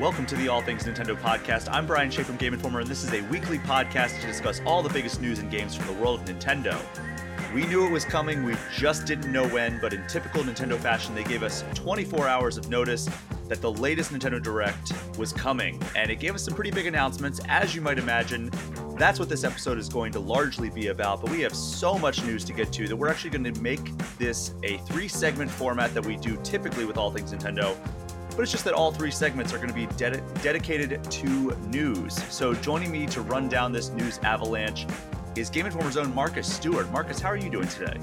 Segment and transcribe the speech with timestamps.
[0.00, 1.68] Welcome to the All Things Nintendo podcast.
[1.70, 4.82] I'm Brian Shea from Game Informer, and this is a weekly podcast to discuss all
[4.82, 6.76] the biggest news and games from the world of Nintendo.
[7.54, 11.14] We knew it was coming, we just didn't know when, but in typical Nintendo fashion,
[11.14, 13.08] they gave us 24 hours of notice
[13.46, 17.40] that the latest Nintendo Direct was coming, and it gave us some pretty big announcements,
[17.48, 18.50] as you might imagine.
[18.98, 22.20] That's what this episode is going to largely be about, but we have so much
[22.24, 25.94] news to get to that we're actually going to make this a three segment format
[25.94, 27.76] that we do typically with All Things Nintendo
[28.34, 32.14] but it's just that all three segments are going to be ded- dedicated to news.
[32.32, 34.86] So joining me to run down this news avalanche
[35.36, 36.90] is Game Informer's own Marcus Stewart.
[36.90, 37.98] Marcus, how are you doing today?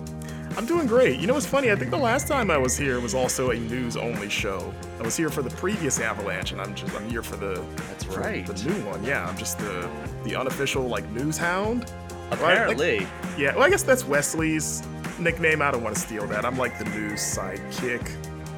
[0.57, 1.17] I'm doing great.
[1.17, 1.71] You know what's funny?
[1.71, 4.73] I think the last time I was here was also a news-only show.
[4.99, 8.03] I was here for the previous Avalanche, and I'm just I'm here for the That's
[8.03, 8.45] for right.
[8.45, 9.01] the new one.
[9.01, 9.89] Yeah, I'm just the
[10.25, 11.89] the unofficial like news hound.
[12.31, 13.07] Apparently, Like,
[13.37, 14.83] yeah, well I guess that's Wesley's
[15.19, 15.61] nickname.
[15.61, 16.43] I don't want to steal that.
[16.45, 18.05] I'm like the news sidekick.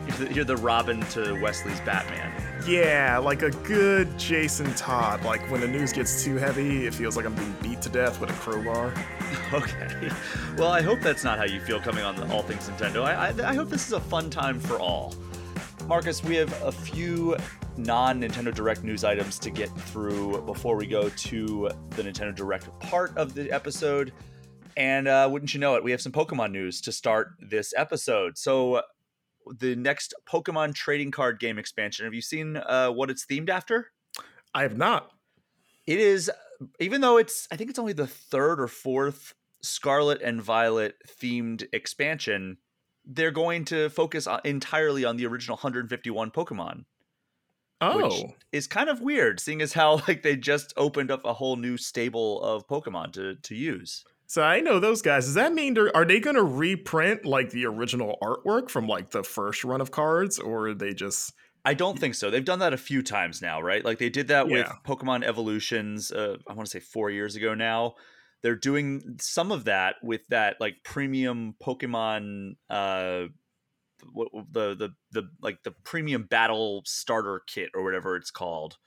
[0.07, 2.31] You're, the, you're the Robin to Wesley's Batman.
[2.67, 5.23] Yeah, like a good Jason Todd.
[5.23, 8.19] Like when the news gets too heavy, it feels like I'm being beat to death
[8.19, 8.93] with a crowbar.
[9.51, 10.09] Okay.
[10.57, 13.03] Well, I hope that's not how you feel coming on the All Things Nintendo.
[13.03, 15.13] I, I, I hope this is a fun time for all.
[15.87, 17.35] Marcus, we have a few
[17.77, 22.67] non Nintendo Direct news items to get through before we go to the Nintendo Direct
[22.79, 24.13] part of the episode.
[24.75, 28.37] And uh, wouldn't you know it, we have some Pokemon news to start this episode.
[28.37, 28.81] So,
[29.59, 33.91] the next Pokemon trading card game expansion, have you seen uh, what it's themed after?
[34.53, 35.11] I have not.
[35.85, 36.31] It is,
[36.79, 41.65] even though it's, I think it's only the third or fourth Scarlet and Violet themed
[41.73, 42.57] expansion,
[43.05, 46.85] they're going to focus entirely on the original 151 Pokemon,
[47.81, 51.33] Oh, which is kind of weird, seeing as how like they just opened up a
[51.33, 54.05] whole new stable of Pokemon to to use.
[54.33, 55.25] So I know those guys.
[55.25, 59.11] Does that mean they're are they going to reprint like the original artwork from like
[59.11, 61.33] the first run of cards, or are they just?
[61.63, 62.31] I don't think so.
[62.31, 63.85] They've done that a few times now, right?
[63.85, 66.11] Like they did that with Pokemon Evolutions.
[66.11, 67.93] Uh, I want to say four years ago now.
[68.41, 73.25] They're doing some of that with that like premium Pokemon, uh,
[74.11, 78.77] what, the the the like the premium battle starter kit or whatever it's called,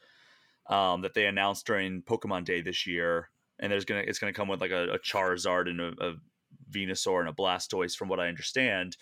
[0.69, 3.31] um, that they announced during Pokemon Day this year.
[3.59, 6.15] And there's gonna it's gonna come with like a, a Charizard and a, a
[6.71, 8.97] Venusaur and a Blastoise, from what I understand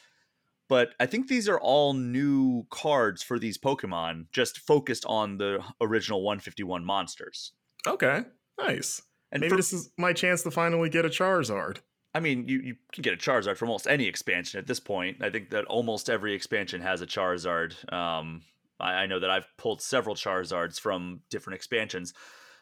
[0.69, 5.63] but I think these are all new cards for these Pokemon, just focused on the
[5.81, 7.53] original 151 monsters.
[7.87, 8.23] Okay,
[8.59, 9.03] nice.
[9.31, 11.79] And Maybe for- this is my chance to finally get a Charizard.
[12.15, 15.19] I mean, you, you can get a Charizard from almost any expansion at this point.
[15.21, 17.93] I think that almost every expansion has a Charizard.
[17.93, 18.43] Um,
[18.79, 22.15] I, I know that I've pulled several Charizards from different expansions,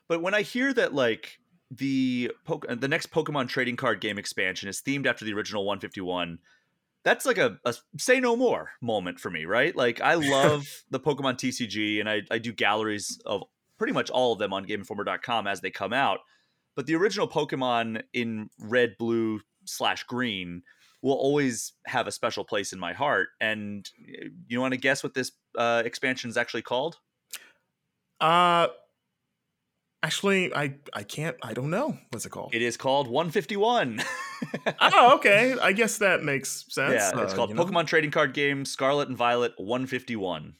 [0.08, 1.38] but when I hear that like
[1.72, 6.38] the Poke- the next Pokemon trading card game expansion is themed after the original 151,
[7.04, 9.74] that's like a, a say no more moment for me, right?
[9.74, 13.42] Like I love the Pokemon TCG, and I, I do galleries of
[13.78, 16.20] pretty much all of them on GameInformer.com as they come out.
[16.76, 20.62] But the original Pokemon in red, blue slash green
[21.02, 23.28] will always have a special place in my heart.
[23.40, 26.98] And uh, you want to guess what this uh, expansion is actually called?
[28.20, 28.68] Uh,
[30.02, 31.36] actually, I I can't.
[31.42, 31.96] I don't know.
[32.10, 32.54] What's it called?
[32.54, 34.02] It is called 151.
[34.80, 35.54] oh, okay.
[35.60, 36.94] I guess that makes sense.
[36.94, 37.64] yeah, it's Uh, called you know.
[37.64, 40.54] Pokemon Trading Card Game Scarlet and Violet 151.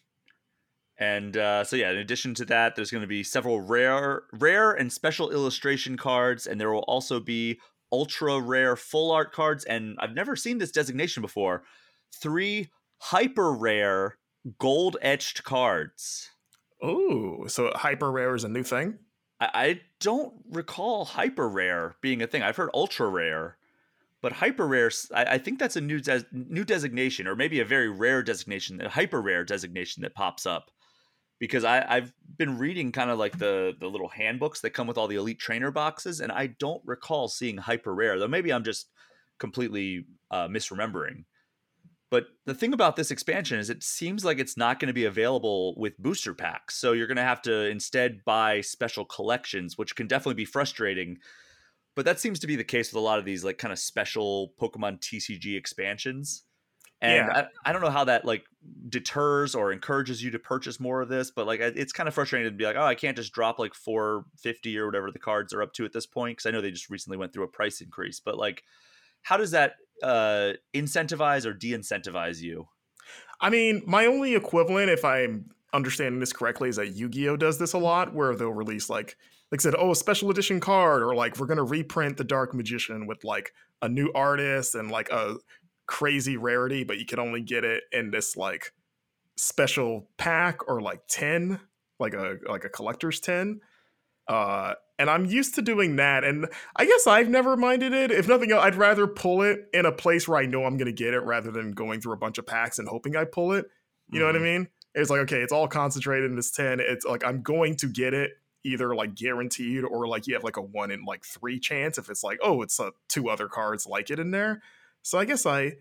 [0.99, 4.73] And uh, so yeah, in addition to that, there's going to be several rare, rare
[4.73, 7.59] and special illustration cards, and there will also be
[7.91, 9.65] ultra rare full art cards.
[9.65, 11.65] And I've never seen this designation before.
[12.15, 14.19] Three hyper rare
[14.59, 16.31] gold etched cards.
[16.81, 18.99] Oh, so hyper rare is a new thing.
[19.43, 22.43] I, I don't recall hyper rare being a thing.
[22.43, 23.57] I've heard ultra rare,
[24.21, 28.23] but hyper rare—I think that's a new des- new designation, or maybe a very rare
[28.23, 30.71] designation, a hyper rare designation that pops up.
[31.41, 34.97] Because I, I've been reading kind of like the the little handbooks that come with
[34.97, 38.19] all the elite trainer boxes, and I don't recall seeing hyper rare.
[38.19, 38.91] Though maybe I'm just
[39.41, 41.25] completely uh, misremembering.
[42.13, 45.07] But the thing about this expansion is it seems like it's not going to be
[45.07, 46.77] available with booster packs.
[46.77, 51.17] So you're going to have to instead buy special collections, which can definitely be frustrating.
[51.97, 53.79] But that seems to be the case with a lot of these like kind of
[53.79, 56.45] special Pokemon TCG expansions.
[57.01, 57.47] And Yeah.
[57.65, 58.45] I, I don't know how that like
[58.91, 62.53] deters or encourages you to purchase more of this, but like it's kind of frustrating
[62.53, 65.63] to be like, oh, I can't just drop like 450 or whatever the cards are
[65.63, 67.81] up to at this point because I know they just recently went through a price
[67.81, 68.21] increase.
[68.21, 68.65] But like,
[69.23, 72.69] how does that uh incentivize or de-incentivize you?
[73.41, 77.73] I mean, my only equivalent, if I'm understanding this correctly, is that Yu-Gi-Oh does this
[77.73, 79.17] a lot, where they'll release like,
[79.51, 82.55] like I said, oh, a special edition card, or like we're gonna reprint the Dark
[82.55, 85.37] Magician with like a new artist and like a
[85.87, 88.73] crazy rarity, but you can only get it in this like
[89.37, 91.59] special pack or like 10
[91.99, 93.61] like a like a collector's tin.
[94.29, 96.47] Uh, and I'm used to doing that, and
[96.77, 98.11] I guess I've never minded it.
[98.11, 100.93] If nothing else, I'd rather pull it in a place where I know I'm gonna
[100.93, 103.67] get it rather than going through a bunch of packs and hoping I pull it.
[104.11, 104.43] You know what I Mhm.
[104.43, 104.69] mean?
[104.95, 106.81] It's like okay, it's all concentrated in this ten.
[106.81, 108.33] It's like I'm going to get it
[108.65, 112.09] either like guaranteed or like you have like a one in like three chance if
[112.09, 114.63] it's like oh it's uh, two other cards like it in there.
[115.03, 115.73] So I guess I,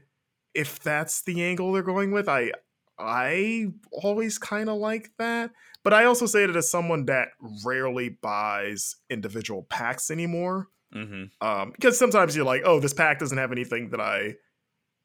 [0.53, 2.51] if that's the angle they're going with, I
[2.99, 5.51] I always kind of like that.
[5.83, 7.29] But I also say that as someone that
[7.65, 11.31] rarely buys individual packs anymore, Mhm.
[11.41, 14.35] um, because sometimes you're like, oh, this pack doesn't have anything that I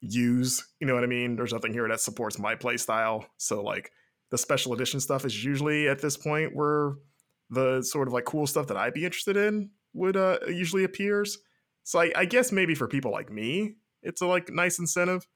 [0.01, 0.67] use.
[0.81, 1.37] You know what I mean?
[1.37, 3.27] There's nothing here that supports my play style.
[3.39, 3.91] So like
[4.31, 6.95] the special edition stuff is usually at this point where
[7.51, 11.39] the sort of like cool stuff that I'd be interested in would uh usually appears.
[11.85, 15.27] So I, I guess maybe for people like me, it's a like nice incentive.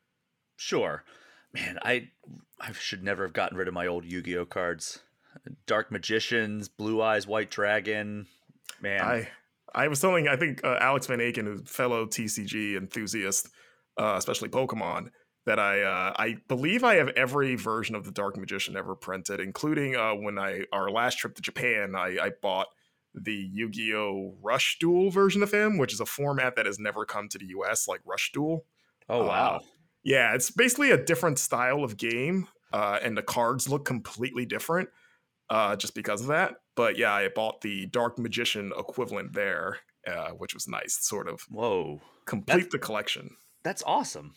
[0.56, 1.04] Sure.
[1.54, 2.10] Man, I
[2.60, 4.98] I should never have gotten rid of my old Yu-Gi-Oh cards.
[5.66, 8.26] Dark Magicians, Blue Eyes, White Dragon.
[8.80, 9.28] Man, I
[9.74, 13.48] I was telling I think uh, Alex Van Aken, a fellow TCG enthusiast,
[13.98, 15.10] uh, especially Pokemon,
[15.46, 19.40] that I uh, I believe I have every version of the Dark Magician ever printed,
[19.40, 22.68] including uh, when I our last trip to Japan, I, I bought
[23.12, 24.36] the Yu-Gi-Oh!
[24.40, 27.46] Rush Duel version of him, which is a format that has never come to the
[27.46, 28.64] US, like Rush Duel.
[29.08, 29.60] oh wow.
[30.02, 34.88] Yeah, it's basically a different style of game, uh, and the cards look completely different
[35.50, 36.56] uh, just because of that.
[36.76, 40.98] But yeah, I bought the Dark Magician equivalent there, uh, which was nice.
[41.00, 42.00] Sort of Whoa.
[42.24, 43.36] complete the collection.
[43.62, 44.34] That's awesome.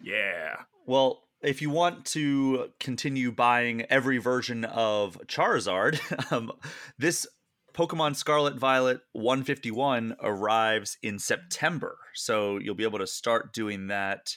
[0.00, 0.56] Yeah.
[0.86, 6.00] Well, if you want to continue buying every version of Charizard,
[6.32, 6.50] um,
[6.98, 7.26] this
[7.74, 11.96] Pokemon Scarlet Violet 151 arrives in September.
[12.14, 14.36] So you'll be able to start doing that.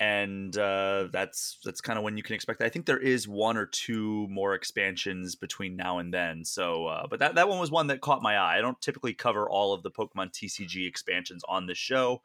[0.00, 2.64] And uh, that's that's kind of when you can expect that.
[2.64, 6.44] I think there is one or two more expansions between now and then.
[6.44, 8.56] So, uh, but that, that one was one that caught my eye.
[8.56, 12.22] I don't typically cover all of the Pokemon TCG expansions on this show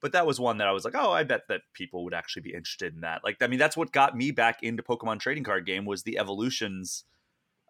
[0.00, 2.42] but that was one that I was like, oh, I bet that people would actually
[2.42, 3.22] be interested in that.
[3.22, 6.18] Like, I mean, that's what got me back into Pokemon trading card game was the
[6.18, 7.04] evolutions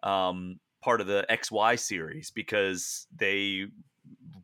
[0.03, 3.65] um, part of the XY series because they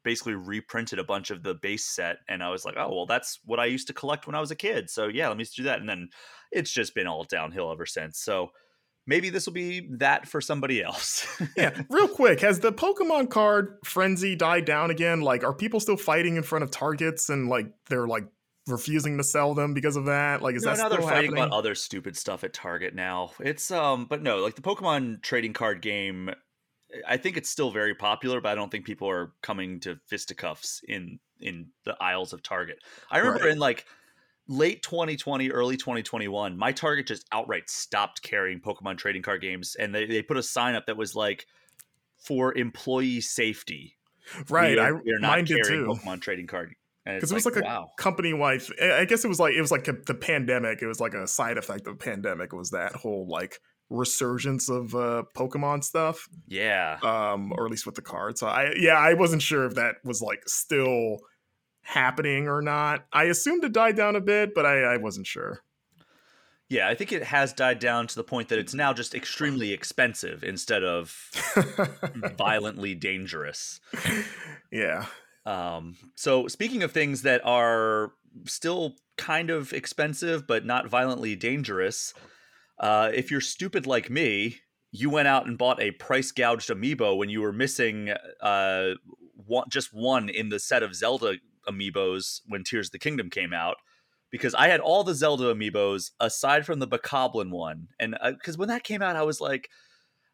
[0.04, 3.40] basically reprinted a bunch of the base set, and I was like, oh, well, that's
[3.46, 4.90] what I used to collect when I was a kid.
[4.90, 6.10] So yeah, let me just do that, and then
[6.52, 8.20] it's just been all downhill ever since.
[8.20, 8.52] So
[9.08, 11.26] maybe this will be that for somebody else.
[11.56, 11.82] Yeah.
[11.90, 15.22] Real quick, has the Pokemon card frenzy died down again?
[15.22, 18.26] Like, are people still fighting in front of targets and like they're like
[18.68, 20.42] refusing to sell them because of that?
[20.42, 21.44] Like, is no, that now still they're fighting happening?
[21.46, 23.32] about other stupid stuff at Target now.
[23.40, 26.30] It's um, but no, like the Pokemon trading card game,
[27.08, 30.82] I think it's still very popular, but I don't think people are coming to fisticuffs
[30.88, 32.80] in in the aisles of Target.
[33.12, 33.52] I remember Right.
[33.52, 33.86] in like
[34.48, 39.94] late 2020, early 2021, my Target just outright stopped carrying Pokemon trading card games, and
[39.94, 41.46] they they put a sign up that was like
[42.18, 43.98] for employee safety.
[44.50, 44.76] right.
[44.76, 45.86] we I are, we are not carrying too.
[45.88, 46.74] Pokemon trading card.
[47.06, 47.90] And because it was like, a wow.
[47.98, 48.62] company wide.
[48.82, 50.82] I guess it was like it was like a, the pandemic.
[50.82, 52.52] It was like a side effect of the pandemic.
[52.52, 56.98] Was that whole like resurgence of uh, Pokemon stuff, Yeah.
[57.04, 58.40] um, or at least with the cards.
[58.42, 61.20] So I yeah, I wasn't sure if that was like still
[61.82, 63.06] happening or not.
[63.14, 65.62] I assumed it died down a bit, but I, I wasn't sure.
[66.70, 69.72] Yeah, I think it has died down to the point that it's now just extremely
[69.72, 71.16] expensive instead of
[72.38, 73.80] violently dangerous.
[74.70, 75.06] yeah,
[75.46, 78.12] Um, so, speaking of things that are
[78.46, 82.14] still kind of expensive but not violently dangerous,
[82.80, 84.58] uh, if you're stupid like me,
[84.92, 88.92] you went out and bought a price gouged amiibo when you were missing uh,
[89.36, 91.36] one, just one in the set of Zelda
[91.68, 93.78] amiibos when Tears of the Kingdom came out.
[94.30, 98.68] Because I had all the Zelda amiibos aside from the Bokoblin one, and because when
[98.68, 99.70] that came out, I was like,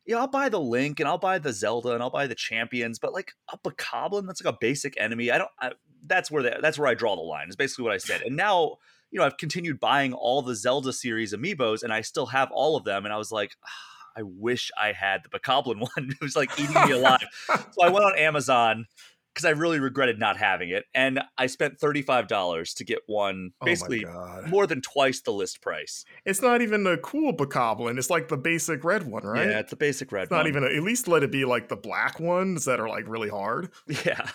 [0.06, 3.00] yeah, I'll buy the Link and I'll buy the Zelda and I'll buy the champions,
[3.00, 5.32] but like a Bokoblin, that's like a basic enemy.
[5.32, 5.52] I don't.
[5.60, 5.72] I,
[6.06, 7.50] that's where the, that's where I draw the line.
[7.50, 8.22] Is basically what I said.
[8.22, 8.78] And now,
[9.14, 12.76] you know, I've continued buying all the Zelda series amiibos, and I still have all
[12.76, 13.06] of them.
[13.06, 13.70] And I was like, "Ah,
[14.18, 16.10] I wish I had the Bokoblin one.
[16.10, 17.24] it was like eating me alive.
[17.48, 18.88] So I went on Amazon
[19.34, 23.00] because I really regretted not having it, and I spent thirty five dollars to get
[23.06, 24.50] one, basically God.
[24.50, 26.06] more than twice the list price.
[26.26, 27.98] It's not even the cool Bokoblin.
[28.00, 29.48] It's like the basic red one, right?
[29.48, 30.24] Yeah, it's a basic red.
[30.24, 30.64] it's not even.
[30.64, 33.70] A, at least let it be like the black ones that are like really hard.
[34.06, 34.28] Yeah.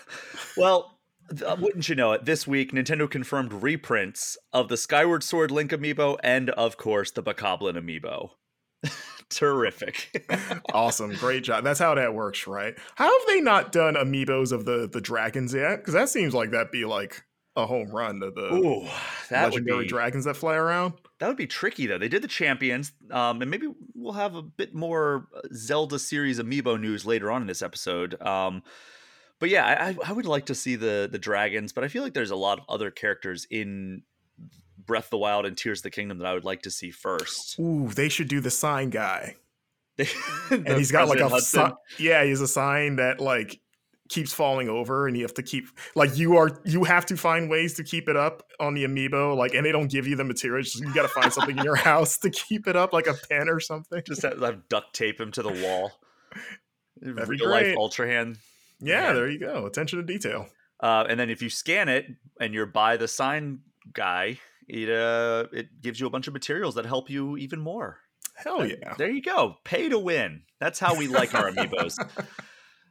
[0.57, 0.98] Well,
[1.59, 2.25] wouldn't you know it?
[2.25, 7.23] This week, Nintendo confirmed reprints of the Skyward Sword Link amiibo and, of course, the
[7.23, 8.31] Bokoblin amiibo.
[9.29, 10.27] Terrific.
[10.73, 11.65] awesome, great job.
[11.65, 12.75] That's how that works, right?
[12.95, 15.77] How have they not done amiibos of the the dragons yet?
[15.77, 17.25] Because that seems like that'd be like
[17.57, 18.89] a home run to the Ooh,
[19.31, 20.95] that would legendary be dragons that fly around.
[21.19, 21.99] That would be tricky though.
[21.99, 26.39] They did the champions, um, and maybe we'll have a bit more uh, Zelda series
[26.39, 28.21] amiibo news later on in this episode.
[28.23, 28.63] Um,
[29.41, 32.15] but yeah, I, I would like to see the the dragons, but I feel like
[32.15, 34.03] there's a lot of other characters in
[34.85, 36.91] Breath of the Wild and Tears of the Kingdom that I would like to see
[36.91, 37.59] first.
[37.59, 39.37] Ooh, they should do the sign guy.
[40.51, 41.61] and he's got like a si-
[41.99, 43.61] yeah, he's a sign that like
[44.09, 47.51] keeps falling over and you have to keep like you are you have to find
[47.51, 50.25] ways to keep it up on the amiibo like and they don't give you the
[50.25, 53.15] materials you got to find something in your house to keep it up like a
[53.29, 54.03] pen or something.
[54.07, 55.93] Just have, have duct tape him to the wall.
[57.03, 58.39] That'd Real life ultra hand
[58.81, 59.67] yeah, there you go.
[59.67, 60.47] Attention to detail.
[60.81, 62.07] Uh, and then if you scan it
[62.41, 63.61] and you're by the sign
[63.93, 68.01] guy it uh it gives you a bunch of materials that help you even more.
[68.35, 68.95] Hell yeah.
[68.97, 69.57] there you go.
[69.65, 70.43] Pay to win.
[70.61, 71.97] That's how we like our amiibos.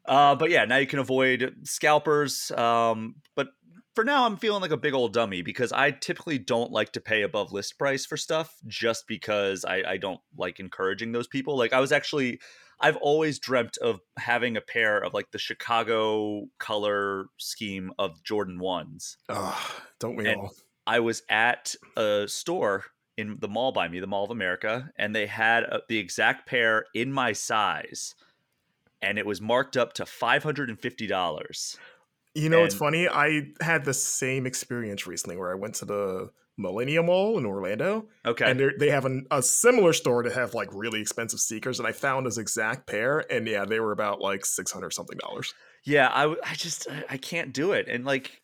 [0.08, 2.50] Uh, but yeah, now you can avoid scalpers.
[2.52, 3.48] Um, but
[3.94, 7.02] for now, I'm feeling like a big old dummy because I typically don't like to
[7.02, 11.58] pay above list price for stuff just because I, I don't like encouraging those people.
[11.58, 12.40] Like I was actually,
[12.80, 18.60] I've always dreamt of having a pair of like the Chicago color scheme of Jordan
[18.60, 19.18] ones.
[19.30, 20.56] Oh, don't we and all?
[20.86, 22.86] I was at a store
[23.18, 26.48] in the mall by me, the Mall of America, and they had a, the exact
[26.48, 28.14] pair in my size
[29.02, 31.78] and it was marked up to $550.
[32.36, 33.08] You know, and, it's funny.
[33.08, 38.06] I had the same experience recently where I went to the Millennium Mall in Orlando.
[38.26, 38.50] Okay.
[38.50, 41.80] And they have an, a similar store to have like really expensive sneakers.
[41.80, 43.24] And I found this exact pair.
[43.32, 45.54] And yeah, they were about like 600 something dollars.
[45.86, 46.08] Yeah.
[46.08, 47.88] I, I just, I can't do it.
[47.88, 48.42] And like,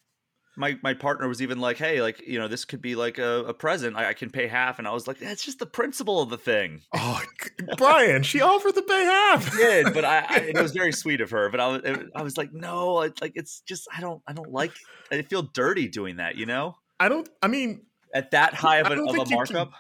[0.56, 3.46] my my partner was even like, "Hey, like you know, this could be like a,
[3.46, 3.96] a present.
[3.96, 6.38] I, I, can pay half." And I was like, "That's just the principle of the
[6.38, 7.22] thing." Oh,
[7.78, 9.52] Brian, she offered to pay half.
[9.52, 11.50] She did, but I, I, it was very sweet of her.
[11.50, 11.82] But I was
[12.16, 14.74] I was like, "No, it's like it's just I don't I don't like.
[15.12, 16.36] I feel dirty doing that.
[16.36, 16.76] You know.
[17.00, 17.28] I don't.
[17.42, 17.82] I mean,
[18.14, 19.78] at that high of, a, of a markup." Can,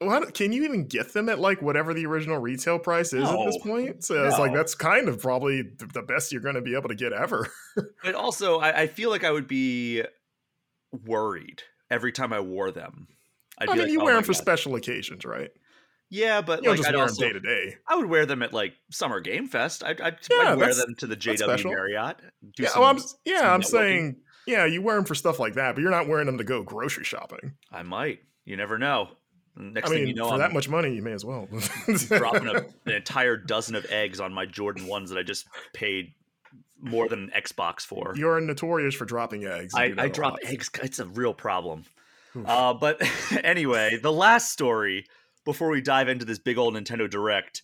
[0.00, 3.40] well, can you even get them at like whatever the original retail price is no,
[3.40, 4.04] at this point?
[4.04, 4.24] So no.
[4.24, 7.12] it's like that's kind of probably the best you're going to be able to get
[7.12, 7.48] ever.
[8.02, 10.02] but also, I, I, feel like I would be
[11.06, 13.08] worried every time I wore them.
[13.58, 14.38] I'd i mean, like, you oh wear them for God.
[14.38, 15.50] special occasions, right?
[16.10, 17.76] Yeah, but you like, just I'd wear also, them day to day.
[17.88, 19.82] I would wear them at like Summer Game Fest.
[19.84, 22.16] I'd, I'd, yeah, I'd wear them to the JW Marriott.
[22.58, 25.82] yeah, well, I'm, yeah, I'm saying, yeah, you wear them for stuff like that, but
[25.82, 27.54] you're not wearing them to go grocery shopping.
[27.72, 28.20] I might.
[28.44, 29.08] You never know.
[29.56, 31.48] Next I mean, thing you know, for I'm that much money, you may as well
[32.08, 36.12] dropping a, an entire dozen of eggs on my Jordan ones that I just paid
[36.80, 38.14] more than an Xbox for.
[38.16, 39.74] You're notorious for dropping eggs.
[39.74, 40.70] I, I drop eggs.
[40.82, 41.84] It's a real problem.
[42.44, 43.00] Uh, but
[43.44, 45.06] anyway, the last story
[45.44, 47.62] before we dive into this big old Nintendo Direct.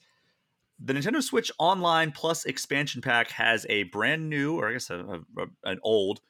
[0.82, 5.20] The Nintendo Switch Online Plus expansion pack has a brand new, or I guess a,
[5.36, 6.20] a, an old,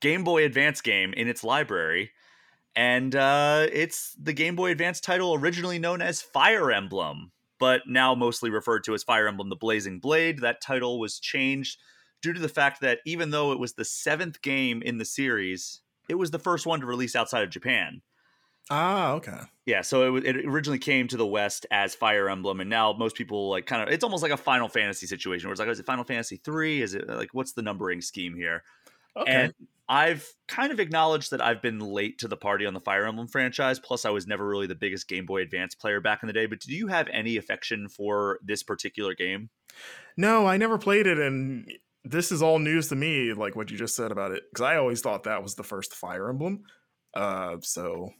[0.00, 2.10] Game Boy Advance game in its library.
[2.76, 8.14] And uh, it's the Game Boy Advance title originally known as Fire Emblem, but now
[8.14, 10.38] mostly referred to as Fire Emblem The Blazing Blade.
[10.38, 11.78] That title was changed
[12.22, 15.80] due to the fact that even though it was the seventh game in the series,
[16.08, 18.02] it was the first one to release outside of Japan.
[18.70, 19.40] Ah, okay.
[19.66, 23.16] Yeah, so it, it originally came to the West as Fire Emblem, and now most
[23.16, 25.72] people like kind of it's almost like a Final Fantasy situation where it's like, oh,
[25.72, 26.80] is it Final Fantasy three?
[26.80, 28.62] Is it like what's the numbering scheme here?
[29.16, 29.30] Okay.
[29.30, 29.54] And
[29.88, 33.26] I've kind of acknowledged that I've been late to the party on the Fire Emblem
[33.26, 33.80] franchise.
[33.80, 36.46] Plus, I was never really the biggest Game Boy Advance player back in the day.
[36.46, 39.50] But do you have any affection for this particular game?
[40.16, 41.68] No, I never played it, and
[42.04, 44.76] this is all news to me, like what you just said about it, because I
[44.76, 46.62] always thought that was the first Fire Emblem.
[47.12, 48.10] Uh, so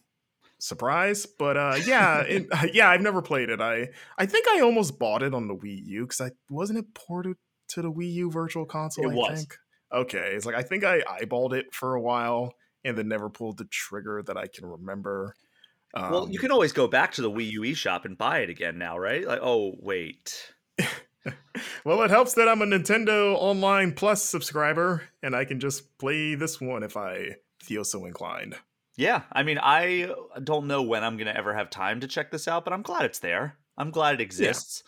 [0.58, 3.60] surprise, but uh, yeah, it, yeah, I've never played it.
[3.60, 6.94] I I think I almost bought it on the Wii U because I wasn't it
[6.94, 7.36] ported
[7.68, 9.08] to the Wii U Virtual Console.
[9.08, 9.38] It I was.
[9.38, 9.56] Think?
[9.92, 12.54] Okay, it's like I think I eyeballed it for a while
[12.84, 15.34] and then never pulled the trigger that I can remember.
[15.94, 18.40] Um, well, you um, can always go back to the Wii U eShop and buy
[18.40, 19.26] it again now, right?
[19.26, 20.52] Like, oh wait.
[21.84, 26.34] well, it helps that I'm a Nintendo Online Plus subscriber and I can just play
[26.34, 28.56] this one if I feel so inclined.
[28.96, 32.30] Yeah, I mean, I don't know when I'm going to ever have time to check
[32.30, 33.56] this out, but I'm glad it's there.
[33.78, 34.82] I'm glad it exists.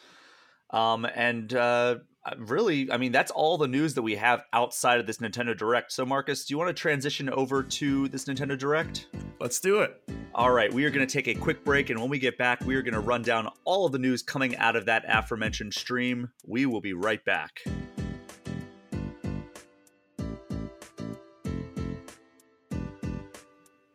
[0.73, 0.93] Yeah.
[0.93, 5.01] Um, and uh, Uh, really, I mean, that's all the news that we have outside
[5.01, 5.91] of this Nintendo Direct.
[5.91, 9.09] So, Marcus, do you want to transition over to this Nintendo Direct?
[9.41, 10.01] Let's do it.
[10.33, 12.61] All right, we are going to take a quick break, and when we get back,
[12.61, 15.75] we are going to run down all of the news coming out of that aforementioned
[15.75, 16.31] stream.
[16.47, 17.61] We will be right back.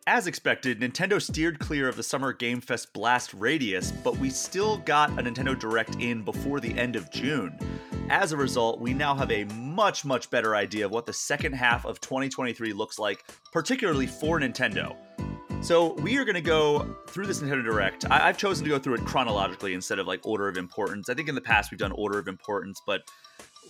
[0.06, 4.78] As expected, Nintendo steered clear of the Summer Game Fest blast radius, but we still
[4.80, 7.58] got a Nintendo Direct in before the end of June.
[8.10, 11.52] As a result, we now have a much, much better idea of what the second
[11.54, 14.96] half of 2023 looks like, particularly for Nintendo.
[15.62, 18.06] So we are going to go through this Nintendo Direct.
[18.10, 21.10] I- have chosen to go through it chronologically instead of like order of importance.
[21.10, 23.02] I think in the past we've done order of importance, but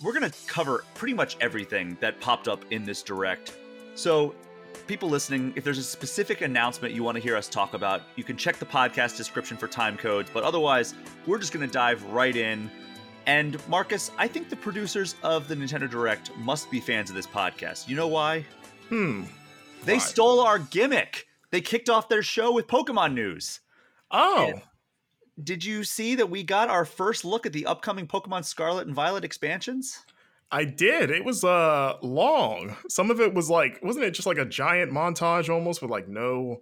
[0.04, 3.58] we're going to cover pretty much everything that popped up in this Direct.
[3.96, 4.36] So
[4.86, 8.24] people listening, if there's a specific announcement you want to hear us talk about, you
[8.24, 10.30] can check the podcast description for time codes.
[10.32, 10.94] But otherwise,
[11.26, 12.70] we're just going to dive right in.
[13.28, 17.28] And Marcus, I think the producers of the Nintendo Direct must be fans of this
[17.28, 17.88] podcast.
[17.88, 18.46] You know why?
[18.90, 19.24] Hmm.
[19.84, 20.00] They Why?
[20.00, 21.28] stole our gimmick.
[21.52, 23.60] They kicked off their show with Pokemon news.
[24.12, 24.60] Oh, Yeah.
[25.44, 28.96] Did you see that we got our first look at the upcoming Pokemon Scarlet and
[28.96, 30.04] Violet expansions?
[30.50, 31.12] I did.
[31.12, 32.76] It was uh long.
[32.90, 36.08] Some of it was like, wasn't it just like a giant montage almost with like
[36.08, 36.62] no,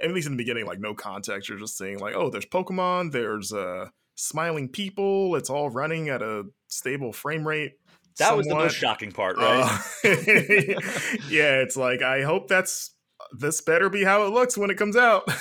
[0.00, 1.48] at least in the beginning, like no context.
[1.48, 5.36] You're just seeing like, oh, there's Pokemon, there's uh smiling people.
[5.36, 7.72] It's all running at a stable frame rate.
[8.18, 9.64] That was the most shocking part, right?
[9.64, 10.08] Uh,
[11.28, 12.94] yeah, it's like I hope that's
[13.32, 15.28] this better be how it looks when it comes out.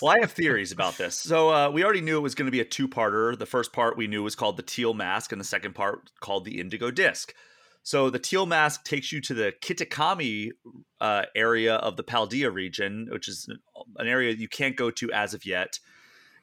[0.00, 1.16] Well, I have theories about this.
[1.16, 3.36] So uh, we already knew it was going to be a two-parter.
[3.36, 6.44] The first part we knew was called the Teal Mask, and the second part called
[6.44, 7.34] the Indigo Disc.
[7.82, 10.50] So the Teal Mask takes you to the Kitakami
[11.00, 13.48] uh, area of the Paldea region, which is
[13.96, 15.80] an area you can't go to as of yet.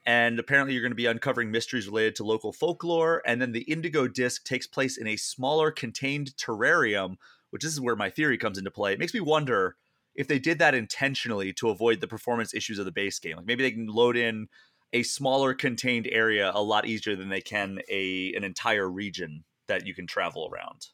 [0.06, 3.24] And apparently, you're going to be uncovering mysteries related to local folklore.
[3.26, 7.16] And then the Indigo Disc takes place in a smaller, contained terrarium,
[7.50, 8.94] which this is where my theory comes into play.
[8.94, 9.78] It makes me wonder
[10.14, 13.38] if they did that intentionally to avoid the performance issues of the base game.
[13.38, 14.48] Like maybe they can load in
[14.94, 19.86] a smaller contained area a lot easier than they can a an entire region that
[19.86, 20.88] you can travel around.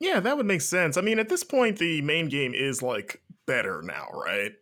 [0.00, 0.96] yeah, that would make sense.
[0.96, 4.52] I mean, at this point, the main game is like better now, right?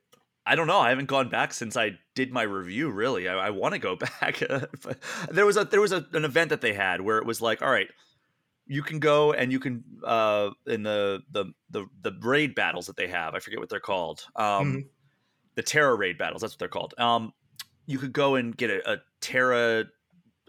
[0.50, 0.80] I don't know.
[0.80, 2.90] I haven't gone back since I did my review.
[2.90, 4.42] Really, I, I want to go back.
[5.30, 7.62] There was a there was a, an event that they had where it was like,
[7.62, 7.88] all right,
[8.66, 12.96] you can go and you can uh in the the the the raid battles that
[12.96, 13.34] they have.
[13.34, 14.26] I forget what they're called.
[14.36, 14.86] Um, Mhm.
[15.54, 16.42] the Tera raid battles.
[16.42, 16.94] That's what they're called.
[16.98, 17.32] Um,
[17.86, 19.84] you could go and get a, a Tera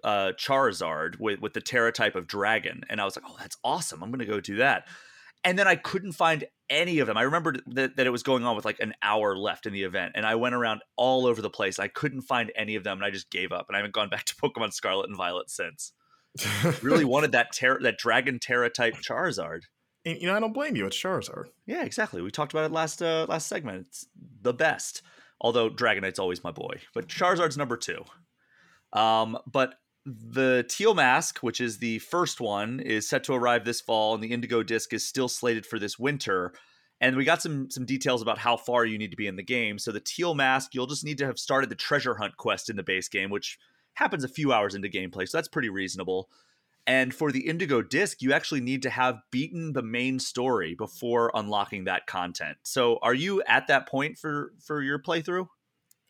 [0.03, 3.57] uh Charizard with with the Tera type of dragon, and I was like, oh, that's
[3.63, 4.03] awesome.
[4.03, 4.87] I'm gonna go do that.
[5.43, 7.17] And then I couldn't find any of them.
[7.17, 9.83] I remembered that, that it was going on with like an hour left in the
[9.83, 11.79] event, and I went around all over the place.
[11.79, 13.65] I couldn't find any of them, and I just gave up.
[13.67, 15.93] And I haven't gone back to Pokemon Scarlet and Violet since.
[16.81, 19.63] Really wanted that Tera, that Dragon Tera type Charizard.
[20.05, 20.85] And, you know, I don't blame you.
[20.87, 21.45] It's Charizard.
[21.65, 22.21] Yeah, exactly.
[22.21, 23.87] We talked about it last uh, last segment.
[23.87, 24.07] It's
[24.41, 25.01] the best.
[25.39, 28.03] Although Dragonite's always my boy, but Charizard's number two.
[28.93, 33.81] Um, but the Teal Mask, which is the first one, is set to arrive this
[33.81, 36.53] fall, and the Indigo Disc is still slated for this winter.
[36.99, 39.43] And we got some some details about how far you need to be in the
[39.43, 39.79] game.
[39.79, 42.75] So the Teal Mask, you'll just need to have started the treasure hunt quest in
[42.75, 43.57] the base game, which
[43.93, 46.29] happens a few hours into gameplay, so that's pretty reasonable.
[46.87, 51.31] And for the Indigo Disc, you actually need to have beaten the main story before
[51.35, 52.57] unlocking that content.
[52.63, 55.47] So, are you at that point for for your playthrough?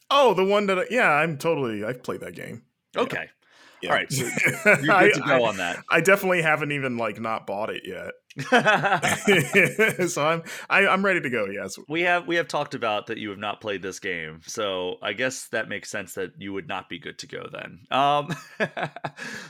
[0.09, 2.63] Oh, the one that, I, yeah, I'm totally, I've played that game.
[2.97, 3.40] Okay, Yeah.
[3.85, 4.23] All right, so
[4.81, 5.79] you're I- good to go I- on that.
[5.89, 8.11] I definitely haven't even like not bought it yet.
[10.09, 11.47] so I'm I, I'm ready to go.
[11.47, 11.75] Yes.
[11.89, 15.13] we have we have talked about that you have not played this game, so I
[15.13, 17.79] guess that makes sense that you would not be good to go then.
[17.91, 18.33] Um,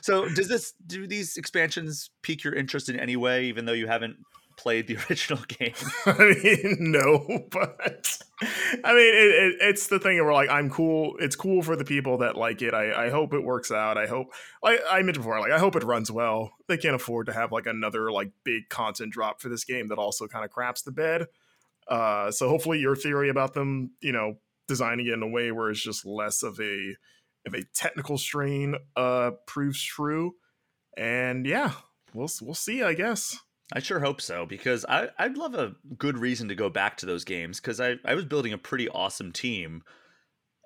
[0.02, 3.88] so does this do these expansions pique your interest in any way, even though you
[3.88, 4.17] haven't
[4.62, 5.74] played the original game?
[6.06, 11.15] I mean, no, but I mean, it, it, it's the thing where like I'm cool.
[11.19, 12.74] It's cool for the people that like it.
[12.74, 13.97] I, I hope it works out.
[13.97, 14.28] I hope,
[14.63, 16.52] like I mentioned before, like I hope it runs well.
[16.67, 19.97] They can't afford to have like another like big content drop for this game that
[19.97, 21.28] also kind of craps the bed.
[21.88, 24.36] Uh, so hopefully your theory about them, you know,
[24.67, 26.95] designing it in a way where it's just less of a
[27.45, 30.36] of a technical strain uh proves true.
[30.95, 31.74] And yeah,
[32.13, 32.84] we'll we'll see.
[32.84, 33.39] I guess.
[33.73, 37.05] I sure hope so because I, I'd love a good reason to go back to
[37.05, 39.84] those games because I, I was building a pretty awesome team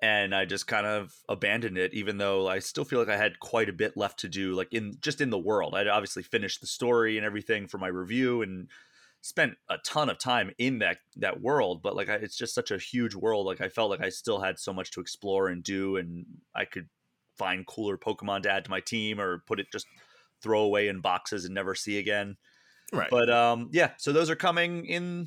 [0.02, 3.38] and I just kind of abandoned it even though I still feel like I had
[3.38, 5.74] quite a bit left to do like in just in the world.
[5.74, 8.68] I'd obviously finished the story and everything for my review and
[9.20, 12.70] spent a ton of time in that that world but like I, it's just such
[12.70, 15.62] a huge world like I felt like I still had so much to explore and
[15.62, 16.88] do and I could
[17.36, 19.86] find cooler Pokemon to add to my team or put it just
[20.42, 22.36] throw away in boxes and never see again.
[22.92, 23.10] Right.
[23.10, 25.26] But um, yeah, so those are coming in,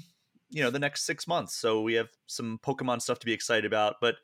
[0.49, 1.55] you know, the next six months.
[1.55, 3.95] So we have some Pokemon stuff to be excited about.
[4.01, 4.15] But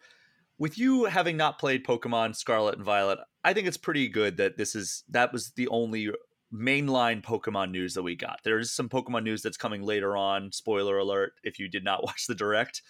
[0.57, 4.57] with you having not played Pokemon Scarlet and Violet, I think it's pretty good that
[4.57, 6.11] this is that was the only
[6.53, 8.39] mainline Pokemon news that we got.
[8.43, 10.51] There is some Pokemon news that's coming later on.
[10.51, 12.81] Spoiler alert if you did not watch the direct.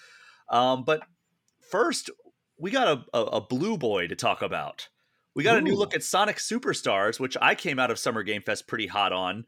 [0.49, 1.01] Um, but
[1.71, 2.11] first,
[2.57, 4.87] we got a, a, a blue boy to talk about.
[5.33, 8.41] We got a new look at Sonic Superstars, which I came out of Summer Game
[8.41, 9.45] Fest pretty hot on.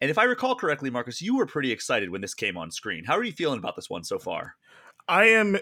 [0.00, 3.04] And if I recall correctly, Marcus, you were pretty excited when this came on screen.
[3.04, 4.54] How are you feeling about this one so far?
[5.08, 5.56] I am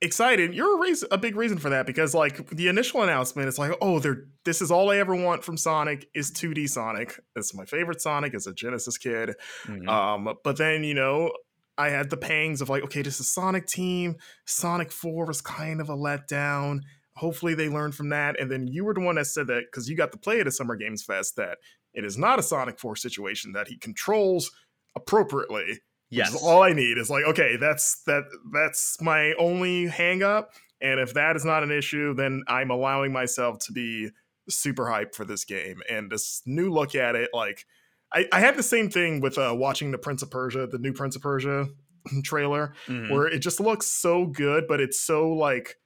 [0.00, 0.54] excited.
[0.54, 3.72] You're a reason, a big reason for that because like the initial announcement, it's like,
[3.80, 7.20] oh, they're this is all I ever want from Sonic is 2D Sonic.
[7.36, 9.34] It's my favorite Sonic as a Genesis kid.
[9.66, 9.88] Mm-hmm.
[9.88, 11.32] Um, but then you know,
[11.76, 14.16] I had the pangs of like, okay, this is Sonic Team.
[14.46, 16.80] Sonic 4 was kind of a letdown.
[17.16, 18.40] Hopefully they learned from that.
[18.40, 20.46] And then you were the one that said that because you got to play at
[20.46, 21.58] a Summer Games Fest that
[21.94, 24.50] it is not a Sonic 4 situation that he controls
[24.96, 26.42] appropriately Yes.
[26.42, 30.52] all I need is like, okay, that's that that's my only hang up.
[30.80, 34.10] And if that is not an issue, then I'm allowing myself to be
[34.48, 35.80] super hyped for this game.
[35.88, 37.64] And this new look at it, like
[38.12, 40.92] I, I had the same thing with uh, watching the Prince of Persia, the new
[40.92, 41.68] Prince of Persia
[42.24, 43.12] trailer, mm-hmm.
[43.12, 45.76] where it just looks so good, but it's so like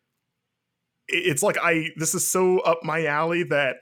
[1.07, 3.77] it's like I this is so up my alley that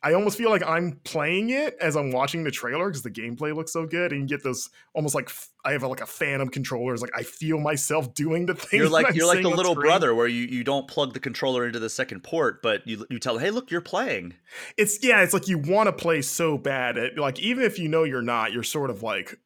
[0.00, 3.54] I almost feel like I'm playing it as I'm watching the trailer because the gameplay
[3.54, 5.28] looks so good, and you get this almost like
[5.64, 6.92] I have a, like a phantom controller.
[6.92, 8.78] It's like I feel myself doing the thing.
[8.78, 9.88] You're like you're like the little screen.
[9.88, 13.18] brother where you, you don't plug the controller into the second port, but you you
[13.18, 14.34] tell, hey, look, you're playing.
[14.76, 16.96] It's yeah, it's like you want to play so bad.
[16.96, 19.36] It, like even if you know you're not, you're sort of like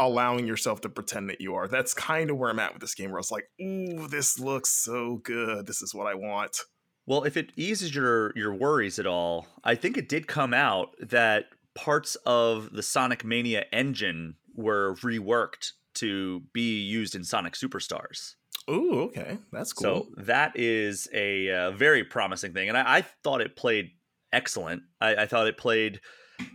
[0.00, 1.68] allowing yourself to pretend that you are.
[1.68, 3.12] That's kind of where I'm at with this game.
[3.12, 5.66] Where it's like, ooh, this looks so good.
[5.66, 6.58] This is what I want.
[7.06, 10.94] Well, if it eases your your worries at all, I think it did come out
[11.00, 18.34] that parts of the Sonic Mania engine were reworked to be used in Sonic Superstars.
[18.68, 20.06] Oh, okay, that's cool.
[20.06, 23.90] So that is a uh, very promising thing, and I, I thought it played
[24.32, 24.82] excellent.
[25.00, 26.00] I, I, thought it played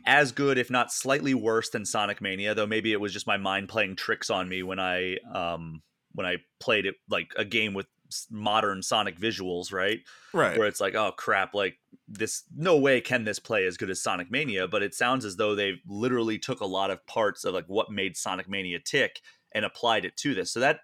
[0.05, 2.55] as good, if not slightly worse, than Sonic Mania.
[2.55, 5.81] Though maybe it was just my mind playing tricks on me when I um,
[6.13, 7.87] when I played it like a game with
[8.29, 9.99] modern Sonic visuals, right?
[10.33, 10.57] Right.
[10.57, 14.01] Where it's like, oh crap, like this, no way can this play as good as
[14.01, 14.67] Sonic Mania.
[14.67, 17.91] But it sounds as though they literally took a lot of parts of like what
[17.91, 19.21] made Sonic Mania tick
[19.53, 20.51] and applied it to this.
[20.51, 20.79] So that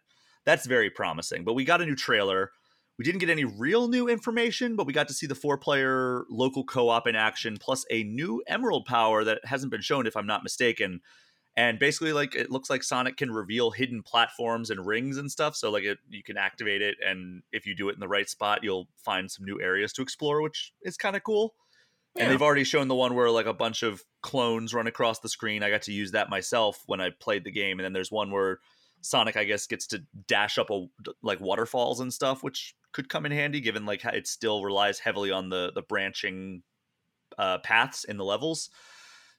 [0.46, 1.44] that's very promising.
[1.44, 2.52] But we got a new trailer.
[3.00, 6.26] We didn't get any real new information, but we got to see the four player
[6.30, 10.16] local co op in action, plus a new Emerald power that hasn't been shown, if
[10.16, 11.02] I'm not mistaken
[11.56, 15.56] and basically like it looks like sonic can reveal hidden platforms and rings and stuff
[15.56, 18.30] so like it, you can activate it and if you do it in the right
[18.30, 21.54] spot you'll find some new areas to explore which is kind of cool
[22.16, 22.24] yeah.
[22.24, 25.30] and they've already shown the one where like a bunch of clones run across the
[25.30, 25.64] screen.
[25.64, 28.32] I got to use that myself when i played the game and then there's one
[28.32, 28.60] where
[29.02, 30.86] sonic i guess gets to dash up a
[31.22, 35.30] like waterfalls and stuff which could come in handy given like it still relies heavily
[35.30, 36.64] on the the branching
[37.38, 38.70] uh, paths in the levels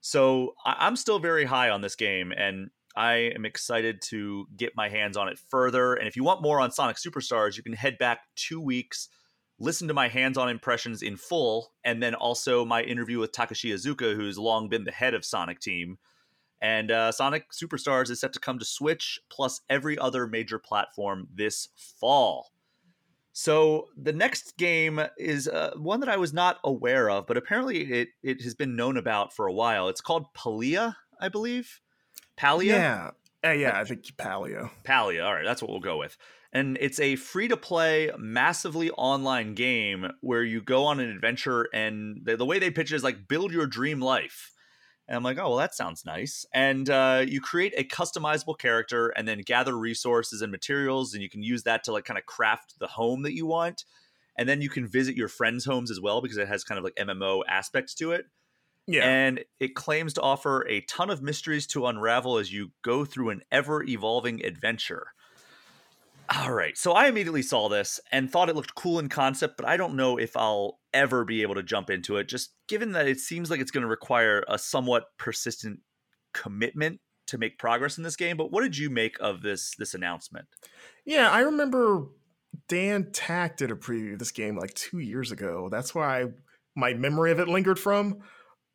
[0.05, 4.77] so I- am still very high on this game, and I am excited to get
[4.77, 5.95] my hands on it further.
[5.95, 9.09] And if you want more on Sonic Superstars, you can head back two weeks,
[9.59, 13.73] listen to my hands on impressions in full, and then also my interview with Takashi
[13.73, 15.97] Iizuka, who's long been the head of Sonic Team.
[16.61, 21.29] And uh, Sonic Superstars is set to come to Switch plus every other major platform
[21.35, 22.53] this fall.
[23.37, 27.81] So the next game is uh, one that I was not aware of, but apparently
[27.93, 29.89] it it has been known about for a while.
[29.89, 31.81] It's called Palia, I believe.
[32.39, 32.65] Palia.
[32.65, 33.11] Yeah.
[33.45, 34.71] Uh, yeah, I think Palia.
[34.85, 35.27] Palia.
[35.27, 36.17] All right, that's what we'll go with.
[36.53, 41.69] And it's a free to play, massively online game where you go on an adventure,
[41.75, 44.53] and the, the way they pitch it is like build your dream life.
[45.07, 46.47] And I'm like, oh, well, that sounds nice.
[46.55, 51.29] And uh, you create a customizable character and then gather resources and materials, and you
[51.29, 53.85] can use that to like kind of craft the home that you want.
[54.37, 56.85] And then you can visit your friends' homes as well because it has kind of
[56.85, 58.27] like MMO aspects to it.
[58.87, 59.05] Yeah.
[59.05, 63.31] And it claims to offer a ton of mysteries to unravel as you go through
[63.31, 65.09] an ever evolving adventure.
[66.35, 66.77] All right.
[66.77, 69.95] So I immediately saw this and thought it looked cool in concept, but I don't
[69.95, 73.51] know if I'll ever be able to jump into it, just given that it seems
[73.51, 75.81] like it's going to require a somewhat persistent
[76.33, 78.37] commitment to make progress in this game.
[78.37, 80.47] But what did you make of this this announcement?
[81.05, 82.07] Yeah, I remember
[82.69, 85.69] Dan Tack did a preview of this game like two years ago.
[85.71, 86.27] That's why
[86.75, 88.21] my memory of it lingered from.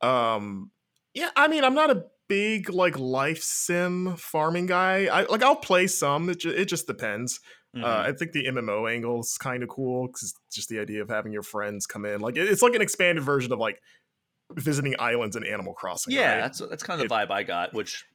[0.02, 0.72] Um,
[1.14, 5.06] yeah, I mean, I'm not a big like life sim farming guy.
[5.06, 6.30] I like I'll play some.
[6.30, 7.40] It, ju- it just depends.
[7.76, 7.86] Uh, mm-hmm.
[7.86, 11.10] Uh, I think the MMO angle is kind of cool because just the idea of
[11.10, 13.80] having your friends come in, like it's like an expanded version of like
[14.54, 16.14] visiting islands in Animal Crossing.
[16.14, 16.42] Yeah, right?
[16.42, 18.06] that's that's kind of the it, vibe I got, which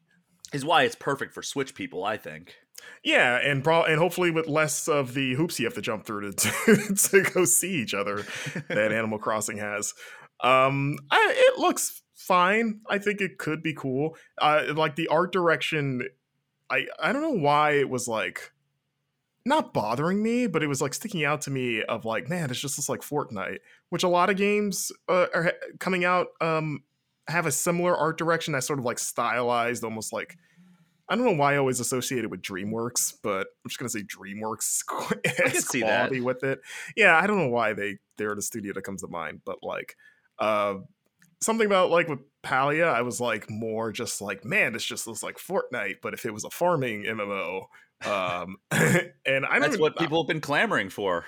[0.53, 2.57] is why it's perfect for Switch people, I think.
[3.05, 6.33] Yeah, and pro- and hopefully with less of the hoops you have to jump through
[6.33, 8.25] to to, to go see each other
[8.69, 9.95] that Animal Crossing has.
[10.43, 12.81] Um, I, it looks fine.
[12.88, 14.17] I think it could be cool.
[14.40, 16.03] Uh, like the art direction,
[16.71, 18.53] I I don't know why it was like
[19.47, 22.61] not bothering me, but it was like sticking out to me of like, man, it's
[22.61, 23.59] just this like Fortnite,
[23.91, 26.83] which a lot of games uh, are coming out um
[27.29, 30.37] have a similar art direction that's sort of like stylized, almost like
[31.09, 34.03] I don't know why I always associate it with DreamWorks, but I'm just gonna say
[34.03, 36.25] DreamWorks quality that.
[36.25, 36.61] with it.
[36.97, 39.97] Yeah, I don't know why they they're the studio that comes to mind, but like
[40.39, 40.77] uh
[41.43, 45.23] something about like with Palia, I was like more just like, man, it's just this
[45.23, 47.67] like Fortnite, but if it was a farming MMO.
[48.07, 51.25] Um and I don't That's even- what people have been clamoring for.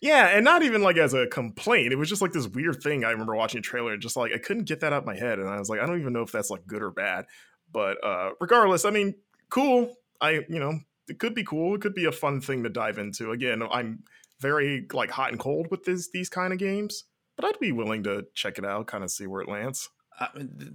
[0.00, 1.92] yeah, and not even like as a complaint.
[1.92, 3.04] It was just like this weird thing.
[3.04, 5.16] I remember watching a trailer and just like I couldn't get that out of my
[5.16, 7.26] head, and I was like, I don't even know if that's like good or bad.
[7.72, 9.14] But uh regardless, I mean,
[9.50, 9.94] cool.
[10.20, 11.74] I you know it could be cool.
[11.74, 13.30] It could be a fun thing to dive into.
[13.30, 14.02] Again, I'm
[14.40, 17.04] very like hot and cold with this these kind of games,
[17.36, 19.88] but I'd be willing to check it out, kind of see where it lands.
[20.18, 20.28] I,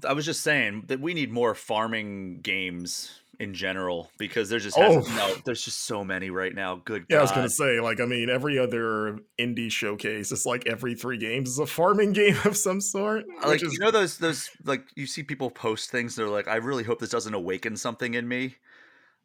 [0.07, 4.77] I was just saying that we need more farming games in general because there's just
[4.77, 4.99] Oh.
[5.15, 6.75] no, there's just so many right now.
[6.85, 10.67] Good Yeah, I was gonna say, like, I mean, every other indie showcase, it's like
[10.67, 13.25] every three games is a farming game of some sort.
[13.43, 16.47] Uh, like is you know those those like you see people post things they're like
[16.47, 18.55] i really hope this doesn't awaken something in me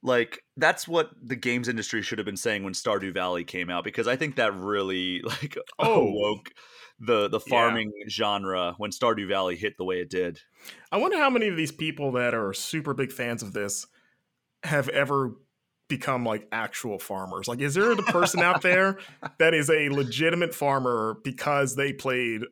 [0.02, 3.84] like that's what the games industry should have been saying when stardew valley came out
[3.84, 6.08] because i think that really like Oh.
[6.08, 6.50] awoke
[6.98, 7.50] the the Yeah.
[7.50, 10.40] farming genre when stardew valley hit the way it did
[10.90, 13.86] I wonder how many of these people that are super big fans of this
[14.66, 15.32] have ever
[15.88, 17.48] become like actual farmers.
[17.48, 18.98] Like, is there a person out there
[19.38, 22.42] that is a legitimate farmer because they played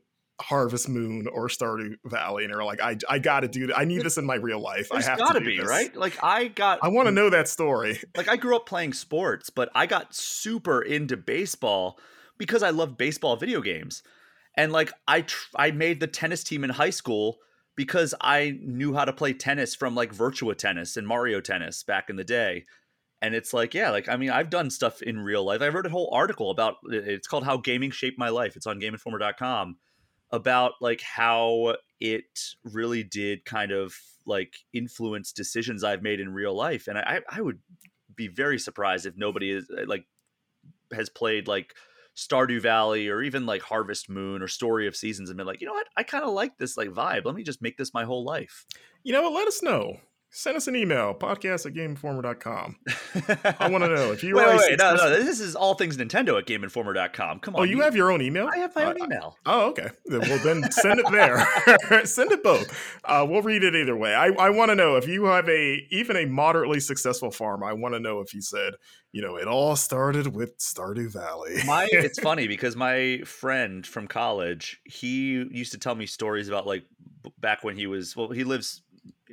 [0.40, 3.78] Harvest Moon or Stardew Valley and are like, I, I got to do that.
[3.78, 4.88] I need this in my real life.
[4.90, 5.68] there's I have gotta to do be this.
[5.68, 8.00] right like i got I want to know that story.
[8.16, 11.98] like I grew up playing sports, but I got super into baseball
[12.38, 14.02] because I love baseball video games.
[14.56, 17.38] And like I tr- I made the tennis team in high school
[17.76, 22.08] because I knew how to play tennis from like Virtua Tennis and Mario Tennis back
[22.08, 22.64] in the day.
[23.22, 25.62] And it's like, yeah, like I mean, I've done stuff in real life.
[25.62, 28.56] I wrote a whole article about it's called How Gaming Shaped My Life.
[28.56, 29.76] It's on gameinformer.com
[30.30, 32.24] about like how it
[32.64, 33.94] really did kind of
[34.26, 36.86] like influence decisions I've made in real life.
[36.86, 37.60] And I, I would
[38.14, 40.04] be very surprised if nobody is like
[40.92, 41.74] has played like
[42.16, 45.66] Stardew Valley or even like Harvest Moon or Story of Seasons and been like, you
[45.66, 47.24] know what, I kind of like this like vibe.
[47.24, 48.64] Let me just make this my whole life.
[49.02, 49.30] You know?
[49.30, 49.96] Let us know.
[50.36, 52.76] Send us an email, podcast at gameinformer.com.
[53.60, 55.96] I want to know if you wait, wait, wait, no, no, this is all things
[55.96, 57.38] Nintendo at GameInformer.com.
[57.38, 58.48] Come on, Oh, you have your own email?
[58.52, 59.38] I have my Uh, own email.
[59.46, 59.90] Oh, okay.
[60.10, 61.46] Well, then send it there.
[62.04, 62.66] send it both.
[63.04, 64.12] Uh, we'll read it either way.
[64.12, 67.62] I, I want to know if you have a even a moderately successful farm.
[67.62, 68.74] I want to know if you said,
[69.12, 71.58] you know, it all started with Stardew Valley.
[71.64, 76.66] my it's funny because my friend from college he used to tell me stories about
[76.66, 76.84] like
[77.38, 78.82] back when he was well he lives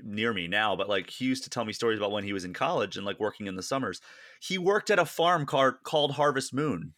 [0.04, 2.46] near me now but like he used to tell me stories about when he was
[2.46, 4.02] in college and like working in the summers
[4.42, 6.94] he worked at a farm car- called harvest moon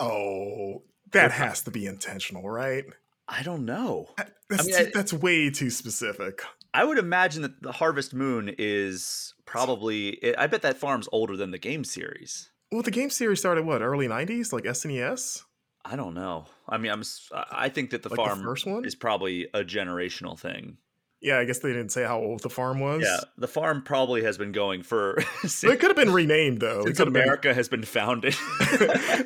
[0.00, 2.84] oh, that has to be intentional, right?
[3.28, 4.08] i don't know
[4.50, 6.42] That's, mean, I- that's way too specific.
[6.74, 11.34] i would imagine that the harvest moon is probably eh, i bet that farm's older
[11.36, 15.42] than the game series Well, the game series started what early '90s, like SNES,
[15.86, 17.02] i don't know i mean I'm.
[17.32, 18.84] I think that the like farm the first one.
[18.84, 20.76] is probably a generational thing
[21.24, 23.02] Yeah, I guess they didn't say how old the farm was.
[23.02, 26.84] yeah the farm probably has been going for So it could have been renamed though.
[26.84, 28.36] Since have been America has been founded.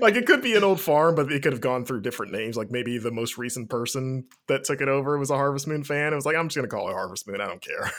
[0.01, 2.57] like it could be an old farm, but it could have gone through different names.
[2.57, 6.13] Like maybe the most recent person that took it over was a Harvest Moon fan.
[6.13, 7.41] It was like, I'm just gonna call it Harvest Moon.
[7.41, 7.91] I don't care.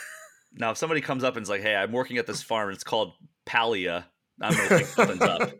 [0.54, 2.68] now, if somebody comes up and is like, "Hey, I'm working at this farm.
[2.68, 3.12] and It's called
[3.46, 4.04] Palia,"
[4.40, 5.52] I'm gonna think something's up.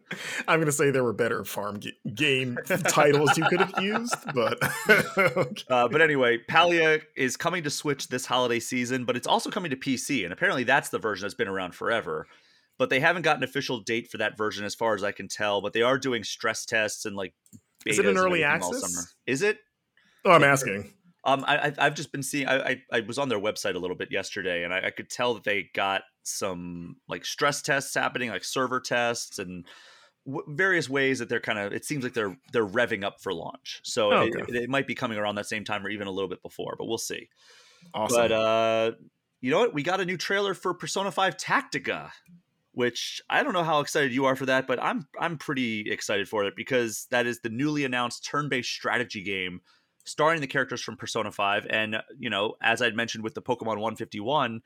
[0.48, 4.58] I'm gonna say there were better farm ga- game titles you could have used, but
[5.18, 5.64] okay.
[5.68, 9.70] Uh, but anyway, Palia is coming to Switch this holiday season, but it's also coming
[9.70, 12.26] to PC, and apparently that's the version that's been around forever.
[12.78, 15.28] But they haven't got an official date for that version, as far as I can
[15.28, 15.60] tell.
[15.60, 17.34] But they are doing stress tests and like.
[17.84, 19.14] Is it an early access?
[19.26, 19.58] Is it?
[20.24, 20.92] oh, I'm asking.
[21.24, 22.48] Um, I, I I've just been seeing.
[22.48, 25.10] I, I I was on their website a little bit yesterday, and I, I could
[25.10, 29.66] tell that they got some like stress tests happening, like server tests, and
[30.26, 31.72] w- various ways that they're kind of.
[31.72, 33.80] It seems like they're they're revving up for launch.
[33.84, 34.52] So Oh, it, okay.
[34.56, 36.74] it, it might be coming around that same time, or even a little bit before.
[36.78, 37.28] But we'll see.
[37.94, 38.16] Awesome.
[38.16, 38.92] But uh,
[39.40, 39.74] you know what?
[39.74, 42.10] We got a new trailer for Persona Five Tactica,
[42.72, 46.28] which I don't know how excited you are for that, but I'm I'm pretty excited
[46.28, 49.60] for it because that is the newly announced turn-based strategy game
[50.06, 53.76] starring the characters from Persona 5 and you know, as I'd mentioned with the Pokemon
[53.78, 54.60] 151,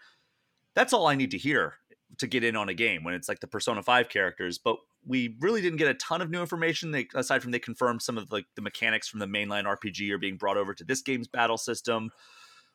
[0.74, 1.74] that's all I need to hear
[2.18, 5.36] to get in on a game when it's like the Persona 5 characters, but we
[5.40, 8.30] really didn't get a ton of new information they, aside from they confirmed some of
[8.32, 11.58] like the mechanics from the mainline RPG are being brought over to this game's battle
[11.58, 12.10] system.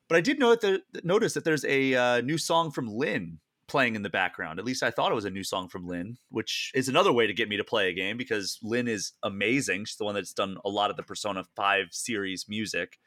[0.08, 4.02] But I did that, notice that there's a uh, new song from Lyn playing in
[4.02, 4.60] the background.
[4.60, 7.28] At least I thought it was a new song from Lyn, which is another way
[7.28, 9.86] to get me to play a game because Lyn is amazing.
[9.86, 13.00] She's the one that's done a lot of the Persona 5 series music.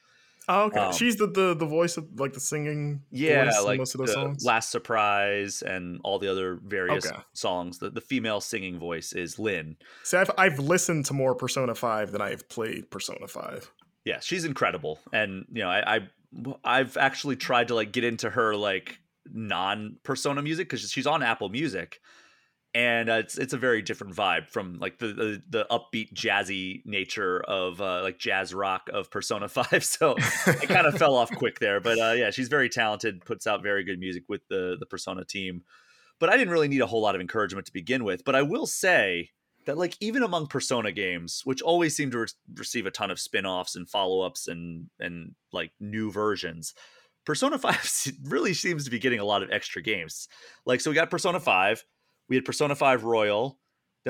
[0.48, 0.80] Oh, okay.
[0.80, 3.02] Um, She's the, the the voice of like the singing.
[3.10, 4.44] Yeah, voice in like most of those the songs.
[4.44, 7.16] Last Surprise and all the other various Okay.
[7.32, 7.78] songs.
[7.78, 9.76] The, the female singing voice is Lyn.
[10.02, 13.70] See, I've I've listened to more Persona Five than I've played Persona Five.
[14.04, 16.08] Yeah, she's incredible, and you know, I, I
[16.64, 18.98] I've actually tried to like get into her like
[19.32, 22.00] non Persona music because she's on Apple Music,
[22.74, 26.80] and uh, it's it's a very different vibe from like the the, the upbeat jazzy
[26.86, 29.84] nature of uh, like jazz rock of Persona Five.
[29.84, 33.46] So I kind of fell off quick there, but uh, yeah, she's very talented, puts
[33.46, 35.62] out very good music with the the Persona team.
[36.18, 38.24] But I didn't really need a whole lot of encouragement to begin with.
[38.24, 39.30] But I will say
[39.66, 43.20] that like even among Persona games, which always seem to re- receive a ton of
[43.20, 46.74] spin-offs and follow-ups and and like new versions,
[47.26, 50.26] Persona 5 really seems to be getting a lot of extra games.
[50.64, 51.84] Like so we got Persona 5,
[52.28, 53.58] we had Persona 5 Royal,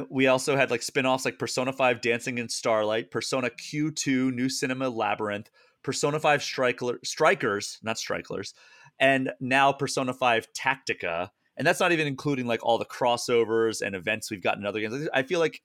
[0.08, 4.88] we also had like spin-offs like Persona 5 Dancing in Starlight, Persona Q2 New Cinema
[4.88, 5.50] Labyrinth,
[5.82, 8.54] Persona 5 Striker, Strikers, not Striklers,
[8.98, 11.28] and now Persona 5 Tactica.
[11.56, 14.80] And that's not even including like all the crossovers and events we've got in other
[14.80, 15.08] games.
[15.12, 15.60] I feel like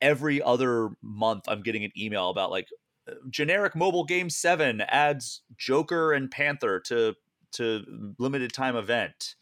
[0.00, 2.66] every other month I'm getting an email about like
[3.30, 7.14] generic mobile game 7 adds Joker and Panther to
[7.52, 9.34] to limited time event.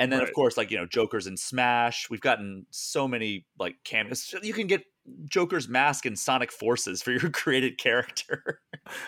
[0.00, 2.08] And then of course like you know Joker's in Smash.
[2.10, 4.34] We've gotten so many like cameos.
[4.42, 4.82] You can get
[5.26, 8.60] Joker's mask and Sonic Forces for your created character.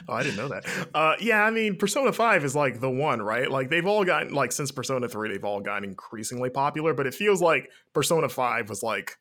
[0.08, 0.64] Oh, I didn't know that.
[0.94, 3.50] Uh, yeah, I mean, Persona Five is like the one, right?
[3.50, 6.94] Like they've all gotten like since Persona Three, they've all gotten increasingly popular.
[6.94, 9.16] But it feels like Persona Five was like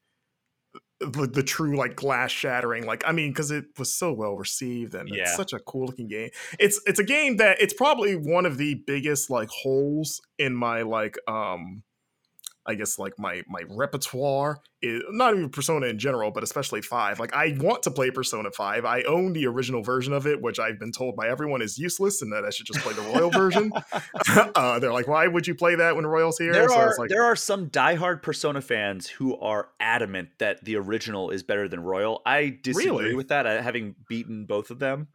[1.02, 2.86] the, the true like glass shattering.
[2.86, 5.24] Like I mean, because it was so well received and Yeah.
[5.24, 6.30] it's such a cool looking game.
[6.60, 10.84] It's it's a game that it's probably one of the biggest like holes in my
[10.84, 11.84] like um
[12.66, 17.20] I guess like my my repertoire is not even Persona in general, but especially five.
[17.20, 18.86] Like I want to play Persona Five.
[18.86, 22.22] I own the original version of it, which I've been told by everyone is useless
[22.22, 23.72] and that I should just play the Royal version.
[24.56, 26.54] uh, they're like, why would you play that when Royal's here?
[26.54, 30.76] There so are like, there are some diehard Persona fans who are adamant that the
[30.76, 32.22] original is better than Royal.
[32.26, 33.16] I disagree Really?
[33.16, 33.46] with that.
[33.64, 35.08] Having beaten both of them,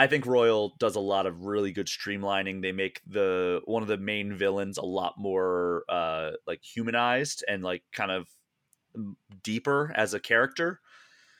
[0.00, 2.62] I think Royal does a lot of really good streamlining.
[2.62, 7.62] They make the one of the main villains a lot more uh, like humanized and
[7.62, 8.26] like kind of
[9.42, 10.80] deeper as a character.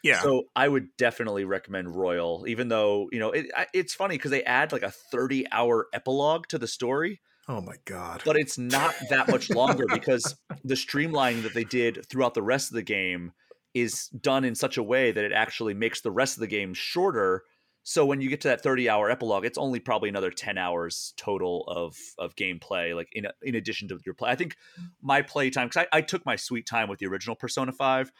[0.03, 4.31] yeah, So I would definitely recommend Royal, even though you know it, it's funny because
[4.31, 8.95] they add like a thirty-hour epilogue to the story oh my god, but it's not
[9.09, 13.33] that much longer because the streamlining that they did throughout the rest of the game
[13.73, 16.75] is done in such a way that it actually makes the rest of the game
[16.75, 17.45] shorter.
[17.83, 21.15] So when you get to that 30 hour epilogue, it's only probably another 10 hours
[21.17, 24.31] total of of gameplay, like in in addition to your play.
[24.31, 24.57] I think
[25.03, 28.13] my play time because I, I took my sweet time with the original Persona 5,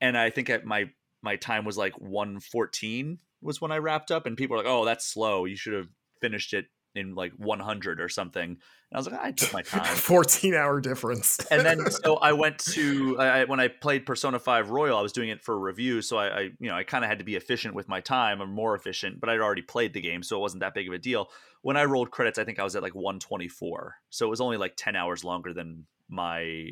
[0.00, 0.90] and I think at my
[1.22, 4.84] my time was like 114 was when I wrapped up, and people were like, "Oh,
[4.84, 5.44] that's slow.
[5.44, 5.88] You should have
[6.20, 8.58] finished it in like 100 or something."
[8.90, 11.38] And I was like, "I took my time." fourteen hour difference.
[11.50, 15.12] and then so I went to I, when I played Persona Five Royal, I was
[15.12, 17.36] doing it for review, so I, I you know I kind of had to be
[17.36, 20.40] efficient with my time, or more efficient, but I'd already played the game, so it
[20.40, 21.28] wasn't that big of a deal.
[21.62, 24.56] When I rolled credits, I think I was at like 124, so it was only
[24.56, 26.70] like 10 hours longer than my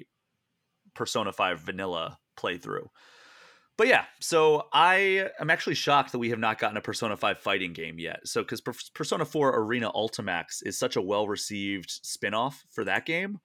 [0.95, 2.89] Persona Five Vanilla playthrough.
[3.77, 7.39] But yeah, so I am actually shocked that we have not gotten a Persona 5
[7.39, 8.21] fighting game yet.
[8.25, 13.05] So, because Persona 4 Arena Ultimax is such a well received spin off for that
[13.05, 13.41] game,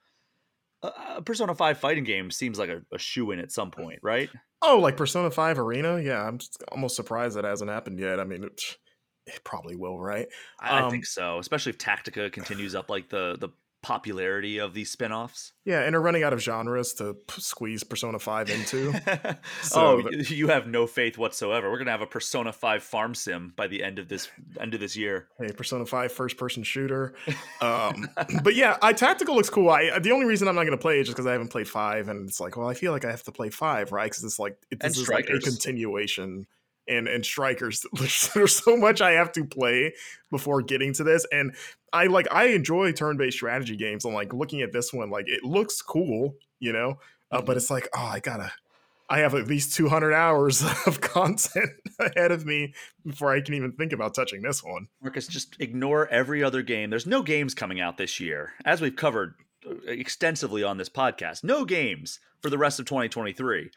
[0.84, 4.00] a- a Persona 5 fighting game seems like a, a shoe in at some point,
[4.04, 4.30] right?
[4.62, 6.00] oh, like Persona Five Arena.
[6.02, 8.20] Yeah, I'm just almost surprised that hasn't happened yet.
[8.20, 8.62] I mean, it,
[9.26, 10.28] it probably will, right?
[10.60, 13.50] I, I Um, think so, especially if Tactica continues up like the, the
[13.82, 15.54] popularity of these spin offs.
[15.63, 18.94] Yeah, and they're running out of genres to p- squeeze Persona Five into.
[19.08, 21.72] oh, So you have no faith whatsoever.
[21.72, 24.28] We're gonna have a Persona 5 farm sim by the end of this
[24.60, 25.28] end of this year.
[25.39, 27.15] hey, Persona Five first person shooter.
[27.62, 28.10] Um,
[28.42, 29.70] but yeah, I Tactica looks cool.
[29.70, 31.50] I the only reason I'm not going to play it is just because I haven't
[31.50, 34.10] played five, and it's like, well, I feel like I have to play five, right?
[34.10, 36.48] Because it's like it, this is like a continuation.
[36.88, 37.86] And and strikers,
[38.34, 39.94] there's so much I have to play
[40.32, 41.54] before getting to this, and
[41.93, 44.05] I like I enjoy turn based strategy games.
[44.05, 46.99] I'm like looking at this one, like it looks cool, you know,
[47.32, 48.51] uh, but it's like, oh, I gotta.
[49.11, 53.72] I have at least 200 hours of content ahead of me before I can even
[53.72, 54.88] think about touching this one.
[55.01, 56.91] Marcus, just ignore every other game.
[56.91, 59.34] There's no games coming out this year, as we've covered
[59.68, 61.43] uh, extensively on this podcast.
[61.43, 63.72] No games for the rest of 2023.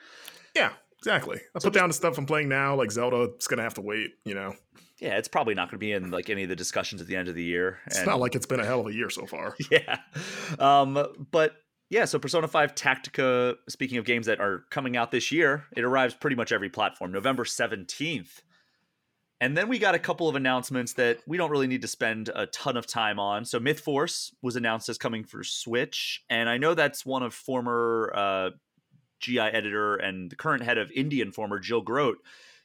[0.55, 1.41] Yeah, exactly.
[1.55, 3.23] I So put down the stuff I'm playing now, like Zelda.
[3.23, 4.11] It's gonna have to wait.
[4.27, 4.55] You know,
[5.03, 7.17] Yeah, it's probably not going to be in like any of the discussions at the
[7.17, 7.81] end of the year.
[7.87, 9.57] it's And- not like it's been a hell of a year so far.
[9.71, 9.99] yeah.
[10.61, 11.57] Um, but
[11.91, 15.83] yeah, so Persona 5 Tactica, speaking of games that are coming out this year, it
[15.83, 17.11] arrives pretty much every platform.
[17.11, 18.43] November 17th.
[19.41, 22.31] And then we got a couple of announcements that we don't really need to spend
[22.33, 23.45] a ton of time on.
[23.45, 27.35] So Myth Force was announced as coming for Switch, and I know that's one of
[27.35, 28.51] former uh,
[29.19, 32.19] GI editor and the current head of Indian former Jill Grodt.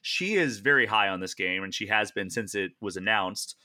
[0.08, 3.56] She is very high on this game, and she has been since it was announced.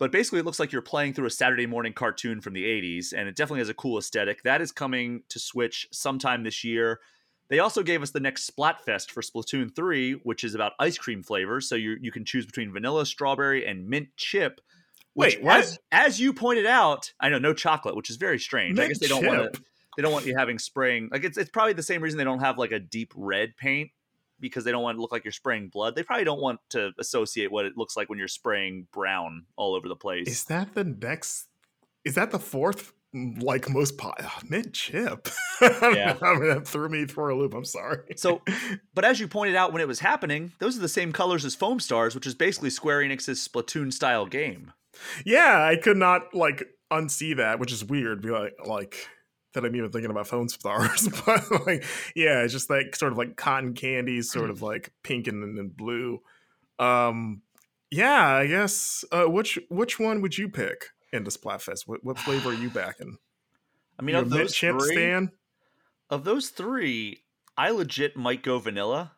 [0.00, 3.12] But basically, it looks like you're playing through a Saturday morning cartoon from the 80s,
[3.16, 4.42] and it definitely has a cool aesthetic.
[4.42, 6.98] That is coming to Switch sometime this year.
[7.48, 11.22] They also gave us the next Splatfest for Splatoon 3, which is about ice cream
[11.22, 11.68] flavors.
[11.68, 14.60] So you, you can choose between vanilla, strawberry, and mint chip.
[15.12, 15.60] Which, Wait, what?
[15.60, 18.80] as, as you pointed out, I know no chocolate, which is very strange.
[18.80, 19.62] I guess they don't want to
[19.96, 22.40] they don't want you having spraying like it's it's probably the same reason they don't
[22.40, 23.90] have like a deep red paint
[24.40, 25.94] because they don't want to look like you're spraying blood.
[25.94, 29.74] They probably don't want to associate what it looks like when you're spraying brown all
[29.74, 30.28] over the place.
[30.28, 31.48] Is that the next?
[32.04, 35.28] Is that the fourth mm, like most po- oh, mint chip?
[35.60, 36.16] Yeah.
[36.20, 37.54] I mean, that threw me for a loop.
[37.54, 38.00] I'm sorry.
[38.16, 38.42] So,
[38.94, 41.54] but as you pointed out when it was happening, those are the same colors as
[41.54, 44.72] Foam Stars, which is basically Square Enix's Splatoon style game.
[45.24, 48.20] yeah, I could not like unsee that, which is weird.
[48.20, 49.08] Be like, like
[49.54, 51.84] that I'm even thinking about Foam Stars, but like,
[52.14, 55.76] yeah, it's just like sort of like cotton candy, sort of like pink and, and
[55.76, 56.20] blue.
[56.78, 57.42] Um,
[57.90, 59.04] yeah, I guess.
[59.10, 61.86] Uh, which which one would you pick into Splatfest?
[61.86, 63.16] What what flavor are you backing?
[63.98, 65.30] I mean, of those chip three, stand?
[66.10, 67.22] of those three,
[67.56, 69.12] I legit might go vanilla.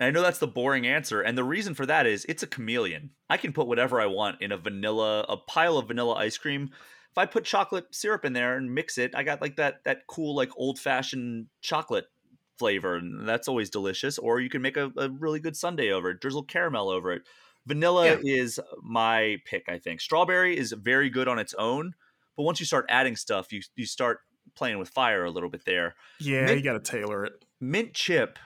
[0.00, 2.48] And I know that's the boring answer, and the reason for that is it's a
[2.48, 3.10] chameleon.
[3.30, 6.70] I can put whatever I want in a vanilla, a pile of vanilla ice cream.
[7.14, 10.08] If I put chocolate syrup in there and mix it, I got like that that
[10.08, 12.06] cool like old fashioned chocolate
[12.58, 14.18] flavor, and that's always delicious.
[14.18, 17.22] Or you can make a, a really good sundae over it, drizzle caramel over it.
[17.66, 20.00] Vanilla is my pick, I think.
[20.00, 21.94] Strawberry is very good on its own,
[22.36, 24.18] but once you start adding stuff, you you start
[24.56, 25.94] playing with fire a little bit there.
[26.18, 27.44] Yeah, Mint- you got to tailor it.
[27.60, 28.40] Mint chip,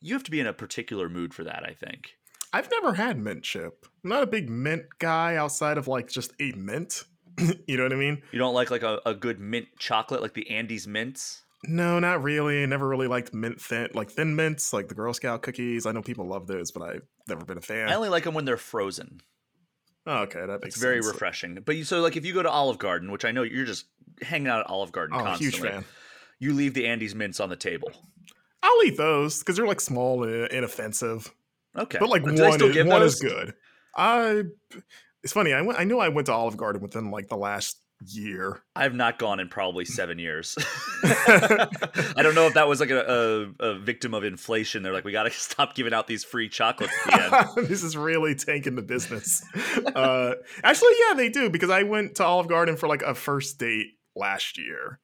[0.00, 2.14] you have to be in a particular mood for that, I think.
[2.52, 3.86] I've never had mint chip.
[4.02, 7.04] I'm not a big mint guy outside of like just a mint.
[7.66, 8.22] you know what I mean?
[8.32, 11.42] You don't like like a, a good mint chocolate like the Andes mints?
[11.64, 12.62] No, not really.
[12.62, 15.86] I never really liked mint thin, like thin mints, like the Girl Scout cookies.
[15.86, 17.88] I know people love those, but I've never been a fan.
[17.88, 19.20] I only like them when they're frozen.
[20.06, 21.12] oh, okay, that makes It's very sense.
[21.14, 21.58] refreshing.
[21.64, 23.86] But you so like if you go to Olive Garden, which I know you're just
[24.22, 25.84] hanging out at Olive Garden Oh, constantly, huge fan.
[26.38, 27.90] you leave the Andes mints on the table.
[28.62, 31.32] I'll eat those because they're like small and inoffensive.
[31.76, 33.54] Okay, But like Do one, is, one is good.
[33.96, 34.44] I.
[35.22, 35.52] It's funny.
[35.52, 35.78] I went.
[35.78, 38.62] I know I went to Olive Garden within like the last year.
[38.76, 40.56] I have not gone in probably seven years.
[41.04, 41.68] I
[42.22, 44.82] don't know if that was like a, a, a victim of inflation.
[44.82, 47.68] They're like, we got to stop giving out these free chocolates at the end.
[47.68, 49.44] this is really tanking the business.
[49.94, 53.58] uh, actually, yeah, they do because I went to Olive Garden for like a first
[53.58, 55.00] date last year,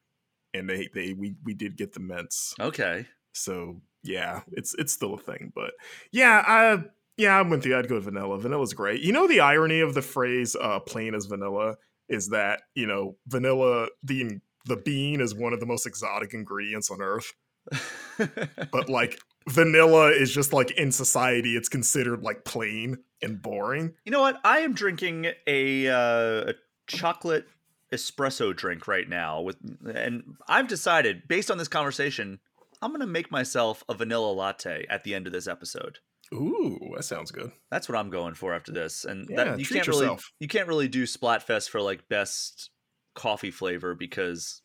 [0.53, 2.55] and they they we we did get the mints.
[2.61, 3.07] Okay.
[3.33, 5.53] So yeah, it's it's still a thing.
[5.55, 5.73] But
[6.13, 6.85] yeah, I
[7.17, 7.77] yeah, I'm with you.
[7.77, 8.39] I'd go with vanilla.
[8.39, 9.01] Vanilla's great.
[9.01, 11.77] You know the irony of the phrase uh, "plain as vanilla"
[12.09, 16.91] is that you know vanilla the the bean is one of the most exotic ingredients
[16.91, 17.33] on earth
[18.71, 24.13] but like vanilla is just like in society it's considered like plain and boring You
[24.13, 24.39] know what?
[24.45, 26.55] I am drinking a, uh, a
[26.87, 27.47] chocolate
[27.93, 29.57] espresso drink right now with,
[29.95, 32.41] and I've decided based on this conversation,
[32.83, 35.99] I'm gonna make myself a vanilla latte at the end of this episode.
[36.35, 39.67] Ooh that sounds good That's what I'm going for after this, and Yeah, that, you
[39.67, 40.31] can't really yourself.
[40.41, 42.71] you can't really do Splatfest for like best
[43.15, 44.61] coffee flavor because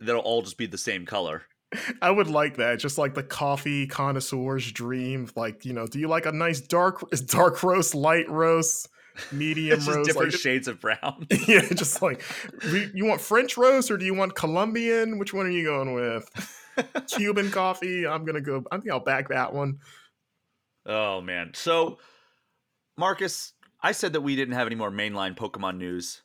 [0.00, 1.42] they'll all just be the same color.
[2.02, 6.06] i would like that just like the coffee connoisseur's dream like you know do you
[6.06, 8.88] like a nice dark dark roast light roast
[9.32, 11.26] medium roast different like, shades of brown.
[11.48, 12.22] yeah just like
[12.94, 16.28] you want french roast or do you want colombian which one are you going with
[17.08, 19.78] cuban coffee i'm gonna go i think i'll back that one
[20.86, 21.52] Oh man.
[21.54, 21.98] So
[22.96, 26.22] Marcus, I said that we didn't have any more mainline Pokemon news.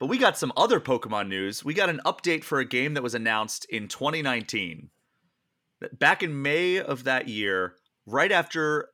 [0.00, 1.62] But we got some other Pokemon news.
[1.62, 4.88] We got an update for a game that was announced in 2019.
[5.92, 7.74] Back in May of that year,
[8.06, 8.88] right after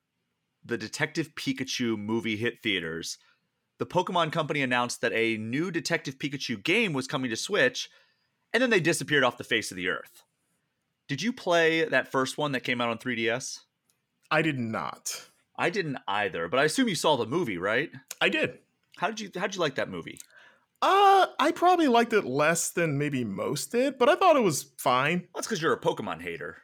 [0.65, 3.19] the Detective Pikachu movie hit theaters,
[3.79, 7.89] the Pokemon Company announced that a new Detective Pikachu game was coming to Switch,
[8.53, 10.25] and then they disappeared off the face of the earth.
[11.09, 13.61] Did you play that first one that came out on 3DS?
[14.31, 17.91] I did not I didn't either, but I assume you saw the movie, right?
[18.21, 18.59] i did
[18.99, 20.19] How did you how did you like that movie?
[20.83, 24.73] Uh, I probably liked it less than maybe most did, but I thought it was
[24.77, 25.27] fine.
[25.35, 26.59] That's because you're a Pokemon hater.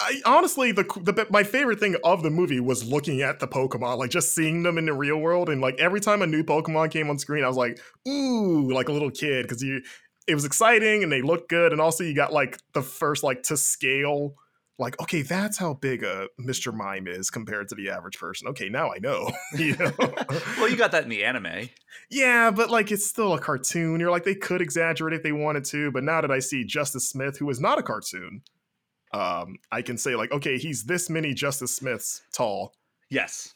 [0.00, 3.98] I honestly, the, the my favorite thing of the movie was looking at the Pokemon,
[3.98, 6.90] like just seeing them in the real world, and like every time a new Pokemon
[6.90, 9.82] came on screen, I was like, ooh, like a little kid, because you,
[10.28, 13.42] it was exciting and they looked good, and also you got like the first like
[13.44, 14.36] to scale
[14.78, 16.74] like, okay, that's how big a Mr.
[16.74, 18.48] Mime is compared to the average person.
[18.48, 19.30] Okay, now I know.
[19.56, 19.92] you know?
[19.98, 21.68] well, you got that in the anime.
[22.10, 24.00] Yeah, but like it's still a cartoon.
[24.00, 27.08] You're like they could exaggerate if they wanted to, but now that I see Justice
[27.08, 28.42] Smith, who is not a cartoon,
[29.12, 32.74] um, I can say like, okay, he's this many Justice Smiths tall.
[33.10, 33.54] Yes.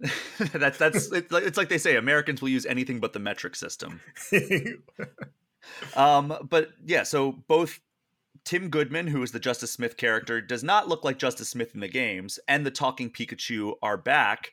[0.52, 3.56] that's that's it's like, it's like they say Americans will use anything but the metric
[3.56, 4.00] system.
[5.96, 7.80] um, but yeah, so both
[8.48, 11.80] Tim Goodman, who is the Justice Smith character, does not look like Justice Smith in
[11.80, 14.52] the games, and the talking Pikachu are back.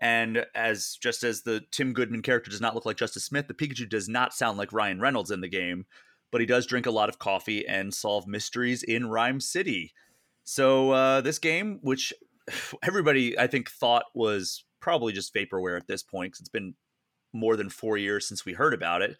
[0.00, 3.54] And as just as the Tim Goodman character does not look like Justice Smith, the
[3.54, 5.86] Pikachu does not sound like Ryan Reynolds in the game,
[6.30, 9.92] but he does drink a lot of coffee and solve mysteries in Rhyme City.
[10.44, 12.12] So uh, this game, which
[12.84, 16.74] everybody I think thought was probably just vaporware at this point, because it's been
[17.32, 19.16] more than four years since we heard about it.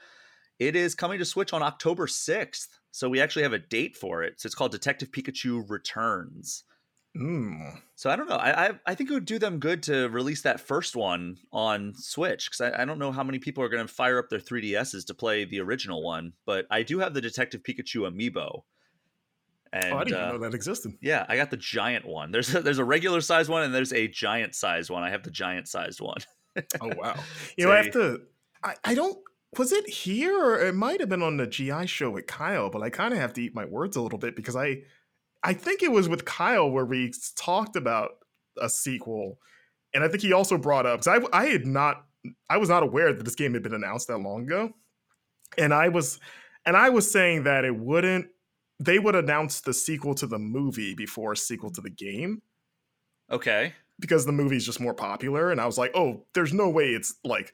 [0.66, 2.68] It is coming to Switch on October 6th.
[2.92, 4.40] So we actually have a date for it.
[4.40, 6.62] So it's called Detective Pikachu Returns.
[7.16, 7.80] Mm.
[7.96, 8.36] So I don't know.
[8.36, 11.94] I, I, I think it would do them good to release that first one on
[11.96, 14.38] Switch because I, I don't know how many people are going to fire up their
[14.38, 16.32] 3DSs to play the original one.
[16.46, 18.62] But I do have the Detective Pikachu amiibo.
[19.72, 20.92] And, oh, I didn't uh, know that existed.
[21.00, 22.30] Yeah, I got the giant one.
[22.30, 25.02] There's a, there's a regular size one and there's a giant sized one.
[25.02, 26.18] I have the giant sized one.
[26.80, 27.16] oh wow!
[27.56, 28.20] You know, I have to.
[28.62, 29.18] I, I don't
[29.58, 32.82] was it here or it might have been on the GI show with Kyle, but
[32.82, 34.78] I kind of have to eat my words a little bit because I
[35.42, 38.10] I think it was with Kyle where we talked about
[38.60, 39.38] a sequel.
[39.94, 42.04] And I think he also brought up because I I had not
[42.48, 44.70] I was not aware that this game had been announced that long ago.
[45.58, 46.18] And I was
[46.64, 48.28] and I was saying that it wouldn't
[48.80, 52.40] they would announce the sequel to the movie before a sequel to the game.
[53.30, 53.74] Okay.
[54.00, 55.52] Because the movie's just more popular.
[55.52, 57.52] And I was like, oh, there's no way it's like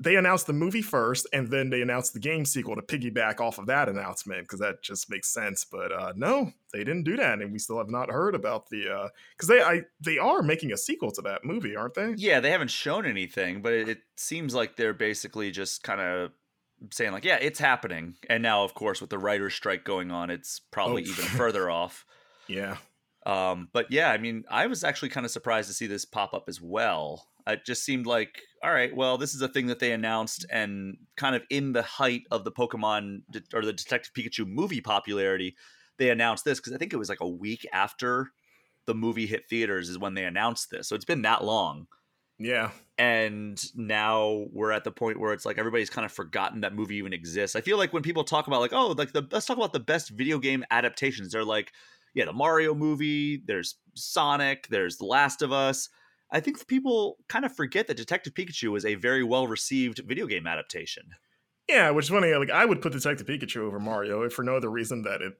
[0.00, 3.58] they announced the movie first and then they announced the game sequel to piggyback off
[3.58, 7.40] of that announcement because that just makes sense but uh, no they didn't do that
[7.40, 10.72] and we still have not heard about the because uh, they I, they are making
[10.72, 12.14] a sequel to that movie aren't they?
[12.16, 16.32] Yeah they haven't shown anything but it, it seems like they're basically just kind of
[16.90, 20.30] saying like yeah it's happening and now of course with the writer's strike going on
[20.30, 21.10] it's probably oh.
[21.10, 22.06] even further off.
[22.48, 22.78] Yeah.
[23.26, 26.32] Um, but yeah i mean i was actually kind of surprised to see this pop
[26.32, 29.78] up as well it just seemed like, all right, well, this is a thing that
[29.78, 33.22] they announced, and kind of in the height of the Pokemon
[33.54, 35.56] or the Detective Pikachu movie popularity,
[35.98, 38.30] they announced this because I think it was like a week after
[38.86, 40.88] the movie hit theaters is when they announced this.
[40.88, 41.86] So it's been that long.
[42.38, 42.70] Yeah.
[42.96, 46.96] And now we're at the point where it's like everybody's kind of forgotten that movie
[46.96, 47.54] even exists.
[47.54, 49.80] I feel like when people talk about like, oh, like the let's talk about the
[49.80, 51.70] best video game adaptations, they're like,
[52.14, 55.90] yeah, the Mario movie, there's Sonic, there's The Last of Us.
[56.32, 60.26] I think people kind of forget that Detective Pikachu is a very well received video
[60.26, 61.10] game adaptation.
[61.68, 62.34] Yeah, which is funny.
[62.34, 65.34] Like I would put Detective Pikachu over Mario for no other reason that it,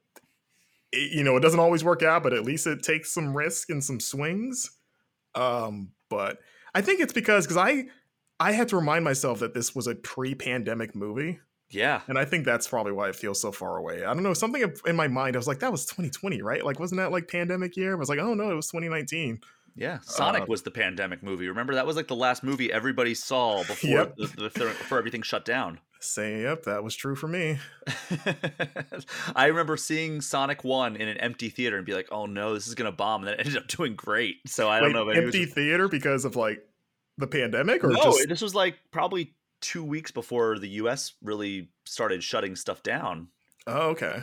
[0.92, 3.70] it, you know, it doesn't always work out, but at least it takes some risk
[3.70, 4.70] and some swings.
[5.34, 6.38] Um, but
[6.74, 7.86] I think it's because because I
[8.38, 11.40] I had to remind myself that this was a pre-pandemic movie.
[11.70, 12.00] Yeah.
[12.08, 14.04] And I think that's probably why it feels so far away.
[14.04, 16.64] I don't know, something in my mind, I was like, that was 2020, right?
[16.64, 17.92] Like, wasn't that like pandemic year?
[17.92, 19.40] I was like, oh no, it was 2019.
[19.74, 21.48] Yeah, Sonic uh, was the pandemic movie.
[21.48, 24.16] Remember that was like the last movie everybody saw before yep.
[24.16, 25.80] the, the, before everything shut down.
[26.02, 27.58] Say, yep, that was true for me.
[29.36, 32.66] I remember seeing Sonic One in an empty theater and be like, "Oh no, this
[32.66, 34.36] is gonna bomb," and then it ended up doing great.
[34.46, 35.08] So I don't know.
[35.10, 35.54] If empty just...
[35.54, 36.66] theater because of like
[37.18, 38.02] the pandemic, or no?
[38.02, 38.28] Just...
[38.28, 41.12] This was like probably two weeks before the U.S.
[41.22, 43.28] really started shutting stuff down.
[43.66, 44.22] Oh, okay.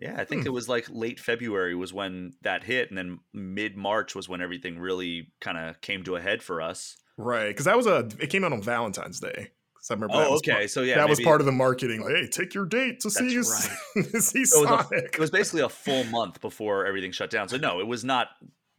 [0.00, 0.48] Yeah, I think hmm.
[0.48, 4.40] it was like late February was when that hit, and then mid March was when
[4.40, 6.96] everything really kind of came to a head for us.
[7.16, 9.50] Right, because that was a it came out on Valentine's Day.
[9.90, 10.14] I remember.
[10.16, 10.52] Oh, okay.
[10.52, 12.02] Part, so yeah, that was part of the marketing.
[12.02, 13.44] Like, hey, take your date to see right.
[14.20, 14.68] see Sonic.
[14.68, 17.48] It was, a, it was basically a full month before everything shut down.
[17.48, 18.28] So no, it was not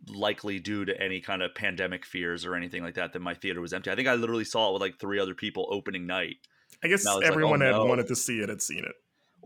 [0.09, 3.61] likely due to any kind of pandemic fears or anything like that that my theater
[3.61, 3.89] was empty.
[3.89, 6.35] I think I literally saw it with like three other people opening night.
[6.83, 7.85] I guess I everyone like, oh, had no.
[7.85, 8.95] wanted to see it had seen it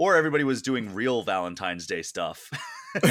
[0.01, 2.49] or everybody was doing real Valentine's Day stuff.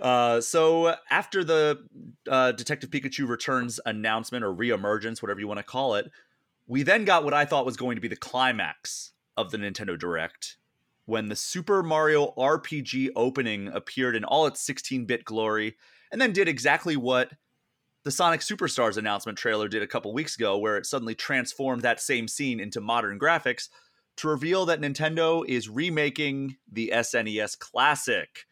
[0.00, 1.84] uh, so after the
[2.26, 6.10] uh, Detective Pikachu Returns announcement or reemergence, whatever you want to call it,
[6.66, 9.98] we then got what I thought was going to be the climax of the Nintendo
[9.98, 10.56] Direct
[11.04, 15.76] when the Super Mario RPG opening appeared in all its 16-bit glory
[16.10, 17.32] and then did exactly what
[18.04, 22.00] the Sonic Superstars announcement trailer did a couple weeks ago where it suddenly transformed that
[22.00, 23.68] same scene into modern graphics
[24.18, 28.46] to reveal that Nintendo is remaking the SNES Classic.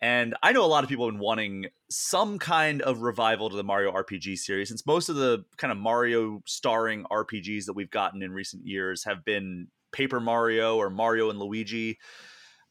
[0.00, 3.56] And I know a lot of people have been wanting some kind of revival to
[3.56, 7.90] the Mario RPG series, since most of the kind of Mario starring RPGs that we've
[7.90, 12.00] gotten in recent years have been Paper Mario or Mario and Luigi.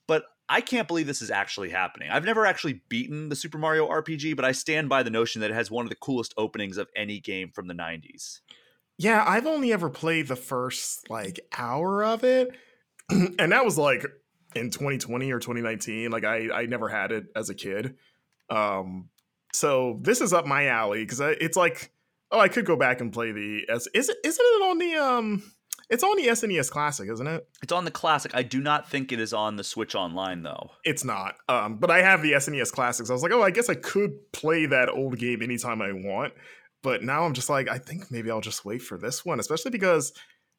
[0.08, 2.10] But I can't believe this is actually happening.
[2.12, 5.52] I've never actually beaten the Super Mario RPG, but I stand by the notion that
[5.52, 8.40] it has one of the coolest openings of any game from the 90s.
[9.02, 12.52] Yeah, I've only ever played the first like hour of it.
[13.10, 14.06] and that was like
[14.54, 16.12] in 2020 or 2019.
[16.12, 17.96] Like I I never had it as a kid.
[18.52, 19.10] Um
[19.54, 21.92] so this is up my alley because it's like
[22.32, 25.52] oh I could go back and play the is it isn't it on the um
[25.90, 27.46] it's on the SNES Classic, isn't it?
[27.64, 28.34] It's on the Classic.
[28.36, 30.70] I do not think it is on the Switch Online though.
[30.86, 31.36] It's not.
[31.50, 33.10] Um, but I have the SNES Classics.
[33.10, 36.34] I was like, oh, I guess I could play that old game anytime I want.
[36.84, 39.72] But now I'm just like, I think maybe I'll just wait for this one, especially
[39.72, 40.14] because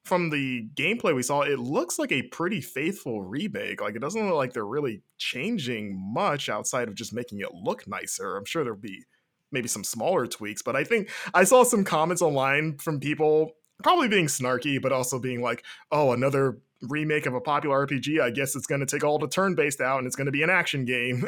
[0.05, 3.81] from the gameplay we saw, it looks like a pretty faithful remake.
[3.81, 7.87] Like it doesn't look like they're really changing much outside of just making it look
[7.87, 8.37] nicer.
[8.37, 9.03] I'm sure there'll be
[9.51, 13.51] maybe some smaller tweaks, but I think I saw some comments online from people
[13.81, 18.21] probably being snarky, but also being like, oh, another remake of a popular RPG.
[18.21, 20.31] I guess it's going to take all the turn based out and it's going to
[20.31, 21.25] be an action game.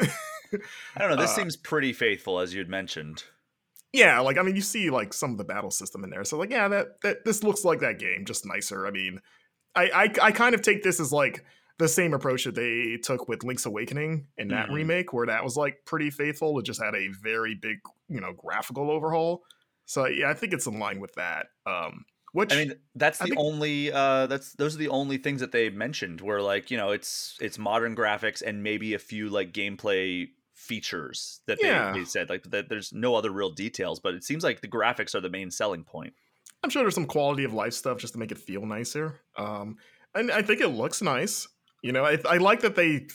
[0.96, 1.16] I don't know.
[1.16, 3.24] This uh, seems pretty faithful, as you'd mentioned.
[3.96, 6.36] Yeah, like I mean, you see like some of the battle system in there, so
[6.36, 8.86] like yeah, that that this looks like that game, just nicer.
[8.86, 9.20] I mean,
[9.74, 11.46] I I, I kind of take this as like
[11.78, 14.74] the same approach that they took with Link's Awakening in that mm-hmm.
[14.74, 16.58] remake, where that was like pretty faithful.
[16.58, 17.78] It just had a very big,
[18.10, 19.44] you know, graphical overhaul.
[19.86, 21.46] So yeah, I think it's in line with that.
[21.64, 25.40] Um, which I mean, that's the think, only uh that's those are the only things
[25.40, 29.30] that they mentioned where like, you know, it's it's modern graphics and maybe a few
[29.30, 30.28] like gameplay
[30.66, 31.92] features that yeah.
[31.92, 34.68] they, they said like that there's no other real details, but it seems like the
[34.68, 36.14] graphics are the main selling point.
[36.62, 39.20] I'm sure there's some quality of life stuff just to make it feel nicer.
[39.36, 39.76] Um
[40.14, 41.46] and I think it looks nice.
[41.82, 43.06] You know, I, I like that they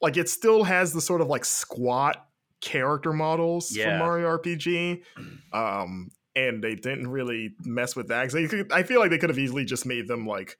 [0.00, 2.26] like it still has the sort of like squat
[2.60, 3.84] character models yeah.
[3.90, 5.02] from Mario RPG.
[5.52, 8.34] Um, and they didn't really mess with that.
[8.72, 10.56] I feel like they could have easily just made them like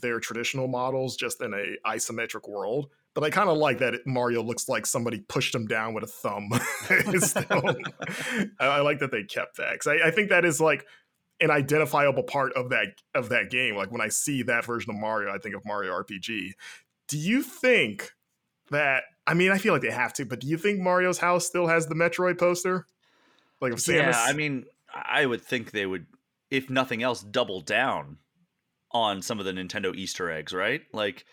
[0.00, 2.88] their traditional models, just in a isometric world.
[3.14, 6.06] But I kind of like that Mario looks like somebody pushed him down with a
[6.06, 6.48] thumb.
[8.60, 10.86] I, I, like that they kept that because I, I think that is like
[11.40, 13.74] an identifiable part of that of that game.
[13.74, 16.52] Like when I see that version of Mario, I think of Mario RPG.
[17.08, 18.12] Do you think
[18.70, 19.02] that?
[19.26, 21.66] I mean, I feel like they have to, but do you think Mario's house still
[21.66, 22.86] has the Metroid poster?
[23.60, 24.12] Like of Samus?
[24.12, 26.06] Yeah, I mean, I would think they would,
[26.50, 28.18] if nothing else, double down
[28.92, 30.82] on some of the Nintendo Easter eggs, right?
[30.92, 31.24] Like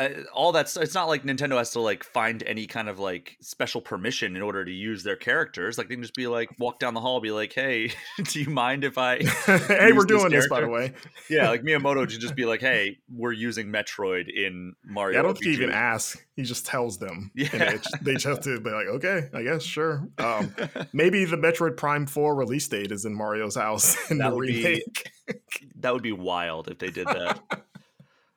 [0.00, 3.36] uh, all that's it's not like Nintendo has to like find any kind of like
[3.42, 5.76] special permission in order to use their characters.
[5.76, 7.92] Like they can just be like walk down the hall, be like, "Hey,
[8.24, 10.94] do you mind if I?" hey, we're doing this, by the way.
[11.28, 15.22] yeah, like Miyamoto to just be like, "Hey, we're using Metroid in Mario." Yeah, I
[15.22, 16.18] don't think he even ask.
[16.34, 17.30] He just tells them.
[17.34, 20.54] Yeah, they just have to be like, "Okay, I guess sure." Um,
[20.94, 25.10] maybe the Metroid Prime Four release date is in Mario's house in that the remake.
[25.26, 25.34] Be,
[25.80, 27.40] that would be wild if they did that.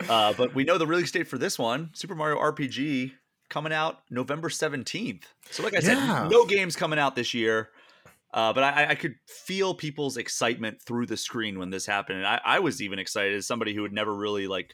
[0.10, 3.12] Uh, but we know the release date for this one, Super Mario RPG,
[3.50, 5.24] coming out November 17th.
[5.52, 6.24] So, like I yeah.
[6.24, 7.70] said, no games coming out this year.
[8.34, 12.18] Uh, but I, I, could feel people's excitement through the screen when this happened.
[12.18, 14.74] And I, I, was even excited as somebody who had never really like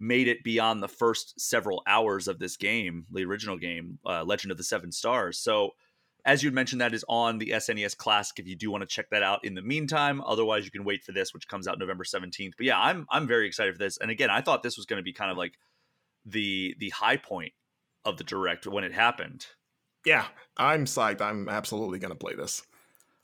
[0.00, 4.52] made it beyond the first several hours of this game, the original game, uh, Legend
[4.52, 5.38] of the Seven Stars.
[5.38, 5.72] So
[6.24, 9.10] as you'd mentioned, that is on the SNES Classic if you do want to check
[9.10, 10.22] that out in the meantime.
[10.22, 12.52] Otherwise, you can wait for this, which comes out November 17th.
[12.56, 13.98] But yeah, I'm I'm very excited for this.
[13.98, 15.54] And again, I thought this was going to be kind of like
[16.24, 17.52] the the high point
[18.04, 19.46] of the direct when it happened.
[20.04, 21.20] Yeah, I'm psyched.
[21.20, 22.62] I'm absolutely going to play this.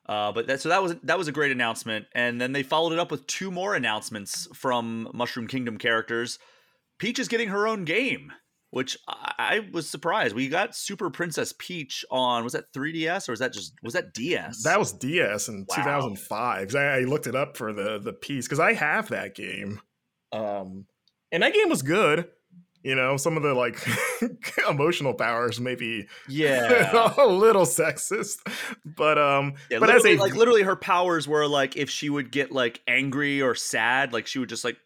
[0.07, 2.93] Uh, but that so that was that was a great announcement, and then they followed
[2.93, 6.39] it up with two more announcements from Mushroom Kingdom characters.
[6.99, 8.33] Peach is getting her own game
[8.71, 10.35] which I, was surprised.
[10.35, 14.15] We got Super Princess Peach on was that 3DS or was that just was that
[14.15, 14.63] DS?
[14.63, 15.77] That was DS in wow.
[15.77, 16.75] 2005.
[16.75, 19.81] I, I, looked it up for the the piece because I have that game,
[20.33, 20.87] um,
[21.33, 22.29] and that game was good.
[22.83, 23.77] You know, some of the like
[24.69, 28.37] emotional powers maybe yeah a little sexist,
[28.85, 32.31] but um, yeah, but as a like literally her powers were like if she would
[32.31, 34.79] get like angry or sad, like she would just like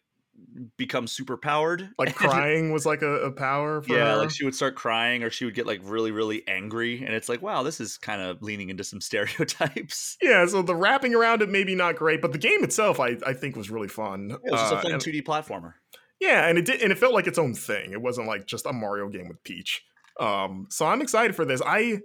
[0.77, 1.89] become super powered.
[1.97, 4.17] Like crying was like a, a power yeah, her.
[4.17, 7.03] like she would start crying or she would get like really, really angry.
[7.03, 10.17] And it's like, wow, this is kind of leaning into some stereotypes.
[10.21, 13.33] Yeah, so the wrapping around it maybe not great, but the game itself I, I
[13.33, 14.29] think was really fun.
[14.29, 15.73] Yeah, it was just uh, a fun and, 2D platformer.
[16.19, 17.91] Yeah, and it did and it felt like its own thing.
[17.91, 19.83] It wasn't like just a Mario game with Peach.
[20.19, 21.61] Um, so I'm excited for this.
[21.65, 21.99] I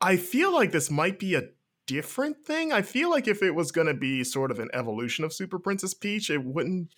[0.00, 1.42] I feel like this might be a
[1.86, 2.72] different thing.
[2.72, 5.58] I feel like if it was going to be sort of an evolution of Super
[5.58, 6.90] Princess Peach, it wouldn't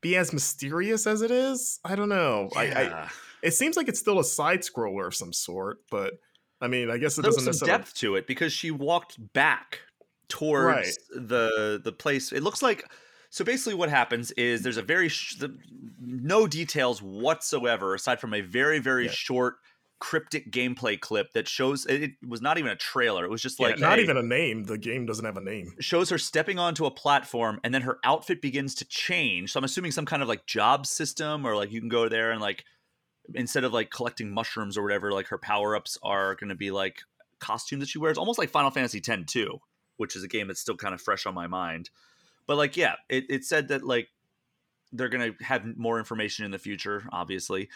[0.00, 1.78] be as mysterious as it is.
[1.84, 2.48] I don't know.
[2.54, 2.60] Yeah.
[2.60, 3.10] I, I,
[3.42, 6.14] it seems like it's still a side scroller of some sort, but
[6.60, 9.80] I mean, I guess it There's doesn't some depth to it because she walked back
[10.28, 10.94] towards right.
[11.28, 12.32] the the place.
[12.32, 12.84] It looks like
[13.30, 15.56] So basically, what happens is there's a very sh- the,
[16.00, 19.12] no details whatsoever aside from a very very Yeah.
[19.12, 19.56] short
[20.00, 23.24] cryptic gameplay clip that shows it, was not even a trailer.
[23.24, 24.64] It was just Yeah, like not hey, even a name.
[24.64, 25.74] The game doesn't have a name.
[25.78, 29.52] shows her stepping onto a platform and then her outfit begins to change.
[29.52, 32.32] So I'm assuming some kind of like job system or like you can go there
[32.32, 32.64] and like
[33.34, 36.70] instead of like collecting mushrooms or whatever, like her power ups are going to be
[36.70, 37.00] like
[37.38, 39.58] costumes that she wears, almost like Final Fantasy X 2,
[39.98, 41.90] which is a game that's still kind of fresh on my mind.
[42.46, 44.08] But like, yeah, it, it said that like
[44.92, 47.68] they're going to have more information in the future, obviously.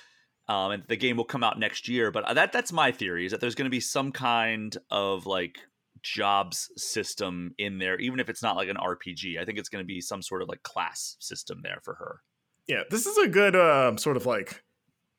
[0.46, 2.10] Um, and the game will come out next year.
[2.10, 5.58] But that that's my theory is that there's going to be some kind of like
[6.02, 9.40] jobs system in there, even if it's not like an RPG.
[9.40, 12.20] I think it's going to be some sort of like class system there for her.
[12.66, 14.62] Yeah, this is a good um, sort of like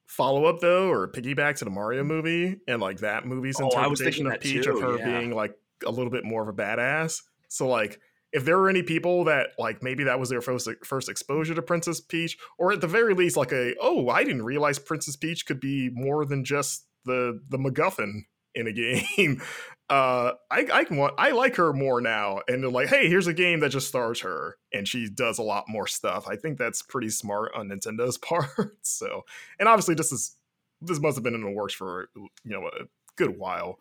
[0.08, 3.88] follow up though, or piggyback to the Mario movie and like that movie's Oh, I
[3.88, 5.20] was interpretation thinking of Peach too, of her yeah.
[5.20, 5.56] being like
[5.86, 7.22] a little bit more of a badass.
[7.50, 8.00] So like
[8.36, 11.62] if there were any people that like maybe that was their first first exposure to
[11.62, 15.46] Princess Peach, or at the very least like a oh I didn't realize Princess Peach
[15.46, 18.24] could be more than just the the MacGuffin
[18.54, 19.42] in a game.
[19.88, 23.28] Uh, I I can want I like her more now, and they're like, hey, here's
[23.28, 26.28] a game that just stars her, and she does a lot more stuff.
[26.28, 28.80] I think that's pretty smart on Nintendo's part.
[28.82, 29.26] so,
[29.60, 30.38] and obviously this is
[30.82, 33.78] this must have been in the works for you know a good while,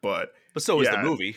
[0.00, 1.34] but But so is the movie.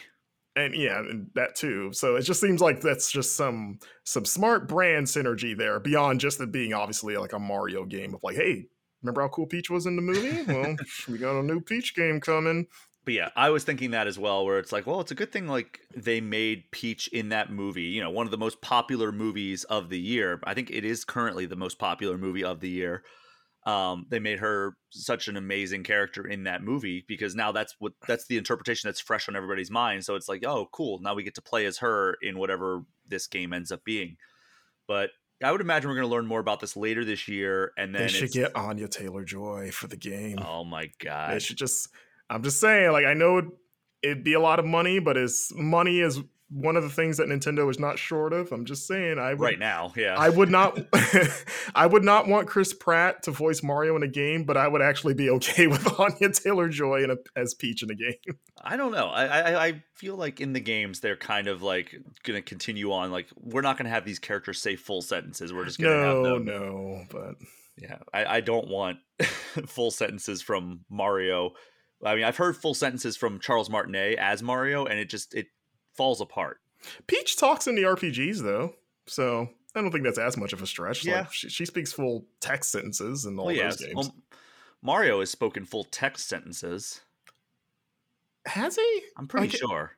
[0.55, 1.93] And yeah, and that too.
[1.93, 6.41] So it just seems like that's just some some smart brand synergy there beyond just
[6.41, 8.65] it being obviously like a Mario game of like, hey,
[9.01, 10.43] remember how cool Peach was in the movie?
[10.51, 10.75] Well,
[11.09, 12.67] we got a new Peach game coming.
[13.03, 15.31] But yeah, I was thinking that as well, where it's like, well, it's a good
[15.31, 19.11] thing like they made Peach in that movie, you know, one of the most popular
[19.11, 20.39] movies of the year.
[20.43, 23.03] I think it is currently the most popular movie of the year.
[23.63, 27.93] Um, they made her such an amazing character in that movie because now that's what
[28.07, 30.03] that's the interpretation that's fresh on everybody's mind.
[30.03, 30.99] So it's like, oh, cool.
[30.99, 34.17] Now we get to play as her in whatever this game ends up being.
[34.87, 35.11] But
[35.43, 38.03] I would imagine we're going to learn more about this later this year, and then
[38.03, 40.39] They should get Anya Taylor Joy for the game.
[40.39, 41.33] Oh my god!
[41.33, 41.89] They should just.
[42.29, 43.45] I'm just saying, like I know it,
[44.01, 46.19] it'd be a lot of money, but as money is
[46.53, 48.51] one of the things that Nintendo is not short of.
[48.51, 50.15] I'm just saying, I would, Right now, yeah.
[50.17, 50.77] I would not,
[51.75, 54.81] I would not want Chris Pratt to voice Mario in a game, but I would
[54.81, 58.37] actually be okay with Anya Taylor Joy as Peach in a game.
[58.61, 59.07] I don't know.
[59.07, 62.91] I, I I feel like in the games they're kind of like going to continue
[62.91, 63.11] on.
[63.11, 65.53] Like we're not going to have these characters say full sentences.
[65.53, 66.45] We're just going to have No, them.
[66.45, 67.35] no, but
[67.77, 68.97] Yeah, I, I don't want
[69.67, 71.51] full sentences from Mario.
[72.03, 75.47] I mean, I've heard full sentences from Charles Martinet as Mario, and it just it
[75.93, 76.59] falls apart.
[77.07, 78.75] Peach talks in the RPGs though,
[79.07, 81.05] so I don't think that's as much of a stretch.
[81.05, 81.21] Yeah.
[81.21, 83.95] like, she, she speaks full text sentences in all well, those games.
[83.95, 84.15] well,
[84.81, 87.01] Mario has spoken full text sentences.
[88.45, 89.01] Has he?
[89.17, 89.57] I'm pretty Okay.
[89.57, 89.91] sure.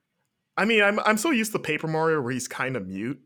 [0.57, 3.19] I mean, I'm I'm so used to Paper Mario where he's kind of mute,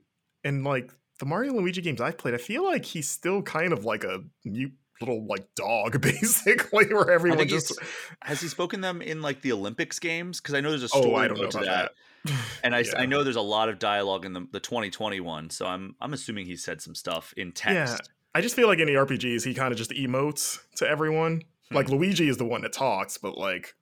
[0.43, 3.83] and like the Mario Luigi games I've played, I feel like he's still kind of
[3.83, 7.77] like a mute little like dog, basically, where everyone just.
[8.23, 10.39] has he spoken them in like the Olympics games?
[10.41, 11.91] Because I know there's a Oh, story I don't know to about that.
[12.25, 12.33] that.
[12.63, 15.95] And I, I know there's a lot of dialogue in the, the 2021, so I'm
[16.01, 17.93] I'm assuming he said some stuff in text.
[18.03, 18.07] yeah.
[18.35, 21.41] I just feel like in the RPGs, he kind of just emotes to everyone.
[21.69, 21.75] Hmm.
[21.75, 23.75] Like Luigi is the one that talks, but like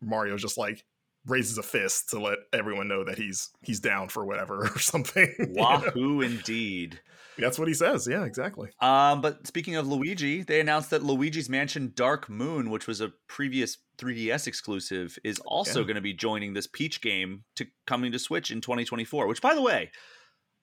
[0.00, 0.84] Mario just like
[1.26, 5.32] raises a fist to let everyone know that he's he's down for whatever or something.
[5.38, 5.62] you know?
[5.62, 7.00] Wahoo, indeed.
[7.38, 8.06] That's what he says.
[8.10, 8.70] Yeah, exactly.
[8.80, 13.12] Um, but speaking of Luigi, they announced that Luigi's Mansion Dark Moon, which was a
[13.26, 15.84] previous 3DS exclusive, is also Yeah.
[15.86, 19.26] going to be joining this Peach game to coming to Switch in 2024.
[19.26, 19.90] Which, by the way,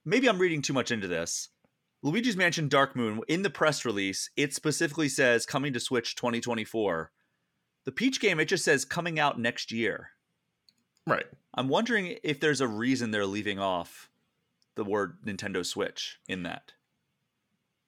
[0.05, 1.49] maybe I'm reading too much into this.
[2.01, 7.11] Luigi's Mansion Dark Moon in the press release, it specifically says coming to Switch 2024.
[7.85, 10.11] The Peach game, it just says coming out next year.
[11.07, 11.25] Right.
[11.55, 14.08] I'm wondering if there's a reason they're leaving off
[14.79, 16.73] the word Nintendo Switch in that.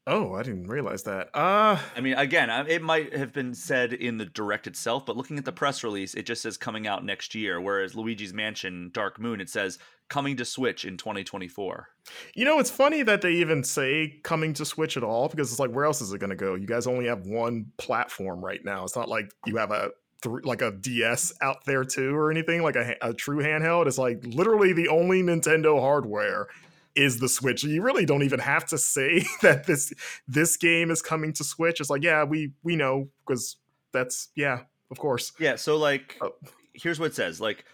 [0.08, 1.30] Oh, I didn't realize that.
[1.34, 5.38] Uh I mean, again, it might have been said in the direct itself, but looking
[5.38, 7.62] at the press release, it just says coming out next year.
[7.62, 9.78] Whereas Luigi's Mansion Dark Moon, it says
[10.10, 11.88] coming to Switch in 2024.
[12.34, 15.60] You know, it's funny that they even say coming to Switch at all because it's
[15.60, 16.56] like, where else is it going to go?
[16.56, 18.84] You guys only have one platform right now.
[18.84, 22.64] It's not like you have a thr- like a DS out there too or anything
[22.64, 23.88] like a, a true handheld.
[23.88, 26.48] It's like literally the only Nintendo hardware
[26.96, 27.64] is the Switch.
[27.64, 29.94] You really don't even have to say that this
[30.28, 31.80] this game is coming to Switch.
[31.80, 33.58] It's like, yeah, we we know because
[33.94, 35.34] that's yeah, of course.
[35.40, 36.34] Yeah, so like, Oh.
[36.74, 37.66] here's what it says: like,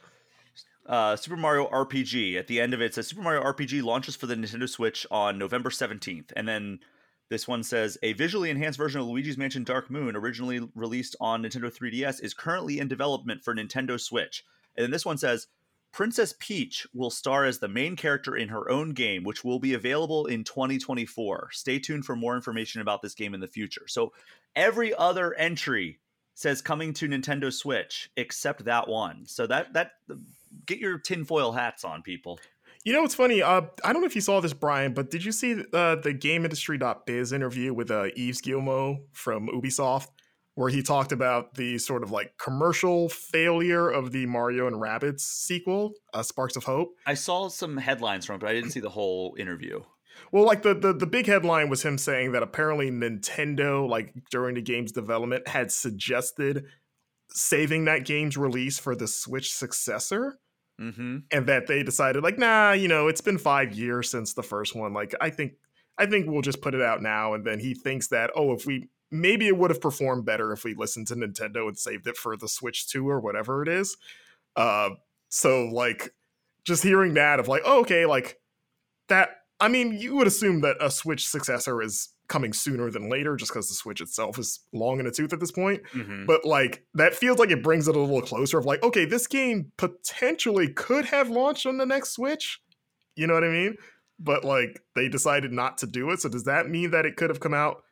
[0.85, 2.37] uh, Super Mario RPG.
[2.37, 5.05] At the end of it, it says Super Mario RPG launches for the Nintendo Switch
[5.11, 6.79] on November 17th, and then
[7.29, 11.43] this one says a visually enhanced version of Luigi's Mansion Dark Moon, originally released on
[11.43, 14.45] Nintendo 3DS, is currently in development for Nintendo Switch.
[14.77, 15.47] And then this one says
[15.91, 19.73] Princess Peach will star as the main character in her own game, which will be
[19.73, 21.49] available in 2024.
[21.51, 23.87] Stay tuned for more information about this game in the future.
[23.87, 24.13] So
[24.55, 25.99] every other entry
[26.35, 29.25] says coming to Nintendo Switch except that one.
[29.25, 29.91] So that that
[30.65, 32.39] get your tinfoil hats on, people.
[32.83, 33.41] You know what's funny?
[33.41, 36.13] Uh, I don't know if you saw this, Brian, but did you see uh, the
[36.13, 40.07] GameIndustry.biz interview with uh, Yves Guillemot from Ubisoft?
[40.57, 45.19] Where he talked about the sort of like commercial failure of the Mario and Rabbids
[45.19, 46.95] sequel, uh, Sparks of Hope.
[47.05, 49.83] I saw some headlines from it, but I didn't see the whole interview.
[50.31, 54.55] Well, like the, the the big headline was him saying that apparently Nintendo, like during
[54.55, 56.65] the game's development, had suggested
[57.29, 60.39] saving that game's release for the Switch successor.
[60.81, 61.17] Mm-hmm.
[61.31, 64.75] And that they decided, like, nah, you know, it's been five years since the first
[64.75, 64.93] one.
[64.93, 65.53] Like, I think,
[65.97, 67.33] I think we'll just put it out now.
[67.33, 70.63] And then he thinks that, oh, if we maybe it would have performed better if
[70.63, 73.97] we listened to Nintendo and saved it for the Switch 2 or whatever it is.
[74.55, 74.89] Uh,
[75.29, 76.13] so like
[76.65, 78.39] just hearing that of like, oh, okay, like
[79.09, 79.29] that.
[79.59, 83.51] I mean, you would assume that a Switch successor is coming sooner than later, just
[83.51, 85.81] because the Switch itself is long in the tooth at this point.
[85.93, 86.25] Mm-hmm.
[86.25, 88.59] But like that feels like it brings it a little closer.
[88.59, 92.59] Of like, okay, this game potentially could have launched on the next Switch.
[93.15, 93.77] You know what I mean?
[94.19, 96.19] But like they decided not to do it.
[96.19, 97.83] So does that mean that it could have come out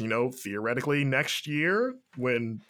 [0.00, 2.60] you know, theoretically next year when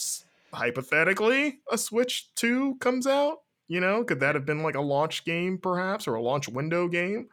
[0.53, 5.25] hypothetically a Switch 2 comes out, you know, could that have been like a launch
[5.25, 7.29] game perhaps or a launch window game?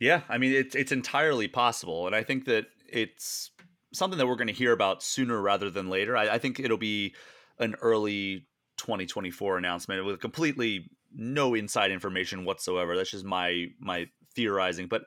[0.00, 3.50] Yeah, I mean it's it's entirely possible, and I think that it's
[3.92, 6.16] something that we're going to hear about sooner rather than later.
[6.16, 7.14] I, I think it'll be
[7.58, 8.46] an early
[8.78, 12.96] 2024 announcement with completely no inside information whatsoever.
[12.96, 15.02] That's just my my theorizing, but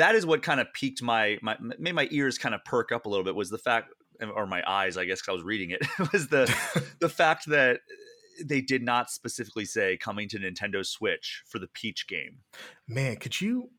[0.00, 3.04] that is what kind of piqued my my made my ears kind of perk up
[3.06, 3.92] a little bit was the fact
[4.34, 5.80] or my eyes i guess because i was reading it
[6.12, 6.52] was the
[7.00, 11.68] the fact that eh, they did not specifically say coming to nintendo switch for the
[11.68, 12.38] peach game.
[12.88, 13.70] Man could you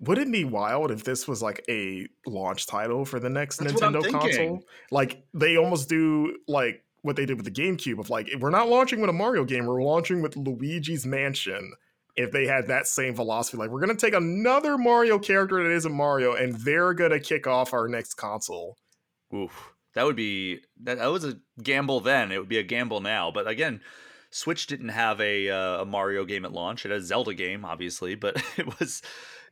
[0.00, 3.72] would it be wild if this was like a launch title for the next That's
[3.72, 4.64] nintendo console?
[4.90, 8.68] Like they almost do like what they did with the gamecube of like we're not
[8.68, 11.72] launching with a mario game we're launching with luigi's mansion
[12.16, 13.56] if they had that same philosophy.
[13.56, 17.20] Like, we're going to take another Mario character that isn't Mario, and they're going to
[17.20, 18.76] kick off our next console.
[19.34, 19.72] Oof.
[19.94, 22.32] That would be that, that was a gamble then.
[22.32, 23.30] It would be a gamble now.
[23.30, 23.80] But again,
[24.30, 26.84] Switch didn't have a uh, a Mario game at launch.
[26.84, 29.02] It had a Zelda game, obviously, but it was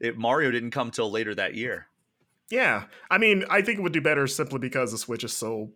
[0.01, 1.87] it, Mario didn't come till later that year.
[2.51, 5.73] Yeah, I mean, I think it would do better simply because the Switch is so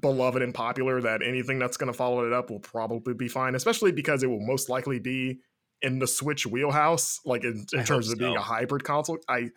[0.00, 3.54] beloved and popular that anything that's going to follow it up will probably be fine.
[3.54, 5.40] Especially because it will most likely be
[5.82, 8.18] in the Switch wheelhouse, like in, in terms of so.
[8.18, 9.18] being a hybrid console.
[9.28, 9.50] I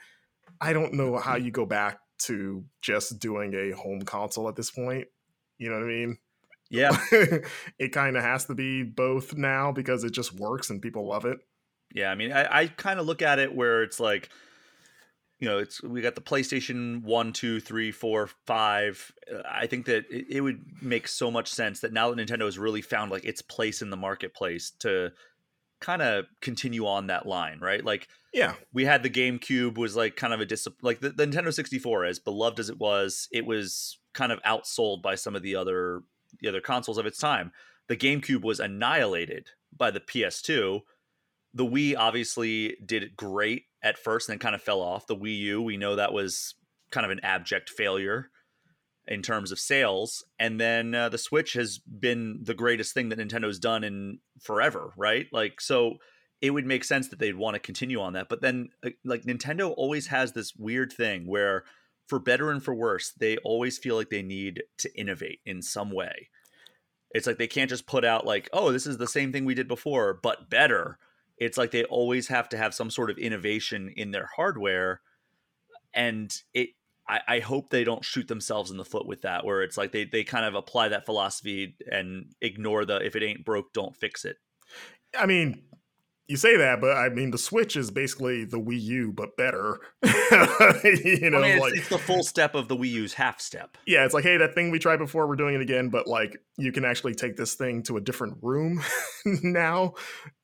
[0.61, 4.71] I don't know how you go back to just doing a home console at this
[4.71, 5.07] point.
[5.57, 6.17] You know what I mean?
[6.69, 6.97] Yeah.
[7.79, 11.25] it kind of has to be both now because it just works and people love
[11.25, 11.37] it.
[11.93, 14.29] Yeah, I mean, I, I kind of look at it where it's like,
[15.39, 19.11] you know, it's we got the PlayStation one, two, three, four, five.
[19.31, 22.45] Uh, I think that it, it would make so much sense that now that Nintendo
[22.45, 25.11] has really found like its place in the marketplace to
[25.83, 27.83] kind of continue on that line, right?
[27.83, 31.27] Like, yeah, we had the GameCube was like kind of a dis like the, the
[31.27, 35.43] Nintendo 64, as beloved as it was, it was kind of outsold by some of
[35.43, 36.01] the other
[36.41, 37.51] the other consoles of its time.
[37.89, 40.79] The GameCube was annihilated by the PS2.
[41.53, 45.05] The Wii obviously did great at first and then kind of fell off.
[45.05, 46.55] The Wii U, we know that was
[46.91, 48.29] kind of an abject failure
[49.07, 50.23] in terms of sales.
[50.39, 54.93] And then uh, the Switch has been the greatest thing that Nintendo's done in forever,
[54.95, 55.27] right?
[55.31, 55.97] Like, so
[56.41, 58.29] it would make sense that they'd want to continue on that.
[58.29, 61.63] But then, uh, like, Nintendo always has this weird thing where,
[62.07, 65.91] for better and for worse, they always feel like they need to innovate in some
[65.91, 66.29] way.
[67.11, 69.53] It's like they can't just put out, like, oh, this is the same thing we
[69.53, 70.97] did before, but better.
[71.37, 75.01] It's like they always have to have some sort of innovation in their hardware.
[75.93, 76.69] And it
[77.07, 79.91] I, I hope they don't shoot themselves in the foot with that, where it's like
[79.91, 83.95] they, they kind of apply that philosophy and ignore the if it ain't broke, don't
[83.95, 84.37] fix it.
[85.17, 85.63] I mean,
[86.27, 89.79] you say that, but I mean the Switch is basically the Wii U but better.
[90.03, 93.41] you know, I mean, it's, like it's the full step of the Wii U's half
[93.41, 93.77] step.
[93.85, 96.37] Yeah, it's like, hey, that thing we tried before, we're doing it again, but like
[96.57, 98.81] you can actually take this thing to a different room
[99.25, 99.95] now.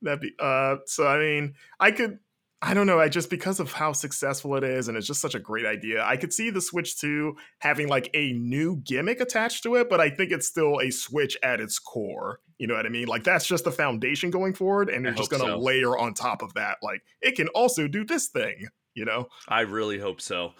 [0.02, 2.18] That be uh so I mean, I could
[2.62, 3.00] I don't know.
[3.00, 6.04] I just because of how successful it is, and it's just such a great idea.
[6.04, 10.00] I could see the Switch 2 having like a new gimmick attached to it, but
[10.00, 12.40] I think it's still a Switch at its core.
[12.58, 13.08] You know what I mean?
[13.08, 15.58] Like that's just the foundation going forward, and they're just gonna so.
[15.58, 16.76] layer on top of that.
[16.82, 18.68] Like it can also do this thing.
[18.94, 19.28] You know?
[19.48, 20.52] I really hope so.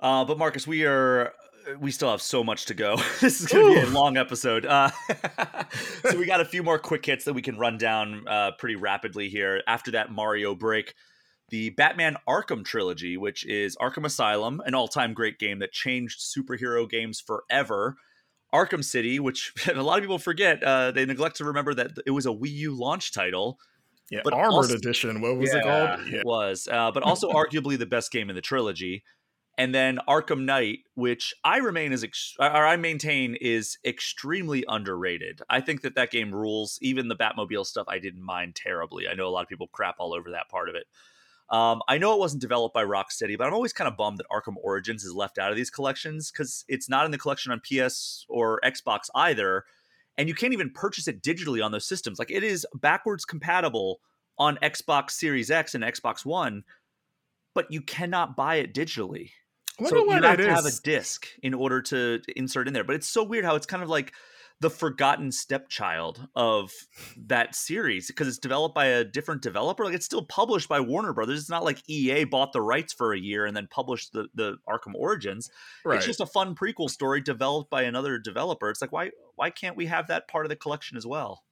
[0.00, 1.34] Uh, but Marcus, we are
[1.78, 2.96] we still have so much to go.
[3.20, 4.64] this is going to be a long episode.
[4.64, 4.90] Uh,
[6.08, 8.76] so we got a few more quick hits that we can run down uh, pretty
[8.76, 9.62] rapidly here.
[9.66, 10.94] After that Mario break,
[11.50, 16.88] the Batman Arkham trilogy, which is Arkham Asylum, an all-time great game that changed superhero
[16.88, 17.96] games forever.
[18.52, 22.10] Arkham City, which a lot of people forget, uh, they neglect to remember that it
[22.10, 23.58] was a Wii U launch title.
[24.10, 25.20] Yeah, but Armored also, Edition.
[25.20, 26.10] What was yeah, it called?
[26.10, 26.18] Yeah.
[26.20, 29.04] It was, uh, but also arguably the best game in the trilogy
[29.58, 35.42] and then Arkham Knight, which I remain as ex- or I maintain is extremely underrated.
[35.50, 36.78] I think that that game rules.
[36.80, 39.08] Even the Batmobile stuff, I didn't mind terribly.
[39.08, 40.84] I know a lot of people crap all over that part of it.
[41.50, 44.26] Um, I know it wasn't developed by Rocksteady, but I'm always kind of bummed that
[44.30, 47.60] Arkham Origins is left out of these collections because it's not in the collection on
[47.60, 49.64] PS or Xbox either,
[50.18, 52.18] and you can't even purchase it digitally on those systems.
[52.18, 54.00] Like it is backwards compatible
[54.38, 56.64] on Xbox Series X and Xbox One,
[57.54, 59.30] but you cannot buy it digitally
[59.86, 60.54] so you have to is.
[60.54, 62.84] have a disc in order to insert in there.
[62.84, 64.12] But it's so weird how it's kind of like
[64.60, 66.72] the forgotten stepchild of
[67.16, 69.84] that series because it's developed by a different developer.
[69.84, 71.40] Like it's still published by Warner Brothers.
[71.40, 74.56] It's not like EA bought the rights for a year and then published the the
[74.68, 75.48] Arkham Origins.
[75.84, 75.96] Right.
[75.96, 78.68] It's just a fun prequel story developed by another developer.
[78.70, 81.44] It's like why why can't we have that part of the collection as well?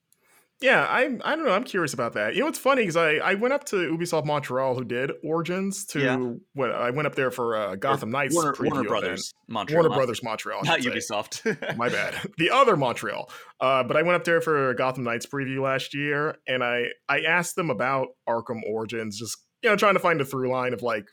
[0.60, 1.20] Yeah, I'm.
[1.22, 1.52] I don't know.
[1.52, 2.34] I'm curious about that.
[2.34, 5.84] You know, it's funny because I I went up to Ubisoft Montreal, who did Origins.
[5.86, 6.32] To yeah.
[6.54, 8.34] what I went up there for uh, Gotham Knights.
[8.34, 9.82] Warner, Warner Brothers Montreal.
[9.82, 10.62] Warner Brothers Montreal.
[10.64, 11.76] Not Ubisoft.
[11.76, 12.14] My bad.
[12.38, 13.30] The other Montreal.
[13.60, 17.20] Uh, but I went up there for Gotham Knights preview last year, and I I
[17.20, 20.82] asked them about Arkham Origins, just you know, trying to find a through line of
[20.82, 21.06] like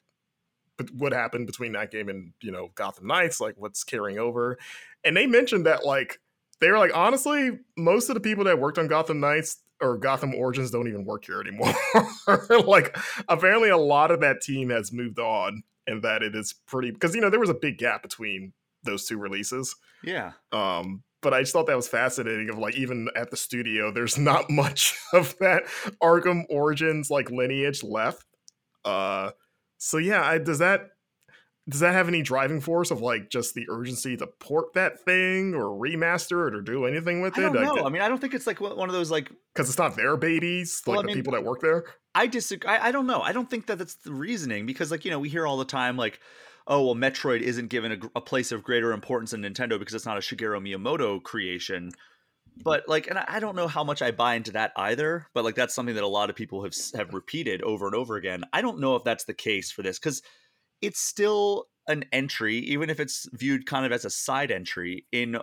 [0.93, 4.57] what happened between that game and you know Gotham Knights, like what's carrying over,
[5.03, 6.19] and they mentioned that like
[6.60, 10.34] they were like, honestly, most of the people that worked on Gotham Knights or Gotham
[10.34, 11.74] Origins don't even work here anymore.
[12.66, 12.97] like,
[13.28, 17.14] apparently, a lot of that team has moved on, and that it is pretty because
[17.16, 19.76] you know there was a big gap between those two releases.
[20.04, 20.32] Yeah.
[20.51, 22.49] Um, but I just thought that was fascinating.
[22.49, 25.64] Of like, even at the studio, there's not much of that
[26.01, 28.26] Arkham Origins like lineage left.
[28.86, 29.32] Uh,
[29.78, 30.89] so yeah, I, does that
[31.70, 35.53] does that have any driving force of like just the urgency to port that thing
[35.53, 37.45] or remaster it or do anything with it?
[37.45, 37.84] I don't know.
[37.84, 39.95] Uh I mean, I don't think it's like one of those like because it's not
[39.95, 41.86] their babies, like well, the mean, people that work there.
[42.14, 42.70] I disagree.
[42.70, 43.22] I, I don't know.
[43.22, 45.66] I don't think that that's the reasoning because like you know we hear all the
[45.66, 46.20] time like
[46.68, 50.05] oh well metroid isn't given a, a, place of greater importance in nintendo because it's
[50.05, 51.91] not a shigeru miyamoto creation
[52.64, 55.55] but like and i don't know how much i buy into that either but like
[55.55, 58.61] that's something that a lot of people have have repeated over and over again i
[58.61, 60.22] don't know if that's the case for this because
[60.84, 65.38] it's still an entry, even if it's viewed kind of as a side entry in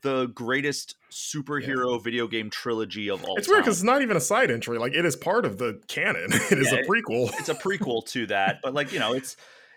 [0.00, 2.02] the greatest superhero yeah.
[2.02, 3.36] video game trilogy of all.
[3.36, 3.54] It's time.
[3.54, 6.28] weird because it's not even a side entry; like it is part of the canon.
[6.50, 7.28] It is yeah, a prequel.
[7.28, 9.36] It, it's a prequel to that, but like you know, it's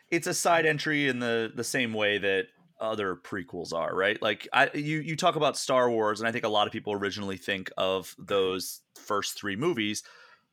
[0.09, 2.47] it's a side entry in the the same way that
[2.79, 4.21] other prequels are, right?
[4.21, 6.93] Like I you you talk about Star Wars, and I think a lot of people
[6.93, 10.03] originally think of those first three movies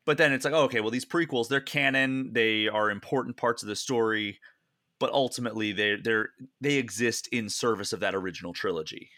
[0.05, 2.32] but then it's like, oh, okay, well, these prequels, they're canon.
[2.32, 4.40] They are important parts of the story,
[4.98, 6.30] but ultimately they they're
[6.61, 9.11] they exist in service of that original trilogy.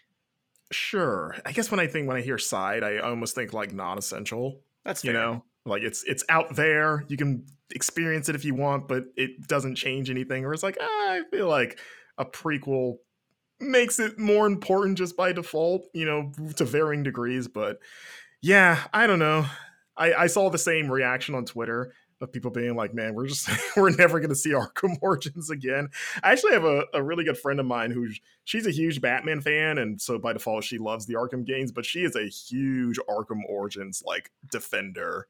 [0.71, 1.35] Sure.
[1.45, 4.59] I guess when I think when I hear side, I almost think like non-essential.
[4.83, 5.11] That's fair.
[5.11, 7.03] you know, like it's it's out there.
[7.07, 10.45] You can experience it if you want, but it doesn't change anything.
[10.45, 11.79] Or it's like ah, I feel like
[12.17, 12.97] a prequel
[13.59, 15.87] makes it more important just by default.
[15.93, 17.47] You know, to varying degrees.
[17.47, 17.79] But
[18.41, 19.45] yeah, I don't know.
[19.97, 23.49] I, I saw the same reaction on Twitter of people being like, man, we're just
[23.77, 25.89] we're never gonna see Arkham Origins again.
[26.23, 29.41] I actually have a, a really good friend of mine who's she's a huge Batman
[29.41, 32.99] fan, and so by default she loves the Arkham games, but she is a huge
[33.09, 35.27] Arkham Origins like defender.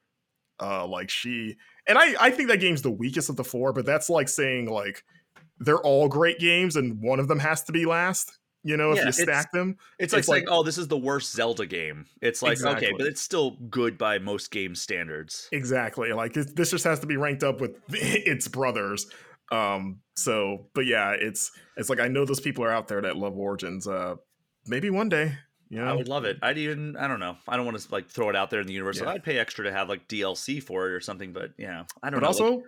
[0.57, 3.85] Uh like she and I, I think that game's the weakest of the four, but
[3.85, 5.03] that's like saying like
[5.59, 8.97] they're all great games and one of them has to be last you know, if
[8.97, 9.77] yeah, you stack them.
[9.99, 12.07] It's, it's like, like, oh, this is the worst Zelda game.
[12.19, 12.87] It's like, exactly.
[12.87, 15.47] okay, but it's still good by most game standards.
[15.51, 16.11] Exactly.
[16.13, 19.05] Like this just has to be ranked up with its brothers.
[19.51, 23.15] Um, so, but yeah, it's it's like I know those people are out there that
[23.15, 23.87] love Origins.
[23.87, 24.15] Uh,
[24.65, 25.37] maybe one day.
[25.69, 25.91] You know?
[25.91, 26.37] I would love it.
[26.41, 27.37] I'd even I don't know.
[27.47, 28.99] I don't want to like throw it out there in the universe.
[28.99, 29.09] Yeah.
[29.09, 31.33] I'd pay extra to have like DLC for it or something.
[31.33, 32.27] But yeah, I don't but know.
[32.27, 32.63] Also, like,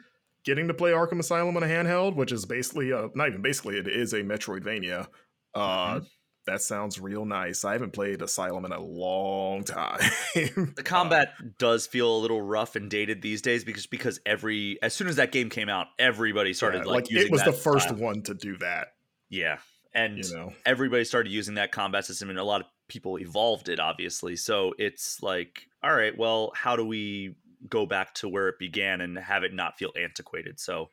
[0.46, 3.78] getting to play Arkham Asylum on a handheld, which is basically uh, not even basically,
[3.78, 5.08] it is a Metroidvania.
[5.54, 6.06] Uh, mm-hmm.
[6.48, 7.66] That sounds real nice.
[7.66, 10.00] I haven't played Asylum in a long time.
[10.34, 14.22] the uh, combat uh, does feel a little rough and dated these days because because
[14.26, 17.44] every as soon as that game came out, everybody started yeah, like, like it was
[17.44, 17.98] the first style.
[17.98, 18.94] one to do that.
[19.30, 19.58] Yeah,
[19.94, 23.68] and you know everybody started using that combat system, and a lot of people evolved
[23.68, 24.38] it, obviously.
[24.38, 27.36] So it's like, all right, well, how do we
[27.68, 30.62] go back to where it began and have it not feel antiquated?
[30.62, 30.92] So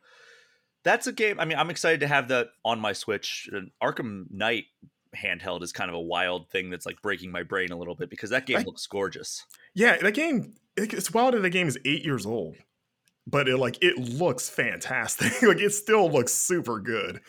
[0.84, 1.40] That's a game.
[1.40, 3.48] I mean, I'm excited to have that on my Switch.
[3.82, 4.64] Arkham Knight
[5.16, 8.10] handheld is kind of a wild thing that's like breaking my brain a little bit
[8.10, 9.44] because that game I, looks gorgeous.
[9.74, 10.54] Yeah, that game.
[10.76, 12.56] It's wild that the game is eight years old,
[13.26, 15.42] but it like it looks fantastic.
[15.42, 17.20] like it still looks super good.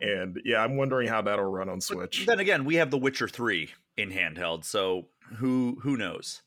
[0.00, 2.24] And yeah, I'm wondering how that'll run on Switch.
[2.26, 5.06] But then again, we have The Witcher Three in handheld, so
[5.36, 6.42] who who knows?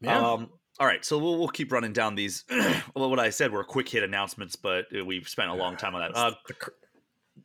[0.00, 0.18] Yeah.
[0.18, 0.50] Um,
[0.80, 2.44] all right, so we'll, we'll keep running down these.
[2.94, 5.94] well, what I said were quick hit announcements, but uh, we've spent a long time
[5.94, 6.16] on that.
[6.16, 6.32] Uh,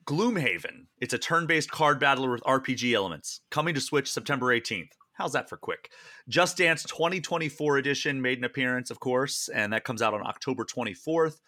[0.05, 0.85] Gloomhaven.
[0.99, 3.41] It's a turn-based card battler with RPG elements.
[3.51, 4.91] Coming to Switch September 18th.
[5.13, 5.91] How's that for quick?
[6.27, 10.63] Just Dance 2024 edition made an appearance, of course, and that comes out on October
[10.63, 11.39] 24th.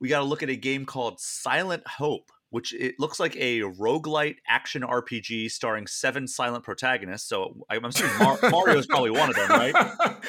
[0.00, 3.60] We got to look at a game called Silent Hope which it looks like a
[3.60, 7.26] roguelite action RPG starring seven silent protagonists.
[7.26, 9.74] So I'm assuming Mar- Mario is probably one of them, right?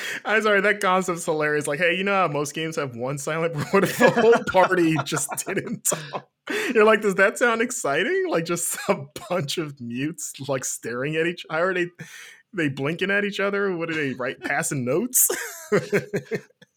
[0.26, 1.68] I'm sorry, that concept's hilarious.
[1.68, 4.96] Like, hey, you know how most games have one silent, what if the whole party
[5.04, 6.30] just didn't talk?
[6.74, 8.28] You're like, does that sound exciting?
[8.30, 11.72] Like just a bunch of mutes like staring at each other.
[11.72, 11.88] Are they
[12.54, 13.76] they blinking at each other?
[13.76, 15.28] What are they write passing notes?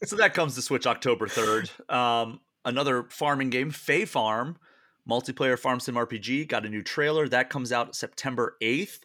[0.03, 1.93] so that comes to Switch October 3rd.
[1.93, 4.57] Um, another farming game, Fae Farm
[5.09, 8.99] Multiplayer Farm Sim RPG got a new trailer that comes out September 8th.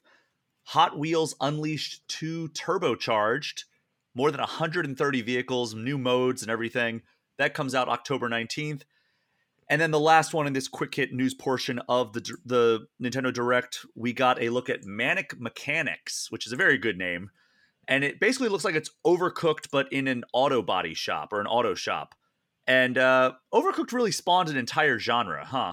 [0.65, 3.65] Hot Wheels Unleashed 2 Turbocharged,
[4.15, 7.03] more than 130 vehicles, new modes, and everything.
[7.39, 8.83] That comes out October 19th.
[9.69, 13.33] And then the last one in this quick hit news portion of the the Nintendo
[13.33, 17.31] Direct, we got a look at Manic Mechanics, which is a very good name.
[17.89, 21.47] And it basically looks like it's overcooked, but in an auto body shop or an
[21.47, 22.15] auto shop.
[22.67, 25.73] And uh, Overcooked really spawned an entire genre, huh?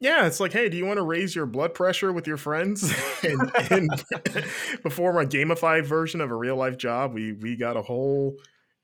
[0.00, 2.94] Yeah, it's like, hey, do you want to raise your blood pressure with your friends
[3.24, 3.90] and, and
[4.82, 7.14] perform a gamified version of a real life job?
[7.14, 8.36] We we got a whole.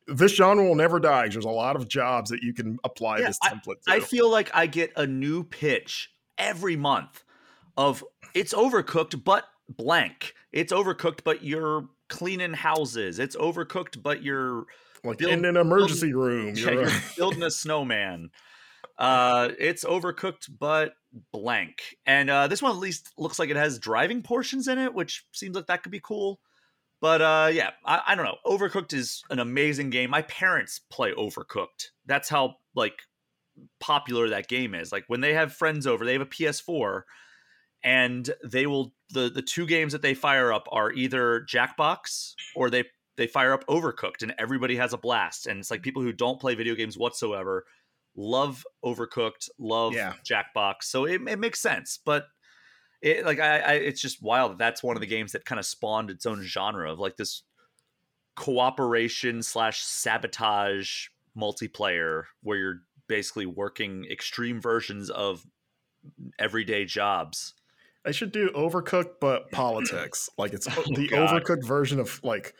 [0.06, 1.28] This genre will never die.
[1.28, 3.76] There's a lot of jobs that you can apply yeah, this template.
[3.88, 7.24] I, I feel like I get a new pitch every month
[7.76, 8.04] of
[8.34, 10.34] it's overcooked, but blank.
[10.52, 13.18] It's overcooked, but you're cleaning houses.
[13.18, 14.66] It's overcooked, but you're
[15.04, 16.54] like build, in an emergency build, room.
[16.54, 18.30] You're, yeah, you're building a snowman.
[18.98, 20.94] Uh, it's overcooked, but
[21.32, 21.96] blank.
[22.06, 25.24] And uh, this one at least looks like it has driving portions in it, which
[25.32, 26.40] seems like that could be cool.
[27.00, 28.38] But uh, yeah, I, I don't know.
[28.46, 30.10] Overcooked is an amazing game.
[30.10, 31.90] My parents play Overcooked.
[32.06, 32.98] That's how like
[33.80, 34.90] popular that game is.
[34.90, 37.02] Like when they have friends over, they have a PS4
[37.82, 42.70] and they will the the two games that they fire up are either Jackbox or
[42.70, 42.84] they
[43.16, 45.46] they fire up Overcooked and everybody has a blast.
[45.46, 47.64] And it's like people who don't play video games whatsoever
[48.16, 50.14] love Overcooked, love yeah.
[50.28, 51.98] Jackbox, so it, it makes sense.
[52.04, 52.26] But
[53.02, 55.58] it like I, I, it's just wild that that's one of the games that kind
[55.58, 57.42] of spawned its own genre of like this
[58.36, 61.06] cooperation slash sabotage
[61.36, 65.44] multiplayer where you're basically working extreme versions of
[66.38, 67.54] everyday jobs.
[68.06, 70.28] I should do Overcooked, but politics.
[70.36, 71.42] like it's oh, the God.
[71.42, 72.54] Overcooked version of like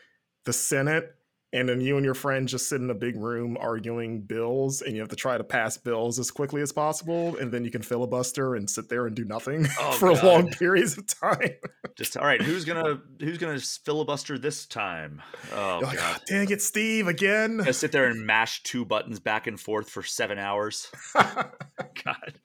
[0.45, 1.15] the Senate
[1.55, 4.93] and then you and your friend just sit in a big room arguing bills and
[4.93, 7.81] you have to try to pass bills as quickly as possible and then you can
[7.81, 10.23] filibuster and sit there and do nothing oh, for God.
[10.23, 11.53] long periods of time.
[11.95, 15.21] Just all right who's gonna who's gonna filibuster this time?
[15.53, 16.17] Oh like, God.
[16.19, 17.61] Oh, dang it steve again.
[17.61, 20.91] I sit there and mash two buttons back and forth for seven hours?
[21.15, 22.39] God.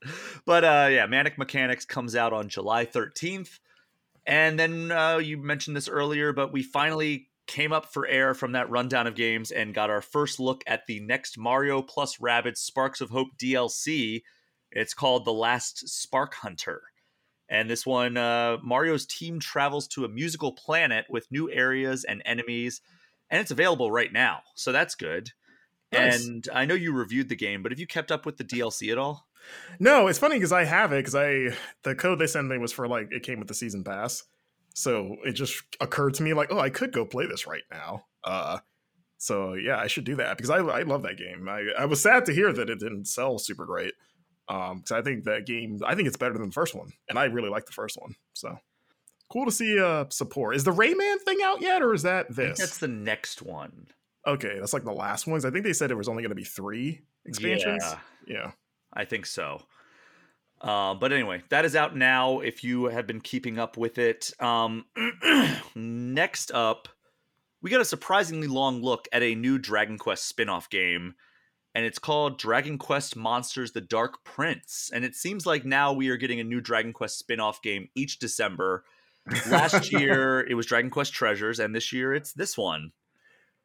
[0.47, 3.59] But uh yeah manic mechanics comes out on july 13th
[4.27, 8.53] and then uh, you mentioned this earlier but we finally came up for air from
[8.53, 12.59] that rundown of games and got our first look at the next Mario plus Rabbids
[12.59, 14.23] Sparks of Hope DLC.
[14.71, 16.83] It's called The Last Spark Hunter.
[17.49, 22.23] And this one, uh, Mario's team travels to a musical planet with new areas and
[22.25, 22.81] enemies,
[23.29, 24.43] and it's available right now.
[24.55, 25.31] So that's good.
[25.93, 26.25] Nice.
[26.25, 28.93] And I know you reviewed the game, but have you kept up with the DLC
[28.93, 29.27] at all?
[29.81, 32.73] No, it's funny because I have it because I the code they sent me was
[32.73, 34.23] for like it came with the season pass.
[34.75, 38.05] So it just occurred to me like, oh, I could go play this right now.
[38.25, 38.59] Uh,
[39.19, 41.49] so yeah, I should do that because I, I love that game.
[41.49, 43.95] I, I was sad to hear that it didn't sell super great.
[44.49, 47.17] Um, because I think that game, I think it's better than the first one, and
[47.19, 48.17] I really like the first one.
[48.33, 48.59] So
[49.31, 50.57] cool to see uh support.
[50.57, 52.59] Is the Rayman thing out yet, or is that this?
[52.59, 53.87] that's the next one.
[54.27, 55.45] Okay, that's like the last ones.
[55.45, 57.85] I think they said it was only going to be three expansions.
[57.85, 58.51] Yeah, yeah,
[58.93, 59.63] I think so.
[60.61, 64.31] Uh, but anyway, that is out now if you have been keeping up with it.
[64.41, 64.85] Um,
[65.75, 66.89] next up,
[67.63, 71.15] we got a surprisingly long look at a new Dragon Quest spin off game,
[71.75, 74.91] and it's called Dragon Quest Monsters The Dark Prince.
[74.93, 77.89] And it seems like now we are getting a new Dragon Quest spin off game
[77.95, 78.85] each December.
[79.49, 82.93] Last year, it was Dragon Quest Treasures, and this year, it's this one.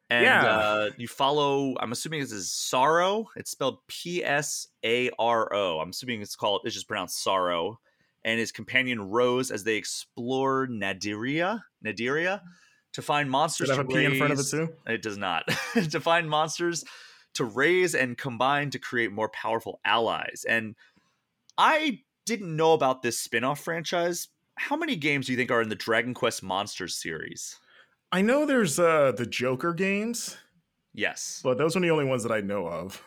[0.08, 0.44] And Yeah.
[0.46, 3.28] uh, you follow, I'm assuming this is Sorrow.
[3.36, 5.80] It's spelled P S A R O.
[5.80, 7.80] I'm assuming it's called, it's just pronounced Sorrow.
[8.24, 12.40] And his companion Rose as they explore Nadiria, Nadiria
[12.92, 13.68] to find monsters.
[13.68, 14.68] Does it have a to P in front of it raise- too?
[14.86, 15.44] It does not.
[15.90, 16.84] to find monsters
[17.34, 20.44] to raise and combine to create more powerful allies.
[20.48, 20.74] And
[21.58, 24.28] I didn't know about this spin off franchise.
[24.56, 27.56] How many games do you think are in the Dragon Quest Monsters series?
[28.12, 30.36] I know there's uh the Joker games,
[30.94, 31.40] Yes.
[31.42, 33.02] but those are the only ones that I know of.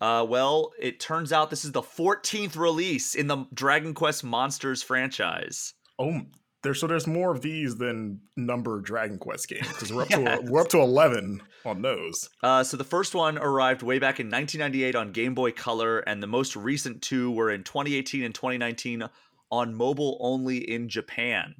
[0.00, 4.82] Uh, well, it turns out this is the 14th release in the Dragon Quest Monsters
[4.82, 5.74] franchise.
[5.98, 6.22] Oh,
[6.62, 10.40] there's so there's more of these than number Dragon Quest games because we're up Yes.
[10.44, 12.28] to we're up to eleven on those.
[12.42, 16.22] Uh, so the first one arrived way back in 1998 on Game Boy Color, and
[16.22, 19.04] the most recent two were in 2018 and 2019
[19.50, 21.54] on mobile only in Japan.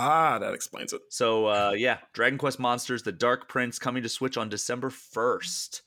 [0.00, 1.02] Ah, that explains it.
[1.08, 5.80] So uh, yeah, Dragon Quest Monsters: The Dark Prince coming to Switch on December 1st.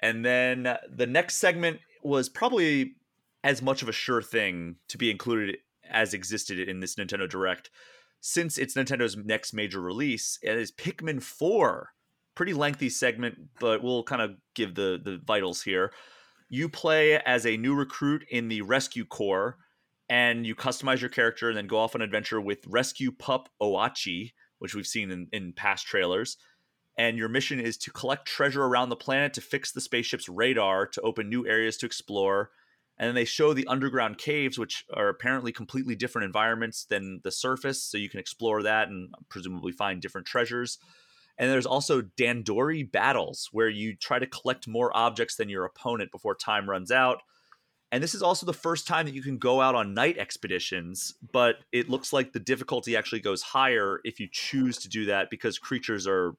[0.00, 2.94] And then the next segment was probably
[3.44, 5.58] as much of a sure thing to be included
[5.88, 7.70] as existed in this Nintendo Direct
[8.20, 10.38] since it's Nintendo's next major release.
[10.42, 11.92] It is Pikmin 4.
[12.34, 15.92] Pretty lengthy segment, but we'll kind of give the the vitals here.
[16.48, 19.56] You play as a new recruit in the Rescue Corps,
[20.10, 23.48] and you customize your character and then go off on an adventure with Rescue Pup
[23.62, 26.36] Oatchi, which we've seen in, in past trailers.
[26.98, 30.88] And your mission is to collect treasure around the planet to fix the spaceship's radar
[30.88, 32.50] to open new areas to explore.
[32.98, 37.30] And then they show the underground caves, which are apparently completely different environments than the
[37.30, 37.82] surface.
[37.82, 40.78] So you can explore that and presumably find different treasures.
[41.38, 46.10] And there's also Dandori battles, where you try to collect more objects than your opponent
[46.10, 47.22] before time runs out.
[47.92, 51.14] And this is also the first time that you can go out on night expeditions,
[51.32, 55.28] but it looks like the difficulty actually goes higher if you choose to do that
[55.28, 56.34] because creatures are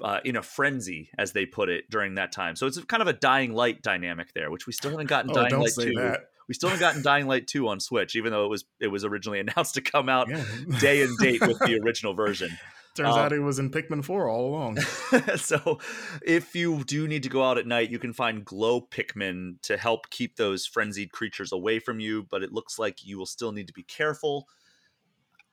[0.00, 2.56] uh, in a frenzy, as they put it, during that time.
[2.56, 5.34] So it's kind of a Dying Light dynamic there, which we still haven't gotten Oh,
[5.34, 5.94] Dying don't Light say 2.
[5.94, 6.20] that.
[6.48, 9.04] We still haven't gotten Dying Light 2 on Switch, even though it was it was
[9.04, 10.44] originally announced to come out Yeah.
[10.80, 12.50] day and date with the original version.
[12.94, 14.76] Turns Um, out it was in Pikmin 4 all along.
[15.36, 15.78] so
[16.24, 19.76] if you do need to go out at night, you can find glow Pikmin to
[19.78, 23.52] help keep those frenzied creatures away from you, but it looks like you will still
[23.52, 24.46] need to be careful.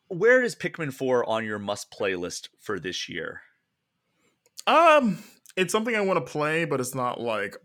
[0.09, 3.41] Where is Pikmin 4 on your must playlist for this year?
[4.67, 5.19] Um,
[5.55, 7.55] it's something I want to play, but it's not like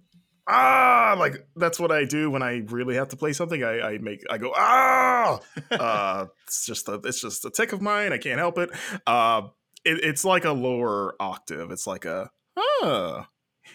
[0.46, 3.62] ah, like that's what I do when I really have to play something.
[3.64, 5.40] I, I make I go ah.
[5.70, 8.12] uh, it's just a it's just a tick of mine.
[8.12, 8.70] I can't help it.
[9.06, 9.48] Uh,
[9.84, 11.70] it, it's like a lower octave.
[11.70, 13.28] It's like a ah.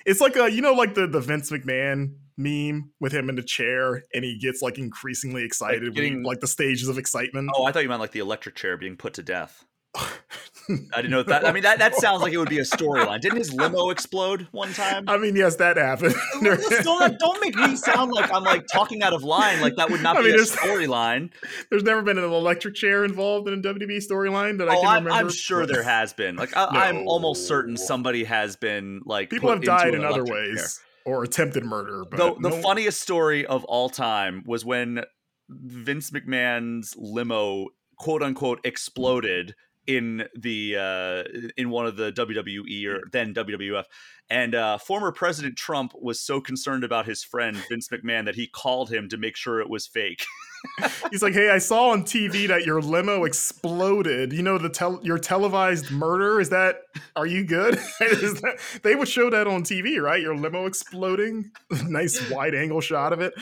[0.05, 3.43] It's like a you know like the the Vince McMahon meme with him in the
[3.43, 7.49] chair and he gets like increasingly excited when he- getting- like the stages of excitement.
[7.55, 9.65] Oh, I thought you meant like the electric chair being put to death.
[9.97, 11.47] I didn't know that.
[11.47, 13.21] I mean, that, that sounds like it would be a storyline.
[13.21, 15.09] Didn't his limo explode one time?
[15.09, 16.13] I mean, yes, that happened.
[16.83, 19.61] don't, don't make me sound like I'm like talking out of line.
[19.61, 21.31] Like that would not I be mean, a storyline.
[21.71, 24.89] There's never been an electric chair involved in a WWE storyline that I Oh, can
[24.89, 25.25] I'm, remember.
[25.25, 26.35] I'm sure there has been.
[26.35, 30.27] Like I, I'm almost certain somebody has been like People have died in other electric
[30.27, 30.53] chair.
[30.55, 32.03] ways or attempted murder.
[32.09, 35.03] But The, the no- funniest story of all time was when
[35.49, 39.55] Vince McMahon's limo, quote unquote, exploded
[39.89, 41.23] in the uh,
[41.57, 43.85] in one of the WWE or then WWF,
[44.29, 48.45] and uh, former President Trump was so concerned about his friend Vince McMahon that he
[48.47, 50.23] called him to make sure it was fake.
[51.11, 54.31] He's like, "Hey, I saw on TV that your limo exploded.
[54.31, 56.39] You know the tel- your televised murder.
[56.39, 56.81] Is that?
[57.15, 57.79] Are you good?
[57.99, 60.21] That, they would show that on TV, right?
[60.21, 61.51] Your limo exploding.
[61.87, 63.33] nice wide angle shot of it.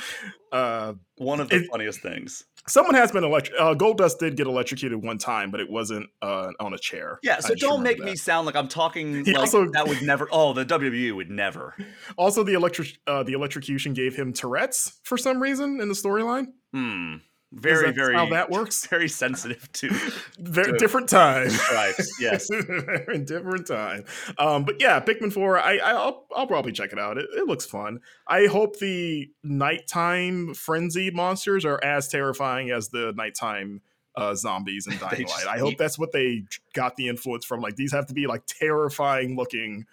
[0.52, 2.46] Uh, One of the It- funniest things.
[2.70, 3.60] Someone has been electric.
[3.60, 7.20] Uh, Goldust did get electrocuted one time, but it wasn't uh, on a chair.
[7.24, 8.06] Yeah, so don't make that.
[8.06, 10.28] me sound like I'm talking He like also- that would never.
[10.32, 11.76] Oh, the WWE would never.
[12.18, 16.48] Also, the electric uh, the electrocution gave him Tourette's for some reason in the storyline.
[16.74, 17.16] Hmm.
[17.54, 18.86] Very, very, how that works.
[18.88, 19.90] very sensitive to
[20.40, 21.50] Very to- different time.
[21.50, 22.12] stripes.
[22.20, 22.48] Yes.
[22.68, 24.04] Very different time.
[24.38, 25.58] Um, but yeah, Pikmin Four.
[25.58, 27.18] I, I I'll I'll probably check it out.
[27.18, 28.02] It, it looks fun.
[28.28, 33.82] I hope the nighttime frenzied monsters are as terrifying as the nighttime
[34.18, 35.48] uh, zombies and Dying Light.
[35.48, 36.44] I hope eat- that's what they
[36.74, 37.62] got the influence from.
[37.62, 39.86] Like these have to be like terrifying looking.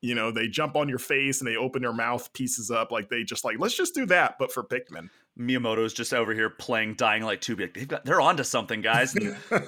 [0.00, 2.92] You know, they jump on your face and they open their mouth pieces up.
[2.92, 5.10] Like they just like let's just do that, but for Pikmin.
[5.38, 7.56] Miyamoto's just over here playing Dying Light 2.
[7.56, 9.14] Like, they've got, they're onto something, guys.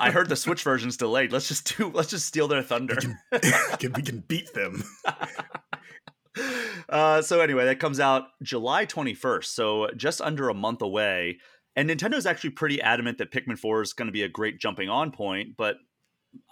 [0.01, 1.33] I heard the Switch version's delayed.
[1.33, 2.97] Let's just do, let's just steal their thunder.
[3.33, 3.39] we,
[3.79, 4.83] can, we can beat them.
[6.89, 11.39] uh, so anyway, that comes out July 21st, so just under a month away.
[11.77, 14.89] And Nintendo's actually pretty adamant that Pikmin 4 is going to be a great jumping
[14.89, 15.77] on point, but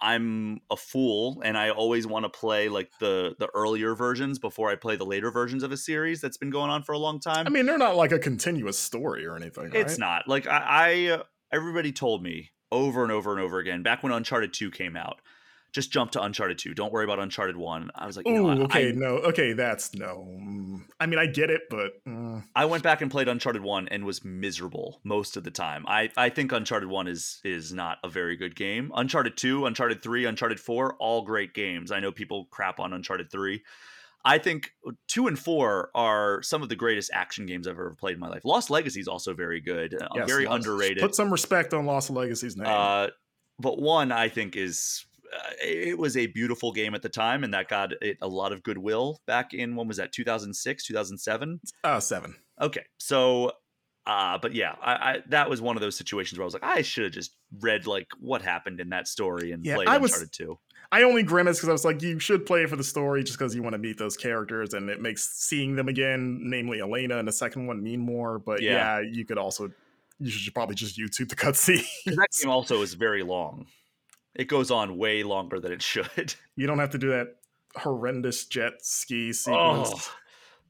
[0.00, 4.70] I'm a fool and I always want to play like the the earlier versions before
[4.70, 7.20] I play the later versions of a series that's been going on for a long
[7.20, 7.46] time.
[7.46, 9.70] I mean, they're not like a continuous story or anything.
[9.70, 9.76] Right?
[9.76, 10.26] It's not.
[10.26, 10.62] Like I,
[11.10, 11.22] I
[11.52, 15.20] everybody told me over and over and over again back when Uncharted 2 came out
[15.72, 16.74] just jump to Uncharted 2.
[16.74, 17.90] Don't worry about Uncharted 1.
[17.94, 20.26] I was like, oh, okay, I, no, okay, that's no.
[20.28, 22.40] Mm, I mean, I get it, but uh.
[22.56, 25.84] I went back and played Uncharted 1 and was miserable most of the time.
[25.86, 28.90] I, I think Uncharted 1 is is not a very good game.
[28.94, 31.92] Uncharted 2, Uncharted 3, Uncharted 4, all great games.
[31.92, 33.62] I know people crap on Uncharted 3.
[34.24, 34.72] I think
[35.06, 38.28] two and four are some of the greatest action games I've ever played in my
[38.28, 38.44] life.
[38.44, 40.98] Lost Legacy is also very good, uh, yes, very Lost, underrated.
[41.00, 42.66] Put some respect on Lost Legacy's name.
[42.66, 43.08] Uh,
[43.60, 45.06] but one I think is
[45.62, 48.62] it was a beautiful game at the time, and that got it a lot of
[48.62, 51.60] goodwill back in when was that 2006, 2007?
[51.84, 52.34] Uh, seven.
[52.60, 53.52] Okay, so,
[54.06, 56.64] uh, but yeah, I, I that was one of those situations where I was like,
[56.64, 59.96] I should have just read like what happened in that story and yeah, played I
[59.96, 60.58] Uncharted was, 2.
[60.90, 63.54] I only grimaced because I was like, you should play for the story just because
[63.54, 67.28] you want to meet those characters, and it makes seeing them again, namely Elena and
[67.28, 68.38] the second one, mean more.
[68.38, 69.70] But yeah, yeah you could also
[70.20, 71.84] you should probably just YouTube the cutscene.
[72.06, 73.66] That game also is very long
[74.34, 76.34] it goes on way longer than it should.
[76.56, 77.36] You don't have to do that
[77.76, 79.90] horrendous jet ski sequence.
[79.92, 80.12] Oh,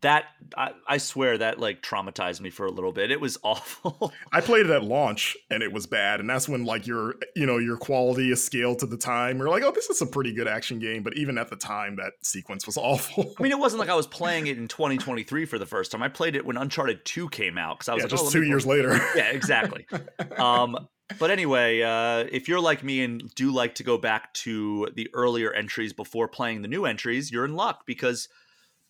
[0.02, 0.26] that
[0.56, 3.10] I, I, swear that like traumatized me for a little bit.
[3.10, 4.12] It was awful.
[4.32, 7.47] I played it at launch and it was bad, and that's when like your you
[7.47, 9.39] know your quality is scaled to the time.
[9.39, 11.97] You're like, oh, this is a pretty good action game, but even at the time,
[11.97, 13.35] that sequence was awful.
[13.39, 16.02] I mean, it wasn't like I was playing it in 2023 for the first time.
[16.02, 18.30] I played it when Uncharted 2 came out because I was yeah, like, just oh,
[18.30, 18.94] two years later.
[19.16, 19.86] Yeah, exactly.
[20.36, 24.89] um, but anyway, uh, if you're like me and do like to go back to
[24.94, 28.28] the earlier entries before playing the new entries, you're in luck because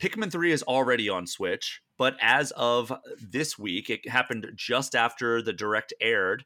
[0.00, 1.80] Pikmin 3 is already on Switch.
[1.96, 6.44] But as of this week, it happened just after the direct aired.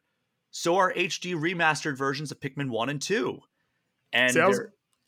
[0.51, 3.41] So are HD remastered versions of Pikmin 1 and 2.
[4.13, 4.33] And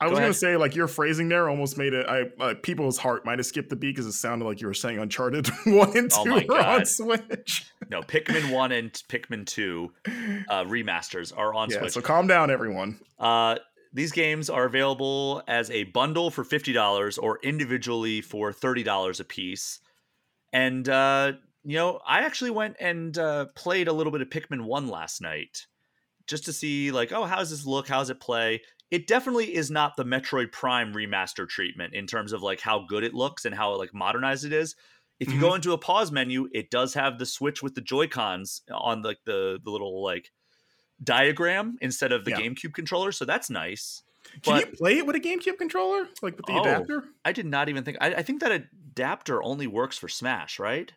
[0.01, 2.07] I was, was Go gonna say like your phrasing there almost made it.
[2.09, 4.75] I uh, people's heart might have skipped the beat because it sounded like you were
[4.75, 7.71] saying Uncharted one and oh two oh are on Switch.
[7.91, 11.93] No, Pikmin one and Pikmin two uh, remasters are on yeah, Switch.
[11.93, 12.99] So calm down, everyone.
[13.19, 13.57] Uh,
[13.93, 19.21] these games are available as a bundle for fifty dollars or individually for thirty dollars
[19.21, 19.79] a piece.
[20.53, 24.62] And uh, you know, I actually went and uh, played a little bit of Pikmin
[24.62, 25.66] one last night
[26.27, 27.89] just to see like, oh, how does this look?
[27.89, 28.62] How does it play?
[28.95, 33.03] It definitely is not the Metroid Prime remaster treatment in terms of like how good
[33.03, 34.77] it looks and how like modernized it is.
[35.19, 35.43] If you mm-hmm.
[35.43, 39.03] go into a pause menu, it does have the switch with the Joy Cons on
[39.03, 40.31] like the, the little like
[41.03, 42.39] diagram instead of the yeah.
[42.39, 44.05] GameCube controller, so that's nice.
[44.43, 47.05] Can but, you play it with a GameCube controller, like with the oh, adapter?
[47.25, 47.99] I did not even think.
[48.01, 50.93] I, I think that adapter only works for Smash, right?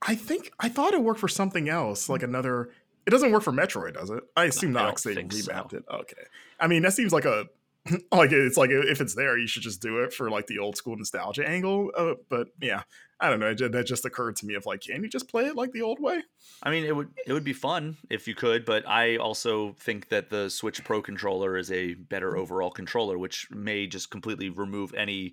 [0.00, 2.70] I think I thought it worked for something else, like another
[3.08, 4.22] it doesn't work for Metroid, does it?
[4.36, 5.78] I assume not because they revamped so.
[5.78, 5.84] it.
[5.90, 6.22] Okay.
[6.60, 7.46] I mean, that seems like a
[8.12, 10.76] like it's like if it's there, you should just do it for like the old
[10.76, 11.90] school nostalgia angle.
[11.96, 12.82] Uh, but yeah,
[13.18, 13.54] I don't know.
[13.54, 16.00] That just occurred to me of like, can you just play it like the old
[16.00, 16.22] way?
[16.62, 20.10] I mean, it would it would be fun if you could, but I also think
[20.10, 24.92] that the Switch Pro controller is a better overall controller, which may just completely remove
[24.92, 25.32] any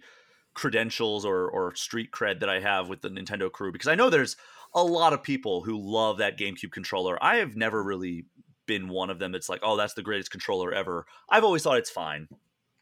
[0.53, 4.09] credentials or or street cred that I have with the Nintendo crew because I know
[4.09, 4.37] there's
[4.75, 7.17] a lot of people who love that GameCube controller.
[7.23, 8.25] I have never really
[8.67, 11.05] been one of them that's like, oh, that's the greatest controller ever.
[11.29, 12.27] I've always thought it's fine.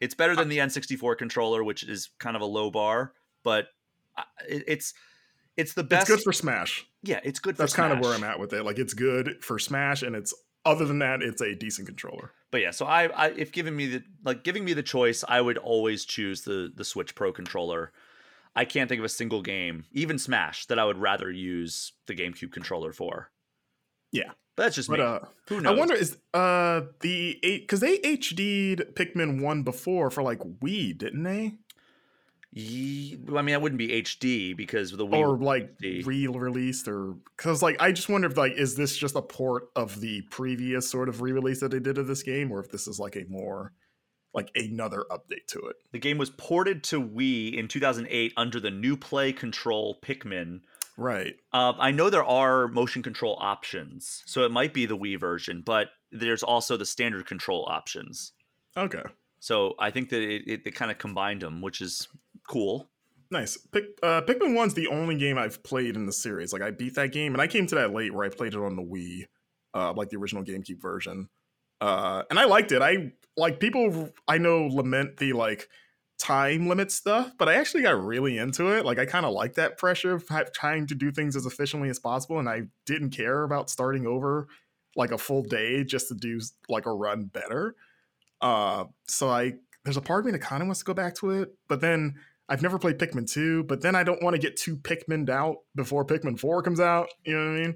[0.00, 3.12] It's better than the N64 controller, which is kind of a low bar,
[3.42, 3.68] but
[4.18, 4.92] uh, it's
[5.56, 6.10] it's the best.
[6.10, 6.84] It's good for Smash.
[7.04, 7.56] Yeah, it's good.
[7.56, 7.66] For Smash.
[7.68, 8.64] That's kind of where I'm at with it.
[8.64, 10.34] Like, it's good for Smash, and it's
[10.64, 12.32] other than that, it's a decent controller.
[12.50, 15.40] But yeah, so I, I if giving me the like giving me the choice, I
[15.40, 17.92] would always choose the the Switch Pro controller.
[18.56, 22.14] I can't think of a single game, even Smash, that I would rather use the
[22.14, 23.30] GameCube controller for.
[24.12, 24.30] Yeah.
[24.56, 25.04] But that's just but, me.
[25.04, 25.18] Uh,
[25.48, 25.72] Who knows?
[25.72, 30.96] I wonder is uh the eight because they HD'd Pikmin one before for like Wii,
[30.96, 31.54] didn't they?
[32.56, 37.62] Yeah, I mean, that wouldn't be HD because the Wii or like re-released or because
[37.62, 41.08] like I just wonder if like is this just a port of the previous sort
[41.08, 43.72] of re-release that they did of this game, or if this is like a more
[44.34, 45.76] like another update to it.
[45.92, 50.60] The game was ported to Wii in 2008 under the new play control Pikmin.
[50.96, 51.36] Right.
[51.52, 55.62] Uh, I know there are motion control options, so it might be the Wii version,
[55.64, 58.32] but there's also the standard control options.
[58.76, 59.02] Okay.
[59.40, 62.08] So I think that it, it, it kind of combined them, which is
[62.48, 62.90] cool.
[63.30, 63.56] Nice.
[63.56, 66.52] Pick, uh, Pikmin One's the only game I've played in the series.
[66.52, 68.60] Like I beat that game, and I came to that late where I played it
[68.60, 69.26] on the Wii,
[69.74, 71.28] uh, like the original GameCube version.
[71.80, 72.80] Uh, and I liked it.
[72.80, 75.68] I like people I know lament the like
[76.18, 78.84] time limit stuff, but I actually got really into it.
[78.84, 81.98] Like I kind of like that pressure of trying to do things as efficiently as
[81.98, 84.48] possible, and I didn't care about starting over
[84.96, 87.74] like a full day just to do like a run better.
[88.40, 89.54] Uh, so I
[89.84, 91.80] there's a part of me that kind of wants to go back to it, but
[91.80, 92.14] then
[92.48, 95.58] I've never played Pikmin 2, but then I don't want to get too Pikmin out
[95.74, 97.08] before Pikmin 4 comes out.
[97.24, 97.74] You know what I mean?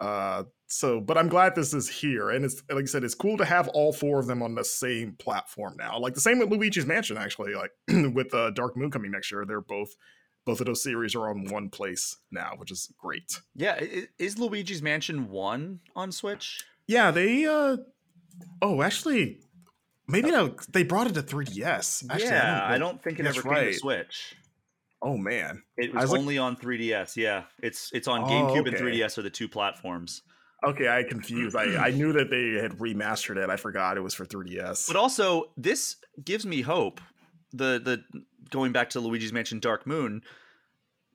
[0.00, 3.38] Uh, so, but I'm glad this is here, and it's like I said, it's cool
[3.38, 5.98] to have all four of them on the same platform now.
[5.98, 7.54] Like the same with Luigi's Mansion, actually.
[7.54, 7.70] Like
[8.14, 9.96] with uh, Dark Moon coming next year, they're both
[10.44, 13.40] both of those series are on one place now, which is great.
[13.54, 13.80] Yeah,
[14.18, 16.64] is Luigi's Mansion one on Switch?
[16.86, 17.46] Yeah, they.
[17.46, 17.78] uh
[18.62, 19.40] Oh, actually,
[20.06, 22.04] maybe no, they brought it to 3DS.
[22.10, 23.72] Actually, yeah, I don't, I don't think it ever came right.
[23.72, 24.36] to Switch.
[25.00, 26.46] Oh man, it was, was only like...
[26.46, 27.16] on 3DS.
[27.16, 28.76] Yeah, it's it's on oh, GameCube okay.
[28.76, 30.22] and 3DS are the two platforms.
[30.64, 31.54] Okay, I confused.
[31.54, 33.48] I, I knew that they had remastered it.
[33.48, 34.88] I forgot it was for 3DS.
[34.88, 37.00] But also, this gives me hope.
[37.52, 40.22] The the going back to Luigi's Mansion Dark Moon,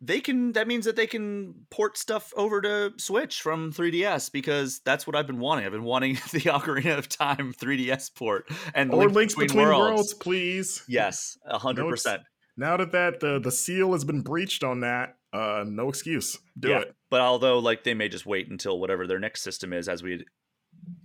[0.02, 4.80] they can that means that they can port stuff over to Switch from 3DS because
[4.80, 5.66] that's what I've been wanting.
[5.66, 9.68] I've been wanting the Ocarina of Time 3DS port and or Links, links between, between
[9.68, 9.92] worlds.
[9.92, 10.14] worlds.
[10.16, 10.84] please.
[10.88, 12.24] Yes, hundred percent
[12.58, 16.38] now that that the the seal has been breached on that, uh, no excuse.
[16.58, 16.96] Do yeah, it.
[17.10, 20.24] But although like they may just wait until whatever their next system is, as we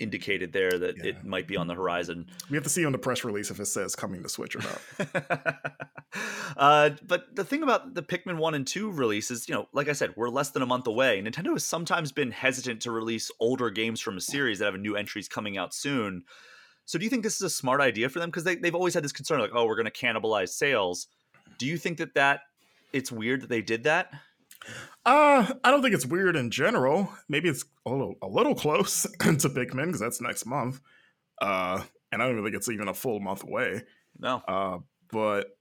[0.01, 1.11] indicated there that yeah.
[1.11, 2.27] it might be on the horizon.
[2.51, 4.61] We have to see on the press release if it says coming to Switch or
[4.61, 5.57] not.
[6.57, 9.93] uh, but the thing about the Pikmin 1 and 2 releases, you know, like I
[9.93, 11.21] said, we're less than a month away.
[11.21, 14.97] Nintendo has sometimes been hesitant to release older games from a series that have new
[14.97, 16.23] entries coming out soon.
[16.85, 18.31] So do you think this is a smart idea for them?
[18.31, 21.09] Because they, they've always had this concern like, oh, we're going to cannibalize sales.
[21.59, 22.41] Do you think that that
[22.93, 24.11] it's weird that they did that?
[25.05, 27.13] Uh, I don't think it's weird in general.
[27.29, 30.81] Maybe it's a little a little close to Pikmin because that's next month.
[31.41, 31.83] Uh,
[32.13, 33.83] and I don't even think it's even a full month away.
[34.19, 34.43] No.
[34.47, 34.79] Uh,
[35.11, 35.57] but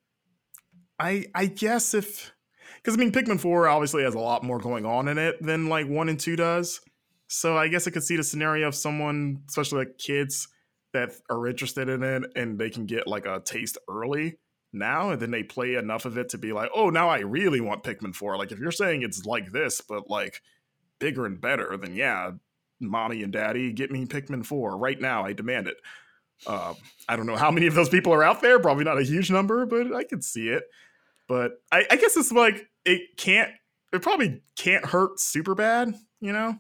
[1.00, 2.32] I I guess if
[2.78, 5.68] because I mean Pikmin Four obviously has a lot more going on in it than
[5.68, 6.82] like one and two does.
[7.28, 10.48] So I guess I could see the scenario of someone, especially like kids
[10.94, 14.38] that are interested in it, and they can get like a taste early
[14.78, 17.62] now and then they play enough of it to be like, oh, now I really
[17.62, 18.38] want Pikmin 4.
[18.38, 20.42] Like if you're saying it's like this, but like
[21.00, 22.32] bigger and better, then yeah,
[22.80, 25.26] mommy and daddy, get me Pikmin 4 right now.
[25.26, 25.78] I demand it.
[26.46, 26.74] Uh,
[27.10, 28.60] I don't know how many of those people are out there.
[28.60, 30.64] Probably not a huge number, but I could see it.
[31.28, 33.52] But I, I guess it's like it can't.
[33.92, 36.58] It probably can't hurt super bad, you know.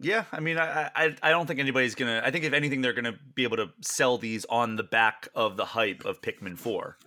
[0.00, 2.20] Yeah, I mean, I, I I don't think anybody's gonna.
[2.24, 5.56] I think if anything, they're gonna be able to sell these on the back of
[5.56, 6.98] the hype of Pikmin Four.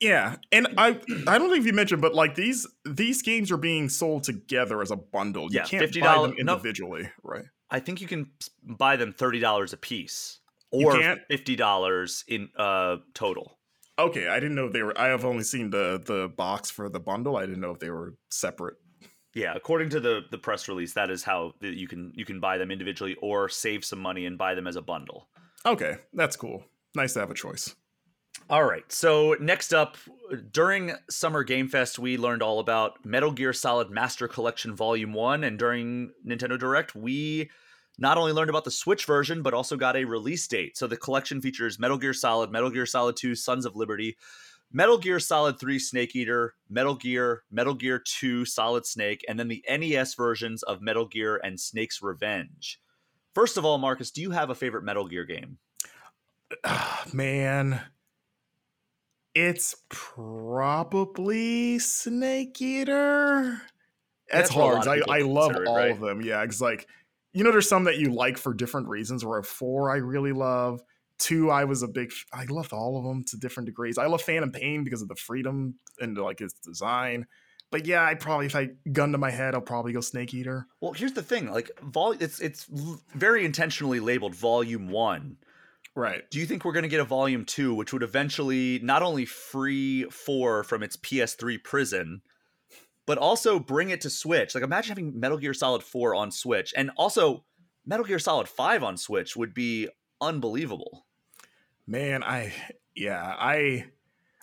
[0.00, 3.88] Yeah, and I I don't think you mentioned, but like these these games are being
[3.88, 5.44] sold together as a bundle.
[5.44, 7.44] You yeah, can't 50, buy them individually, no, right?
[7.70, 8.30] I think you can
[8.62, 10.40] buy them thirty dollars a piece,
[10.70, 13.58] or fifty dollars in uh total.
[13.98, 14.98] Okay, I didn't know they were.
[14.98, 17.36] I have only seen the the box for the bundle.
[17.36, 18.74] I didn't know if they were separate.
[19.34, 22.58] Yeah, according to the the press release, that is how you can you can buy
[22.58, 25.28] them individually or save some money and buy them as a bundle.
[25.64, 26.64] Okay, that's cool.
[26.94, 27.74] Nice to have a choice.
[28.50, 28.90] All right.
[28.92, 29.96] So next up,
[30.52, 35.44] during Summer Game Fest, we learned all about Metal Gear Solid Master Collection Volume One,
[35.44, 37.50] and during Nintendo Direct, we
[37.98, 40.76] not only learned about the Switch version, but also got a release date.
[40.76, 44.16] So the collection features Metal Gear Solid, Metal Gear Solid 2, Sons of Liberty,
[44.72, 49.48] Metal Gear Solid 3 Snake Eater, Metal Gear, Metal Gear 2 Solid Snake, and then
[49.48, 52.80] the NES versions of Metal Gear and Snake's Revenge.
[53.34, 55.58] First of all, Marcus, do you have a favorite Metal Gear game?
[57.12, 57.80] man,
[59.34, 63.62] it's probably Snake Eater.
[64.30, 64.88] That's, That's hard.
[64.88, 65.90] I, I love all right?
[65.90, 66.22] of them.
[66.22, 66.88] Yeah, because like
[67.32, 69.24] you know, there's some that you like for different reasons.
[69.24, 70.80] Where four, I really love.
[71.18, 72.12] Two, I was a big.
[72.32, 73.98] I loved all of them to different degrees.
[73.98, 77.26] I love Phantom Pain because of the freedom and like its design.
[77.70, 80.68] But yeah, I probably if I gun to my head, I'll probably go Snake Eater.
[80.80, 82.66] Well, here's the thing: like, vol, it's it's
[83.14, 85.36] very intentionally labeled Volume One
[85.96, 86.28] Right.
[86.30, 89.24] Do you think we're going to get a volume two, which would eventually not only
[89.24, 92.22] free four from its PS3 prison,
[93.06, 94.54] but also bring it to Switch?
[94.54, 97.44] Like, imagine having Metal Gear Solid 4 on Switch, and also
[97.86, 99.88] Metal Gear Solid 5 on Switch would be
[100.20, 101.06] unbelievable.
[101.86, 102.52] Man, I,
[102.94, 103.86] yeah, I.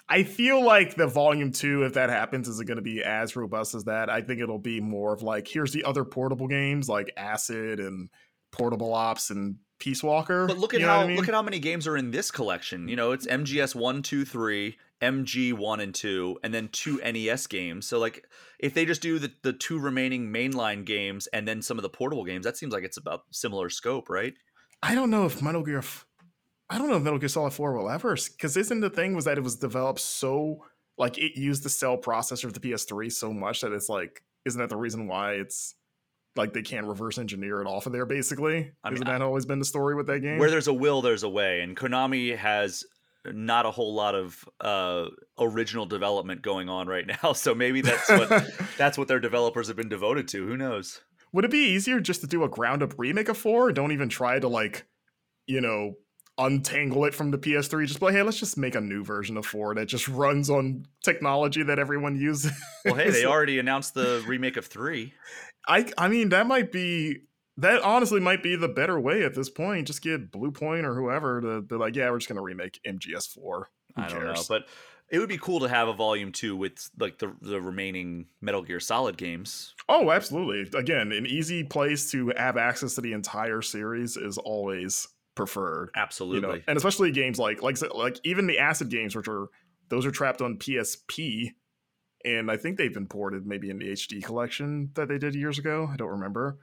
[0.08, 3.74] I feel like the volume two, if that happens, isn't going to be as robust
[3.76, 4.10] as that.
[4.10, 8.10] I think it'll be more of like, here's the other portable games like Acid and
[8.52, 10.48] Portable Ops and Peace Walker.
[10.48, 11.18] But look at how I mean?
[11.18, 12.88] look at how many games are in this collection.
[12.88, 17.48] You know, it's MGS one, two, three, MG one and two, and then two NES
[17.48, 17.88] games.
[17.88, 18.28] So like,
[18.60, 21.90] if they just do the the two remaining mainline games and then some of the
[21.90, 24.34] portable games, that seems like it's about similar scope, right?
[24.84, 25.84] I don't know if Metal Gear.
[26.70, 29.26] I don't know if Metal Gear Solid Four will ever, because isn't the thing was
[29.26, 30.64] that it was developed so
[30.98, 34.60] like it used the cell processor of the PS3 so much that it's like, isn't
[34.60, 35.76] that the reason why it's
[36.36, 38.06] like they can't reverse engineer it off of there.
[38.06, 40.38] Basically, I mean, isn't that always been the story with that game?
[40.38, 42.84] Where there's a will, there's a way, and Konami has
[43.26, 45.06] not a whole lot of uh,
[45.40, 47.34] original development going on right now.
[47.34, 48.30] So maybe that's what
[48.78, 50.46] that's what their developers have been devoted to.
[50.46, 51.02] Who knows?
[51.34, 53.72] Would it be easier just to do a ground up remake of four?
[53.72, 54.86] Don't even try to like,
[55.48, 55.96] you know,
[56.38, 57.86] untangle it from the PS3.
[57.86, 60.86] Just like, hey, let's just make a new version of four that just runs on
[61.04, 62.52] technology that everyone uses.
[62.84, 65.14] Well, hey, they already announced the remake of three.
[65.68, 67.22] I I mean that might be
[67.58, 69.88] that honestly might be the better way at this point.
[69.88, 73.64] Just get Bluepoint or whoever to be like, yeah, we're just gonna remake MGS4.
[73.96, 74.50] I don't cares?
[74.50, 74.68] know, but
[75.10, 78.62] it would be cool to have a volume two with like the the remaining Metal
[78.62, 79.76] Gear Solid games.
[79.90, 80.78] Oh, absolutely.
[80.80, 85.90] Again, an easy place to have access to the entire series is always preferred.
[85.96, 86.48] Absolutely.
[86.50, 89.48] You know, and especially games like like like even the Acid games, which are
[89.90, 91.52] those are trapped on PSP,
[92.26, 95.60] and I think they've been ported maybe in the HD collection that they did years
[95.60, 95.90] ago.
[95.92, 96.58] I don't remember,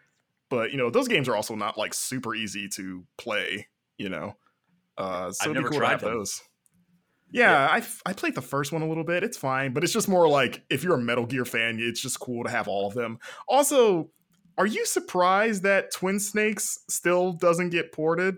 [0.49, 3.69] but you know those games are also not like super easy to play.
[3.97, 4.37] You know,
[4.97, 6.15] uh, so I've it'd never be cool to have them.
[6.15, 6.43] those.
[7.31, 9.23] Yeah, I I played the first one a little bit.
[9.23, 12.21] It's fine, but it's just more like if you're a Metal Gear fan, it's just
[12.21, 13.19] cool to have all of them.
[13.47, 14.11] Also,
[14.57, 18.37] are you surprised that Twin Snakes still doesn't get ported?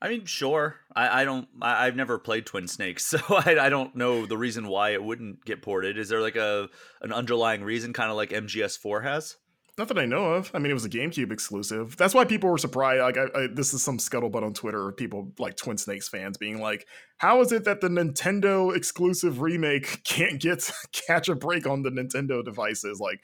[0.00, 0.76] I mean, sure.
[0.98, 1.48] I, I don't.
[1.62, 5.02] I, I've never played Twin Snakes, so I, I don't know the reason why it
[5.02, 5.96] wouldn't get ported.
[5.96, 6.68] Is there like a
[7.02, 9.36] an underlying reason, kind of like MGS4 has?
[9.78, 10.50] Not that I know of.
[10.52, 11.96] I mean, it was a GameCube exclusive.
[11.96, 13.00] That's why people were surprised.
[13.00, 16.36] Like, I, I, this is some scuttlebutt on Twitter of people like Twin Snakes fans
[16.36, 16.84] being like,
[17.18, 21.90] "How is it that the Nintendo exclusive remake can't get catch a break on the
[21.90, 23.20] Nintendo devices?" Like,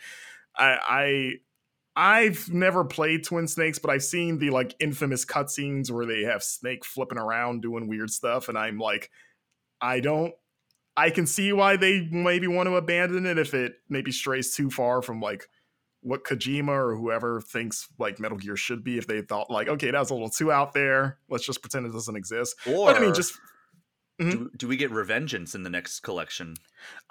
[0.57, 1.33] I
[1.97, 6.43] I've never played Twin Snakes, but I've seen the like infamous cutscenes where they have
[6.43, 9.11] Snake flipping around doing weird stuff, and I'm like,
[9.81, 10.35] I don't.
[10.97, 14.71] I can see why they maybe want to abandon it if it maybe strays too
[14.71, 15.49] far from like
[16.03, 18.99] what Kojima or whoever thinks like Metal Gear should be.
[18.99, 21.87] If they thought like, okay, that was a little too out there, let's just pretend
[21.87, 22.57] it doesn't exist.
[22.66, 23.39] Or But I mean, just
[24.19, 26.55] do, do we get Revengeance in the next collection?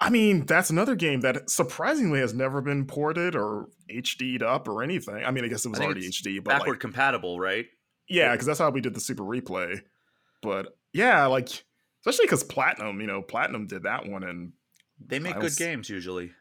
[0.00, 4.82] I mean, that's another game that surprisingly has never been ported or HD'd up or
[4.82, 5.22] anything.
[5.24, 7.66] I mean, I guess it was already HD, but Backward like, compatible, right?
[8.08, 9.80] yeah, because that's how we did the Super Replay.
[10.42, 11.48] But yeah, like
[12.00, 14.52] especially because Platinum, you know, Platinum did that one, and
[15.04, 16.32] They make I good games usually.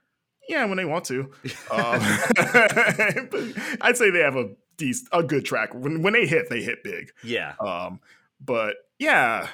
[0.50, 1.22] yeah, when they want to,
[1.72, 2.02] um,
[3.32, 5.74] but I'd say they have a decent, a good track.
[5.74, 7.12] When when they hit, they hit big.
[7.24, 7.54] yeah.
[7.60, 8.00] Um,
[8.40, 9.48] but yeah,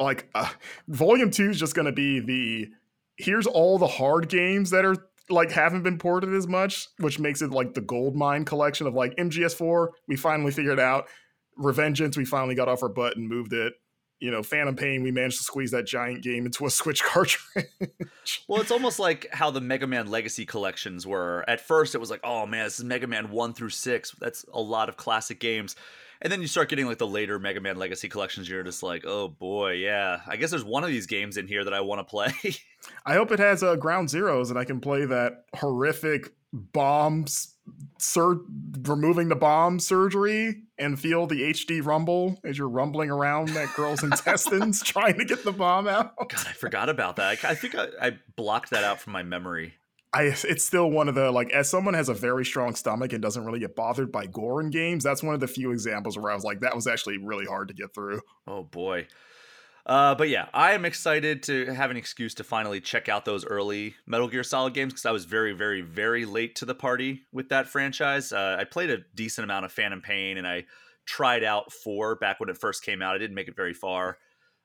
[0.00, 0.48] like uh,
[0.88, 2.70] Volume Two is just gonna be the
[3.16, 4.96] here's all the hard games that are
[5.28, 8.94] like haven't been ported as much, which makes it like the gold mine collection of
[8.94, 9.88] like MGS4.
[10.08, 11.08] We finally figured out
[11.58, 12.16] Revengeance.
[12.16, 13.74] We finally got off our butt and moved it.
[14.18, 15.02] You know, Phantom Pain.
[15.02, 17.66] We managed to squeeze that giant game into a Switch cartridge.
[18.48, 21.44] Well, it's almost like how the Mega Man Legacy collections were.
[21.48, 24.16] At first, it was like, oh man, this is Mega Man 1 through 6.
[24.20, 25.76] That's a lot of classic games.
[26.22, 28.48] And then you start getting like the later Mega Man Legacy collections.
[28.48, 30.20] You're just like, oh boy, yeah.
[30.26, 32.32] I guess there's one of these games in here that I want to play.
[33.06, 37.54] I hope it has uh, Ground Zeroes and I can play that horrific bombs
[37.98, 38.40] sur-
[38.82, 44.02] removing the bomb surgery and feel the HD rumble as you're rumbling around that girl's
[44.02, 46.16] intestines trying to get the bomb out.
[46.16, 47.44] God, I forgot about that.
[47.44, 49.74] I, I think I, I blocked that out from my memory.
[50.12, 53.22] I it's still one of the like as someone has a very strong stomach and
[53.22, 56.32] doesn't really get bothered by gore in games, that's one of the few examples where
[56.32, 58.20] I was like that was actually really hard to get through.
[58.46, 59.06] Oh boy.
[59.86, 63.46] Uh, but yeah, I am excited to have an excuse to finally check out those
[63.46, 67.22] early Metal Gear Solid games because I was very, very, very late to the party
[67.32, 68.32] with that franchise.
[68.32, 70.66] Uh, I played a decent amount of Phantom Pain and I
[71.06, 73.14] tried out four back when it first came out.
[73.14, 74.18] I didn't make it very far.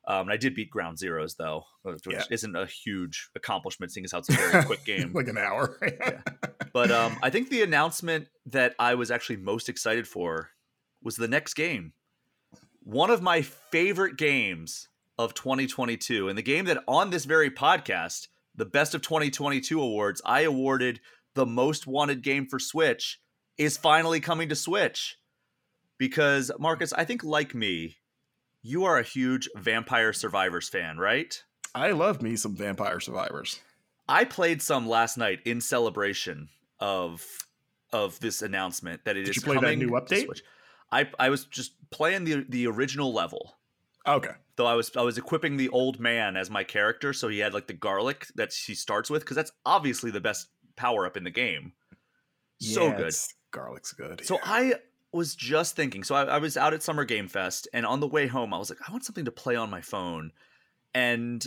[0.07, 2.23] Um, and I did beat Ground Zeroes though, which Yeah.
[2.29, 5.11] isn't a huge accomplishment seeing as how it's a very quick game.
[5.13, 5.79] like an hour.
[6.73, 10.49] But um, I think the announcement that I was actually most excited for
[11.01, 11.93] was the next game.
[12.83, 18.27] One of my favorite games of 2022, and the game that on this very podcast,
[18.55, 20.99] the Best of 2022 awards, I awarded
[21.33, 23.21] the most wanted game for Switch,
[23.57, 25.15] is finally coming to Switch.
[25.97, 27.95] Because, Marcus, I think like me,
[28.65, 31.43] you are a huge Vampire Survivors fan, right?
[31.75, 33.59] I love me some Vampire Survivors.
[34.09, 37.23] I played some last night in celebration of
[37.93, 40.41] of this announcement that it is Did you play that coming new update?
[40.91, 43.53] I I was just playing the the original level.
[44.07, 44.33] Okay.
[44.55, 47.53] Though I was I was equipping the old man as my character, so he had
[47.53, 51.23] like the garlic that he starts with because that's obviously the best power up in
[51.23, 51.73] the game.
[52.59, 53.13] so good.
[53.51, 54.25] Garlic's good.
[54.25, 54.75] So I
[55.15, 56.03] was just thinking.
[56.03, 58.57] So I, I was out at Summer Game Fest, and on the way home, I
[58.57, 60.31] was like, I want something to play on my phone,
[60.93, 61.45] and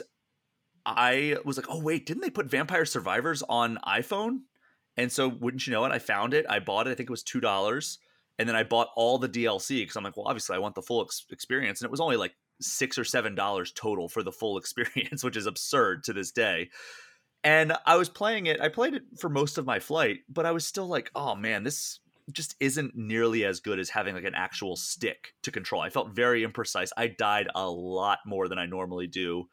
[0.86, 4.40] I was like, oh wait, didn't they put Vampire Survivors on iPhone?
[4.97, 5.93] And so, wouldn't you know it?
[5.93, 6.47] I found it.
[6.49, 6.90] I bought it.
[6.90, 7.99] I think it was two dollars,
[8.39, 10.82] and then I bought all the DLC because I'm like, well, obviously, I want the
[10.82, 14.32] full ex- experience, and it was only like six or seven dollars total for the
[14.32, 16.70] full experience, which is absurd to this day.
[17.45, 18.61] And I was playing it.
[18.61, 21.62] I played it for most of my flight, but I was still like, oh man,
[21.62, 22.01] this
[22.33, 25.83] just isn't nearly as good as having like an actual stick to control.
[25.83, 26.91] I felt very imprecise.
[26.97, 29.49] I died a lot more than I normally do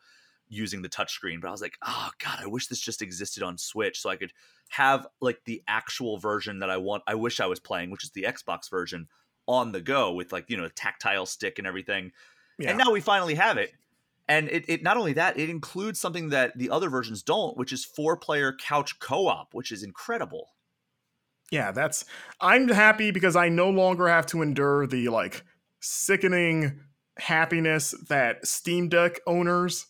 [0.48, 3.58] using the touchscreen, but I was like, oh god, I wish this just existed on
[3.58, 4.34] Switch so I could
[4.70, 7.04] have like the actual version that I want.
[7.08, 9.08] I wish I was playing, which is the Xbox version
[9.48, 12.12] on the go with like, you know, a tactile stick and everything.
[12.60, 12.70] Yeah.
[12.70, 13.74] And now we finally have it.
[14.28, 17.72] And it, it not only that, it includes something that the other versions don't, which
[17.72, 20.55] is four player couch co op, which is incredible.
[21.56, 22.03] Yeah, that's
[22.41, 25.41] I'm happy because I no longer have to endure the like
[25.80, 26.82] sickening
[27.18, 29.86] happiness that Steam Deck owners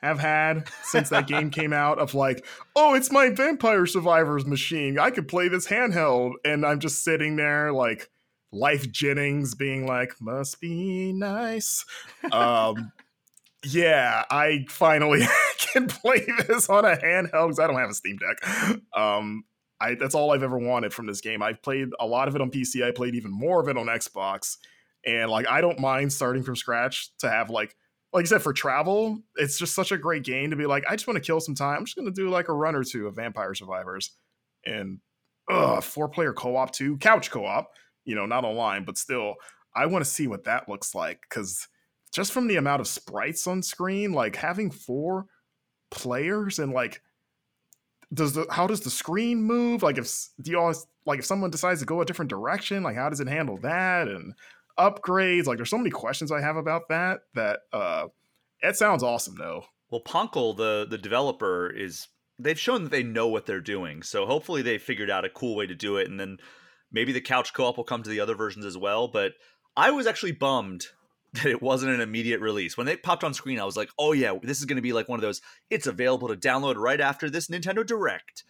[0.00, 2.46] have had since that game came out of like,
[2.76, 4.96] oh, it's my Vampire Survivors machine.
[4.96, 6.34] I could play this handheld.
[6.44, 8.08] And I'm just sitting there like
[8.54, 11.84] Lyfe Jennings being like, must be nice.
[12.30, 12.92] Um,
[13.64, 15.26] yeah, I finally
[15.58, 18.78] can play this on a handheld because I don't have a Steam Deck.
[18.96, 19.42] Um,
[19.80, 21.42] I, that's all I've ever wanted from this game.
[21.42, 22.86] I've played a lot of it on PC.
[22.86, 24.56] I played even more of it on Xbox,
[25.06, 27.76] and like I don't mind starting from scratch to have like
[28.12, 29.20] like I said for travel.
[29.36, 31.54] It's just such a great game to be like I just want to kill some
[31.54, 31.78] time.
[31.78, 34.10] I'm just gonna do like a run or two of Vampire Survivors,
[34.66, 34.98] and
[35.48, 37.70] uh, four player co op too, couch co op.
[38.04, 39.34] You know, not online, but still,
[39.76, 41.68] I want to see what that looks like because
[42.12, 45.26] just from the amount of sprites on screen, like having four
[45.90, 47.02] players and like
[48.12, 49.82] does the how does the screen move?
[49.82, 50.10] Like if
[50.40, 50.74] do you all
[51.06, 54.08] like if someone decides to go a different direction, like how does it handle that
[54.08, 54.34] and
[54.78, 55.46] upgrades?
[55.46, 58.08] Like there's so many questions I have about that that uh
[58.62, 59.64] it sounds awesome though.
[59.90, 62.08] Well, poncle, the the developer, is
[62.38, 64.02] they've shown that they know what they're doing.
[64.02, 66.38] So hopefully they figured out a cool way to do it, and then
[66.90, 69.08] maybe the couch co-op will come to the other versions as well.
[69.08, 69.32] But
[69.76, 70.86] I was actually bummed
[71.34, 72.76] that it wasn't an immediate release.
[72.76, 74.92] When they popped on screen, I was like, oh yeah, this is going to be
[74.92, 75.40] like one of those,
[75.70, 78.44] it's available to download right after this Nintendo Direct.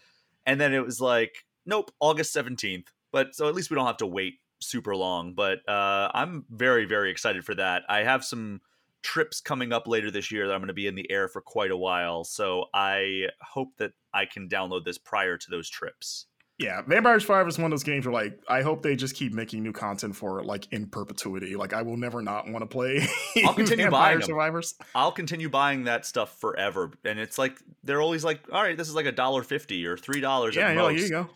[0.46, 2.86] And then it was like, nope, August 17th.
[3.12, 5.34] But so at least we don't have to wait super long.
[5.34, 7.82] But uh, I'm very, very excited for that.
[7.88, 8.60] I have some
[9.02, 11.40] trips coming up later this year that I'm going to be in the air for
[11.40, 12.24] quite a while.
[12.24, 16.26] So I hope that I can download this prior to those trips
[16.58, 19.32] yeah, Vampire Survivors is one of those games where like I hope they just keep
[19.32, 21.54] making new content for like in perpetuity.
[21.54, 23.06] Like I will never not want to play.
[23.44, 24.72] I'll continue Vampire buying Survivors.
[24.72, 24.86] Them.
[24.96, 28.88] I'll continue buying that stuff forever, and it's like they're always like, all right, this
[28.88, 30.56] is like a dollar fifty or three dollars.
[30.56, 31.28] Yeah, yeah, here you go.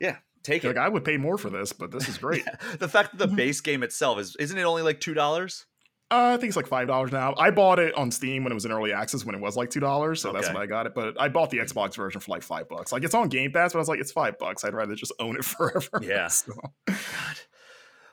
[0.00, 0.76] Yeah, take You're it.
[0.76, 2.42] Like I would pay more for this, but this is great.
[2.46, 2.76] yeah.
[2.78, 5.66] The fact that the base game itself is isn't it only like two dollars?
[6.08, 7.34] Uh, I think it's like five dollars now.
[7.36, 9.70] I bought it on Steam when it was in early access when it was like
[9.70, 10.38] two dollars, so okay.
[10.38, 10.94] that's when I got it.
[10.94, 12.92] But I bought the Xbox version for like five bucks.
[12.92, 14.64] Like it's on Game Pass, but I was like, it's five bucks.
[14.64, 16.00] I'd rather just own it forever.
[16.00, 16.28] Yeah.
[16.28, 16.52] so.
[16.86, 16.96] God.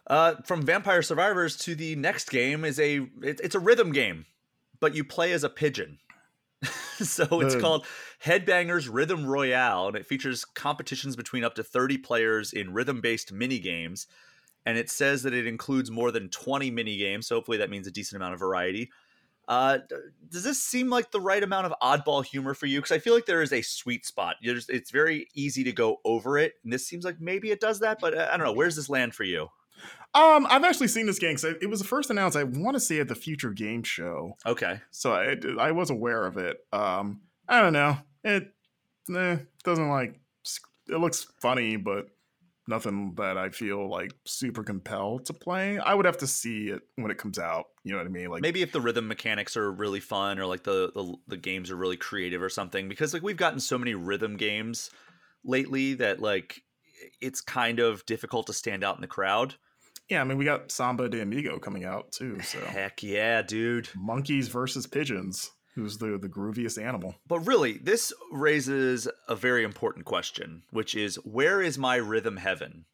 [0.07, 4.25] Uh, from Vampire Survivors to the next game is a it, it's a rhythm game,
[4.79, 5.99] but you play as a pigeon.
[6.97, 7.85] so it's called
[8.25, 13.31] Headbangers Rhythm Royale, and it features competitions between up to 30 players in rhythm based
[13.31, 14.07] mini games
[14.65, 17.27] and it says that it includes more than 20 mini games.
[17.27, 18.91] So hopefully that means a decent amount of variety.
[19.47, 19.79] Uh,
[20.29, 22.79] does this seem like the right amount of oddball humor for you?
[22.79, 24.37] Because I feel like there is a sweet spot.
[24.41, 27.79] There's, it's very easy to go over it, and this seems like maybe it does
[27.79, 27.99] that.
[27.99, 28.53] But uh, I don't know.
[28.53, 29.49] Where's this land for you?
[30.13, 31.37] Um, I've actually seen this game.
[31.37, 32.37] So it was the first announced.
[32.37, 34.37] I want to say at the Future Game Show.
[34.45, 34.79] Okay.
[34.91, 36.57] So I I was aware of it.
[36.71, 37.97] Um, I don't know.
[38.23, 38.51] It
[39.13, 40.19] eh, doesn't like.
[40.87, 42.07] It looks funny, but
[42.67, 45.77] nothing that I feel like super compelled to play.
[45.77, 47.65] I would have to see it when it comes out.
[47.83, 48.29] You know what I mean?
[48.29, 51.71] Like maybe if the rhythm mechanics are really fun or like the the, the games
[51.71, 52.87] are really creative or something.
[52.87, 54.91] Because like we've gotten so many rhythm games
[55.43, 56.61] lately that like
[57.21, 59.55] it's kind of difficult to stand out in the crowd.
[60.09, 62.39] Yeah, I mean we got Samba de Amigo coming out too.
[62.41, 63.89] So heck yeah, dude!
[63.95, 67.15] Monkeys versus pigeons who's the the grooviest animal.
[67.27, 72.85] But really, this raises a very important question, which is where is my rhythm heaven?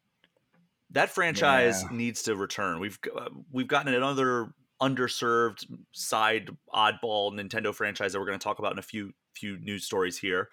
[0.92, 1.96] That franchise yeah.
[1.96, 2.80] needs to return.
[2.80, 8.60] We've uh, we've gotten another underserved side oddball Nintendo franchise that we're going to talk
[8.60, 10.50] about in a few few news stories here.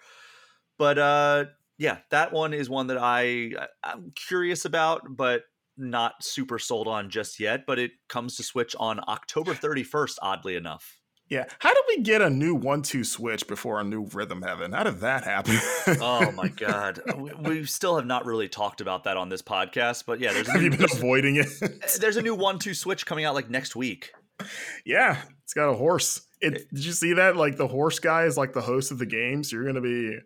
[0.77, 1.45] But uh
[1.77, 3.51] yeah, that one is one that I
[3.83, 5.43] I'm curious about, but
[5.77, 10.55] not super sold on just yet, but it comes to Switch on October 31st oddly
[10.55, 10.99] enough.
[11.29, 11.45] Yeah.
[11.59, 14.71] How did we get a new one-two switch before a new rhythm heaven?
[14.71, 15.57] How did that happen?
[16.01, 20.05] oh my god, we, we, still have not really talked about that on this podcast.
[20.05, 21.47] But yeah, there's have new, you been avoiding it?
[21.99, 24.11] there's a new one-two switch coming out like next week.
[24.85, 26.21] Yeah, it's got a horse.
[26.39, 27.35] It, did you see that?
[27.35, 30.17] Like the horse guy is like the host of the game, so you're gonna be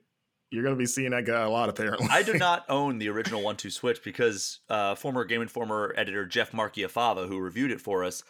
[0.51, 2.07] you're gonna be seeing that guy a lot apparently.
[2.11, 6.25] I do not own the original One Two Switch because uh, former Game Informer editor
[6.25, 8.23] Jeff Marchiafava, who reviewed it for us,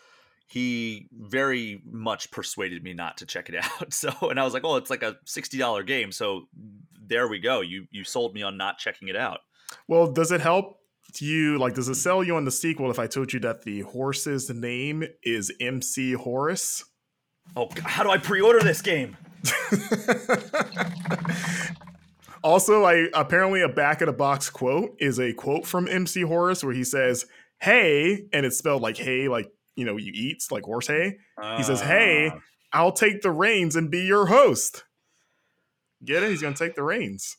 [0.51, 3.93] he very much persuaded me not to check it out.
[3.93, 6.47] So, and I was like, "Oh, it's like a sixty dollar game." So,
[7.07, 7.61] there we go.
[7.61, 9.39] You you sold me on not checking it out.
[9.87, 10.77] Well, does it help
[11.19, 11.57] you?
[11.57, 11.99] Like, does it mm-hmm.
[11.99, 16.11] sell you on the sequel if I told you that the horse's name is MC
[16.13, 16.83] Horse?
[17.55, 19.15] Oh, how do I pre-order this game?
[22.43, 26.61] also, I apparently a back of the box quote is a quote from MC Horse
[26.61, 27.25] where he says,
[27.61, 31.17] "Hey," and it's spelled like "hey," like you know you eat like horse hay.
[31.41, 32.39] Uh, he says, "Hey, ah.
[32.73, 34.83] I'll take the reins and be your host."
[36.03, 36.29] Get it?
[36.29, 37.37] He's gonna take the reins.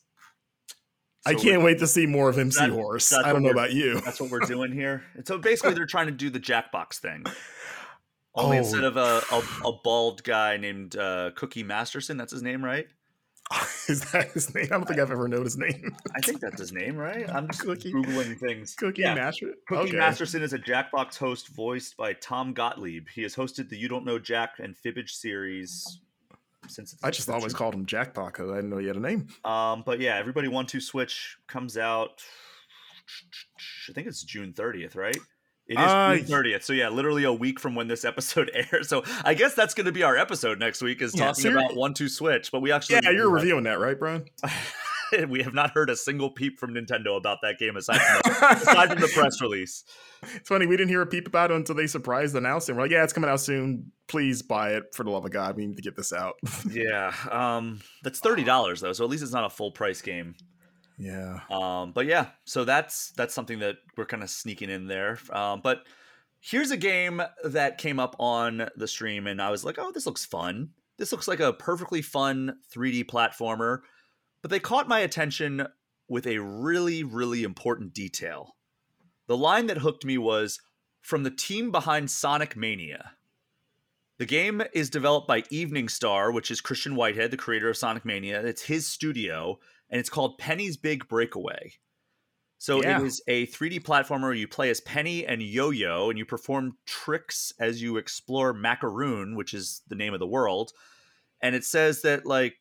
[1.25, 3.13] So I can't wait to see more of MC that, Horse.
[3.13, 4.01] I don't know about you.
[4.01, 5.03] That's what we're doing here.
[5.13, 7.23] And so basically, they're trying to do the Jackbox thing.
[8.35, 8.61] Only oh.
[8.61, 12.87] instead of a, a, a, bald guy named uh, Cookie Masterson, that's his name, right?
[13.87, 14.65] Is that his name?
[14.65, 15.95] I don't think I, have ever known his name.
[16.15, 17.29] I think that's his name, right?
[17.29, 18.75] I'm just Cookie, googling things.
[18.75, 19.13] Cookie yeah.
[19.13, 19.55] Masterson.
[19.67, 19.97] Cookie okay.
[19.97, 23.07] Masterson is a Jackbox host voiced by Tom Gottlieb.
[23.13, 25.99] He has hosted the You Don't Know Jack and Fibbage series
[26.67, 28.27] since I just always called him Jackbox.
[28.27, 29.27] Because I didn't know he had a name.
[29.43, 32.21] Um, but yeah, everybody one two switch comes out.
[33.89, 35.17] I think it's June 30th, right?
[35.67, 36.63] It is uh, June 30th.
[36.63, 38.89] So yeah, literally a week from when this episode airs.
[38.89, 41.75] So I guess that's going to be our episode next week is yeah, talking about
[41.75, 42.51] one two switch.
[42.51, 44.25] But we actually yeah, you're reviewing that, right, Brian?
[45.29, 48.51] we have not heard a single peep from Nintendo about that game aside from the,
[48.51, 49.85] aside from the press release.
[50.35, 52.73] It's funny we didn't hear a peep about it until they surprised announced it.
[52.73, 53.91] We're like, yeah, it's coming out soon.
[54.07, 55.55] Please buy it for the love of God.
[55.55, 56.35] We need to get this out.
[56.69, 60.35] yeah, um, that's thirty dollars though, so at least it's not a full price game.
[60.97, 61.39] Yeah.
[61.49, 65.19] Um, but yeah, so that's that's something that we're kind of sneaking in there.
[65.31, 65.83] Um, but
[66.39, 70.05] here's a game that came up on the stream, and I was like, oh, this
[70.05, 70.69] looks fun.
[70.97, 73.79] This looks like a perfectly fun 3D platformer.
[74.41, 75.65] But they caught my attention
[76.07, 78.55] with a really, really important detail.
[79.27, 80.59] The line that hooked me was
[81.01, 83.13] from the team behind Sonic Mania.
[84.19, 88.05] The game is developed by Evening Star, which is Christian Whitehead, the creator of Sonic
[88.05, 88.45] Mania.
[88.45, 89.59] It's his studio,
[89.93, 91.73] and it's called Penny's Big Breakaway.
[92.57, 92.99] So yeah.
[92.99, 96.25] it is a 3D platformer where you play as Penny and Yo Yo, and you
[96.25, 100.71] perform tricks as you explore Macaroon, which is the name of the world.
[101.43, 102.55] And it says that like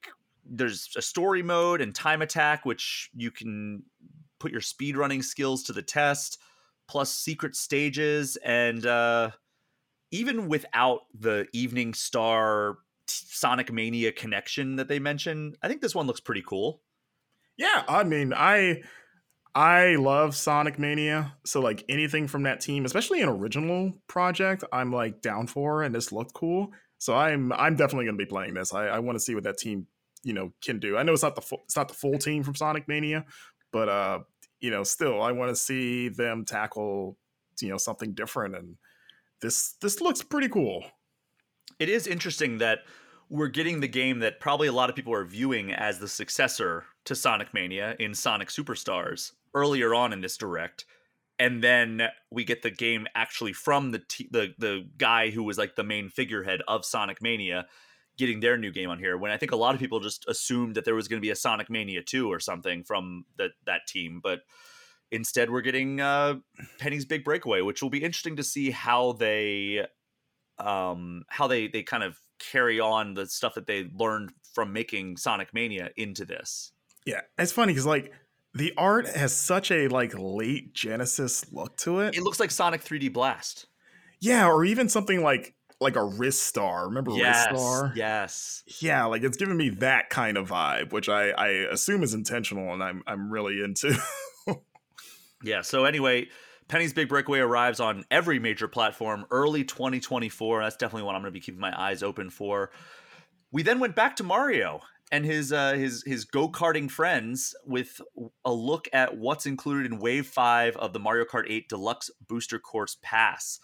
[0.44, 3.82] there's a story mode and time attack, which you can
[4.38, 6.36] put your speed running skills to the test,
[6.86, 9.30] plus secret stages, and uh,
[10.10, 12.76] even without the Evening Star
[13.06, 16.82] Sonic Mania connection that they mentioned, I think this one looks pretty cool.
[17.56, 18.82] Yeah, I mean, I
[19.54, 24.90] I love Sonic Mania, so like anything from that team, especially an original project, I'm
[24.92, 26.72] like down for, and this looked cool.
[26.98, 28.72] So I'm I'm definitely going to be playing this.
[28.72, 29.86] I, I want to see what that team
[30.22, 30.96] you know can do.
[30.96, 33.24] I know it's not the full, it's not the full team from Sonic Mania,
[33.72, 34.20] but uh,
[34.60, 37.18] you know, still I want to see them tackle
[37.60, 38.76] you know something different, and
[39.42, 40.84] this this looks pretty cool.
[41.78, 42.80] It is interesting that
[43.32, 46.84] we're getting the game that probably a lot of people are viewing as the successor
[47.06, 50.84] to Sonic Mania in Sonic Superstars earlier on in this direct.
[51.38, 55.56] And then we get the game actually from the t- the the guy who was
[55.56, 57.66] like the main figurehead of Sonic Mania
[58.18, 60.74] getting their new game on here when I think a lot of people just assumed
[60.74, 63.86] that there was going to be a Sonic Mania 2 or something from that that
[63.88, 64.20] team.
[64.22, 64.40] But
[65.10, 66.34] instead we're getting uh,
[66.78, 69.86] Penny's Big Breakaway which will be interesting to see how they
[70.58, 72.18] um how they they kind of
[72.50, 76.72] carry on the stuff that they learned from making Sonic Mania into this.
[77.06, 78.12] Yeah, it's funny cuz like
[78.54, 82.16] the art has such a like late Genesis look to it.
[82.16, 83.66] It looks like Sonic 3D Blast.
[84.20, 86.86] Yeah, or even something like like a Ristar.
[86.86, 87.96] Remember yes, Ristar?
[87.96, 88.62] Yes.
[88.80, 92.72] Yeah, like it's giving me that kind of vibe, which I, I assume is intentional
[92.72, 93.96] and I'm I'm really into.
[95.42, 96.28] yeah, so anyway,
[96.68, 100.62] Penny's Big Breakaway arrives on every major platform early 2024.
[100.62, 102.70] That's definitely one I'm going to be keeping my eyes open for.
[103.50, 104.80] We then went back to Mario
[105.10, 108.00] and his uh, his his go karting friends with
[108.44, 112.58] a look at what's included in Wave Five of the Mario Kart 8 Deluxe Booster
[112.58, 113.60] Course Pass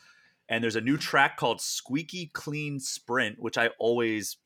[0.49, 4.39] and there's a new track called Squeaky Clean Sprint, which I always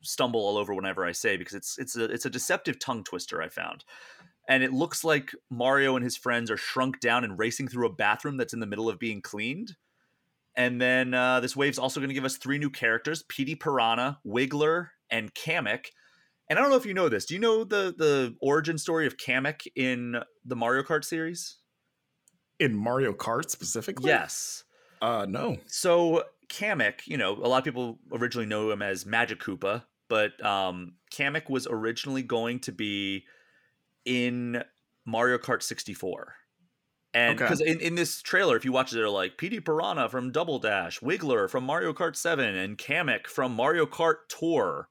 [0.00, 3.42] stumble all over whenever I say because it's it's a it's a deceptive tongue twister
[3.42, 3.84] I found.
[4.48, 7.92] And it looks like Mario and his friends are shrunk down and racing through a
[7.92, 9.76] bathroom that's in the middle of being cleaned.
[10.56, 14.18] And then uh, this wave's also going to give us three new characters: Petey Piranha,
[14.26, 15.86] Wiggler, and Kamek.
[16.50, 17.26] And I don't know if you know this.
[17.26, 21.58] Do you know the the origin story of Kamek in the Mario Kart series?
[22.58, 24.08] In Mario Kart specifically?
[24.08, 24.64] Yes.
[25.00, 25.58] Uh, no.
[25.66, 30.44] So Kamek, you know, a lot of people originally know him as Magic Koopa but
[30.44, 33.24] um, Kamek was originally going to be
[34.08, 34.62] in
[35.06, 36.34] Mario Kart 64.
[37.14, 37.44] And Okay.
[37.44, 40.58] because in, in this trailer, if you watch it, they're like Petey Piranha from Double
[40.58, 44.88] Dash, Wiggler from Mario Kart 7, and Kamek from Mario Kart Tour.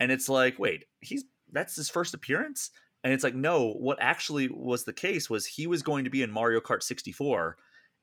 [0.00, 2.70] And it's like, wait, he's that's his first appearance?
[3.02, 6.22] And it's like, no, what actually was the case was he was going to be
[6.22, 7.56] in Mario Kart 64.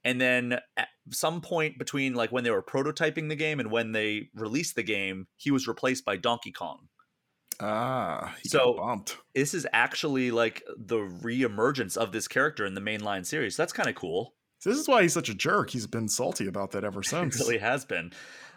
[0.04, 3.92] And then at some point between like when they were prototyping the game and when
[3.92, 6.88] they released the game, he was replaced by Donkey Kong.
[7.62, 9.18] Ah, he So- bumped.
[9.36, 13.56] This is actually like the reemergence of this character in the mainline series.
[13.56, 14.34] That's kind of cool.
[14.64, 15.70] This is why he's such a jerk.
[15.72, 17.40] He's been salty about that ever since.
[17.40, 18.12] really has been.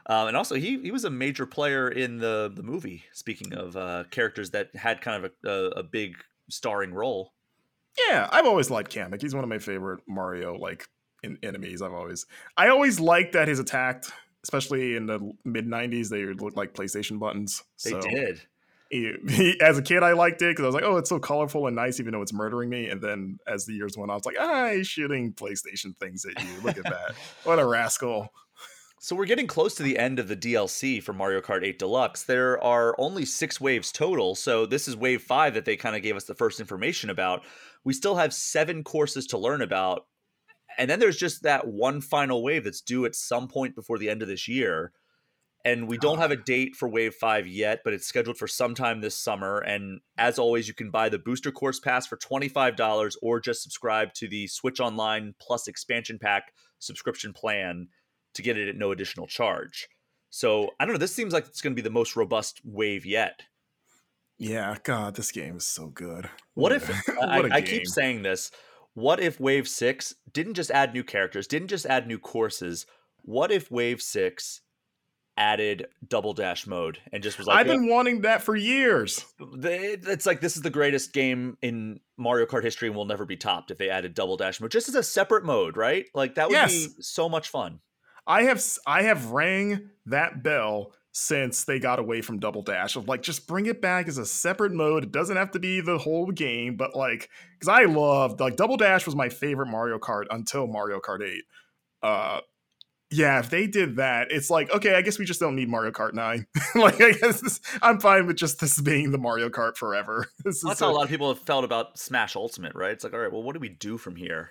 [0.07, 3.05] Um, and also, he he was a major player in the the movie.
[3.13, 6.17] Speaking of uh, characters that had kind of a, a, a big
[6.51, 7.33] starring role.
[8.09, 9.23] Yeah, I've always liked Kamek.
[9.23, 10.87] He's one of my favorite Mario like
[11.23, 11.81] in, enemies.
[11.81, 12.27] I've always,
[12.57, 14.05] I always liked that his attack,
[14.43, 17.63] especially in the mid '90s, they looked like PlayStation buttons.
[17.83, 18.43] They so did.
[19.61, 21.77] As a kid, I liked it because I was like, "Oh, it's so colorful and
[21.77, 22.89] nice," even though it's murdering me.
[22.89, 26.43] And then as the years went on, I was like, "Ah, shooting PlayStation things at
[26.43, 26.61] you.
[26.63, 27.15] Look at that!
[27.45, 28.33] what a rascal!"
[29.01, 32.23] So we're getting close to the end of the DLC for Mario Kart 8 Deluxe.
[32.23, 36.03] There are only six waves total, so this is wave five that they kind of
[36.03, 37.45] gave us the first information about.
[37.85, 40.07] We still have seven courses to learn about,
[40.79, 44.09] and then there's just that one final wave that's due at some point before the
[44.09, 44.93] end of this year.
[45.65, 46.21] And we don't oh.
[46.21, 49.59] have a date for wave five yet, but it's scheduled for sometime this summer.
[49.59, 54.13] And as always, you can buy the booster course pass for $25 or just subscribe
[54.15, 57.89] to the Switch Online Plus expansion pack subscription plan
[58.35, 59.89] to get it at no additional charge.
[60.29, 60.99] So I don't know.
[60.99, 63.41] This seems like it's going to be the most robust wave yet.
[64.37, 66.29] Yeah, God, this game is so good.
[66.55, 68.51] What a- if what I, I keep saying this?
[68.95, 72.87] What if Wave Six didn't just add new characters, didn't just add new courses?
[73.23, 74.61] What if Wave Six
[75.37, 79.25] added double dash mode and just was like, I've been wanting that for years.
[79.41, 83.37] it's like this is the greatest game in Mario Kart history and will never be
[83.37, 86.07] topped if they added double dash mode just as a separate mode, right?
[86.15, 86.71] Like that would Yes.
[86.73, 87.81] be so much fun.
[88.27, 93.07] I have I have rang that bell since they got away from Double Dash of
[93.07, 95.05] like just bring it back as a separate mode.
[95.05, 97.29] It doesn't have to be the whole game, but like
[97.59, 101.43] because I loved like Double Dash was my favorite Mario Kart until Mario Kart 8.
[102.03, 102.41] Uh
[103.15, 105.93] yeah, if they did that, it's like okay, I guess we just don't need Mario
[105.93, 106.47] Kart 9.
[106.75, 110.27] like I guess this, I'm fine with just this being the Mario Kart forever.
[110.45, 112.91] This is That's a- how a lot of people have felt about Smash Ultimate, right?
[112.93, 114.51] It's like, all right, well, what do we do from here?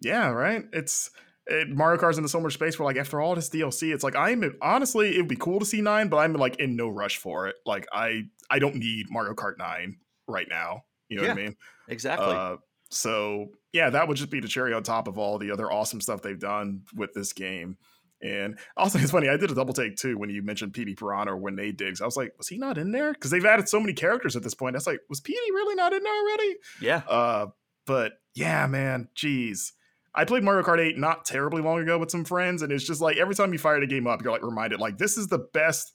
[0.00, 0.64] Yeah, right.
[0.72, 1.10] It's
[1.46, 4.16] it, Mario Kart's in the similar space where, like, after all this DLC, it's like
[4.16, 7.18] I'm honestly, it would be cool to see nine, but I'm like in no rush
[7.18, 7.56] for it.
[7.64, 10.84] Like, I I don't need Mario Kart nine right now.
[11.08, 11.56] You know what I mean?
[11.88, 12.34] Exactly.
[12.34, 12.56] Uh,
[12.90, 16.00] so yeah, that would just be the cherry on top of all the other awesome
[16.00, 17.76] stuff they've done with this game.
[18.22, 19.28] And also, it's funny.
[19.28, 22.00] I did a double take too when you mentioned Petey Piranha or when they digs.
[22.00, 23.12] I was like, was he not in there?
[23.12, 24.76] Because they've added so many characters at this point.
[24.76, 26.54] I was like, was Petey really not in there already?
[26.80, 27.02] yeah.
[27.08, 27.46] Uh,
[27.84, 29.72] but yeah, man, jeez.
[30.14, 33.00] I played Mario Kart 8 not terribly long ago with some friends, and it's just
[33.00, 35.40] like every time you fire the game up, you're like reminded, like, this is the
[35.52, 35.92] best.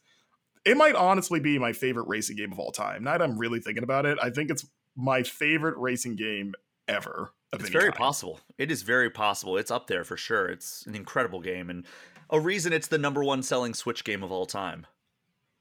[0.65, 3.05] It might honestly be my favorite racing game of all time.
[3.05, 6.53] Now that I'm really thinking about it, I think it's my favorite racing game
[6.89, 7.31] ever.
[7.53, 7.95] It's very kind.
[7.95, 8.39] possible.
[8.57, 9.57] It is very possible.
[9.57, 10.47] It's up there for sure.
[10.47, 11.85] It's an incredible game and
[12.29, 14.85] a reason it's the number one selling Switch game of all time.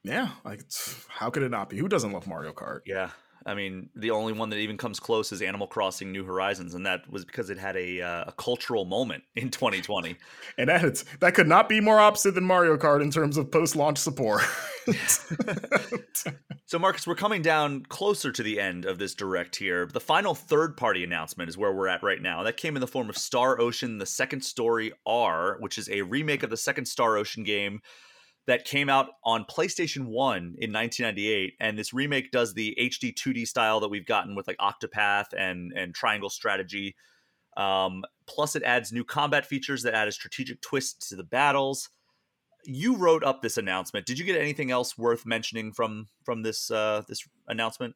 [0.05, 1.79] Yeah, like it's- how could it not be?
[1.79, 2.81] Who doesn't love Mario Kart?
[2.87, 3.11] Yeah.
[3.49, 6.85] I mean, the only one that even comes close is Animal Crossing New Horizons, and
[6.85, 10.17] that was because it had a, uh, a cultural moment in 2020.
[10.59, 13.99] And that that could not be more opposite than Mario Kart in terms of post-launch
[13.99, 14.43] support.
[16.69, 19.87] So, Marcus, we're coming down closer to the end of this direct here.
[19.87, 22.43] The final third party announcement is where we're at right now.
[22.43, 26.03] That came in the form of Star Ocean The Second Story R, which is a
[26.03, 27.81] remake of the second Star Ocean game
[28.49, 31.55] that came out on PlayStation 1 in 1998.
[31.61, 35.71] And this remake does the HD 2D style that we've gotten with like Octopath and,
[35.77, 36.97] and Triangle Strategy.
[37.59, 41.91] Um, plus, it adds new combat features that add a strategic twist to the battles
[42.65, 44.05] you wrote up this announcement.
[44.05, 47.95] Did you get anything else worth mentioning from from this uh this announcement?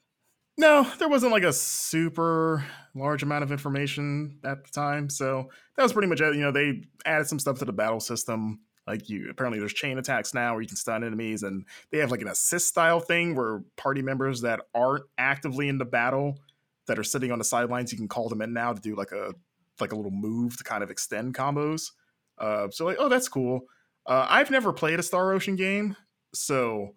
[0.59, 2.65] No, there wasn't like a super
[2.95, 6.35] large amount of information at the time, so that was pretty much it.
[6.35, 8.61] You know, they added some stuff to the battle system.
[8.87, 12.11] Like you, apparently there's chain attacks now where you can stun enemies, and they have
[12.11, 16.39] like an assist style thing where party members that aren't actively in the battle
[16.87, 19.13] that are sitting on the sidelines, you can call them in now to do like
[19.13, 19.35] a
[19.81, 21.93] like a little move to kind of extend combos.
[22.39, 23.63] Uh, so like, oh, that's cool.
[24.07, 25.97] Uh, I've never played a Star Ocean game,
[26.35, 26.95] so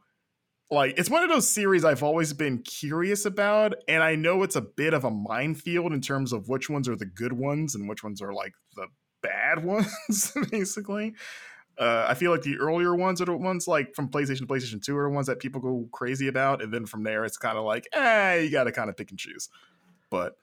[0.71, 4.55] like it's one of those series I've always been curious about, and I know it's
[4.55, 7.87] a bit of a minefield in terms of which ones are the good ones and
[7.87, 8.87] which ones are like the
[9.21, 11.13] bad ones, basically.
[11.77, 14.81] Uh, I feel like the earlier ones are the ones like from PlayStation to PlayStation
[14.83, 16.61] 2 are the ones that people go crazy about.
[16.61, 19.09] And then from there, it's kind of like, eh, you got to kind of pick
[19.11, 19.49] and choose.
[20.09, 20.37] But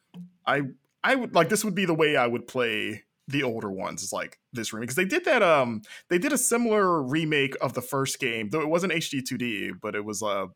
[0.47, 0.63] I,
[1.03, 4.13] I would like this would be the way I would play the older ones is
[4.13, 5.81] like this remake because they did that um
[6.11, 9.95] they did a similar remake of the first game though it wasn't HD 2D but
[9.95, 10.47] it was uh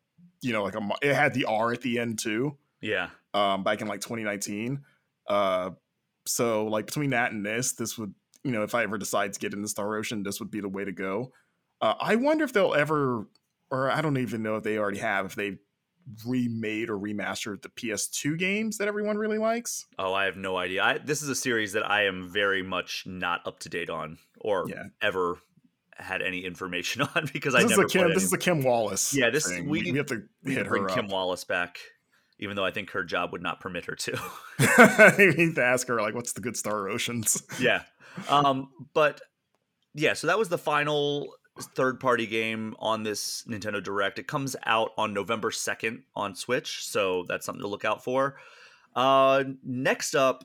[0.42, 3.10] you know like a it had the R at the end too Yeah.
[3.34, 4.82] um back in like 2019
[5.28, 5.70] uh
[6.26, 8.12] so like between that and this this would
[8.47, 10.68] you know if I ever decide to get into Star Ocean this would be the
[10.68, 11.32] way to go
[11.81, 13.27] uh, I wonder if they'll ever
[13.70, 15.59] or I don't even know if they already have if they've
[16.24, 20.82] remade or remastered the PS2 games that everyone really likes Oh, I have no idea.
[20.85, 24.18] I, this is a series that I am very much not up to date on,
[24.40, 24.85] or Yeah.
[25.02, 25.39] ever
[25.97, 27.86] had any information on because I this is never.
[27.86, 28.09] a Kim.
[28.14, 29.12] This is a Kim Wallace.
[29.14, 29.68] Yeah, this- thing.
[29.68, 31.10] we we, have to we hit bring her Kim up.
[31.10, 31.78] Wallace back,
[32.39, 34.12] even though I think her job would not permit her to.
[35.18, 37.43] we need to ask her like, what's the good Star Oceans?
[37.59, 37.82] yeah.
[38.28, 39.20] Um, but
[39.94, 44.18] yeah, so that was the final third party game on this Nintendo Direct.
[44.18, 48.36] It comes out on November 2nd on Switch, so that's something to look out for.
[48.94, 50.44] Uh, next up,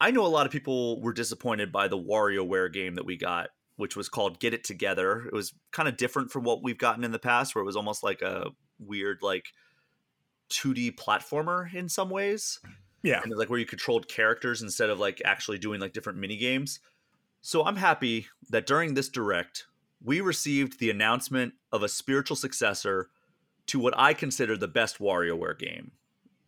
[0.00, 3.50] I know a lot of people were disappointed by the WarioWare game that we got,
[3.76, 5.26] which was called Get It Together.
[5.26, 7.76] It was kind of different from what we've gotten in the past, where it was
[7.76, 8.46] almost like a
[8.78, 9.52] weird, like
[10.50, 12.60] 2D platformer in some ways
[13.02, 16.36] Yeah, and like where you controlled characters instead of like actually doing like different mini
[16.36, 16.80] games.
[17.40, 19.66] So I'm happy that during this direct,
[20.02, 23.08] we received the announcement of a spiritual successor
[23.66, 25.92] to what I consider the best WarioWare game,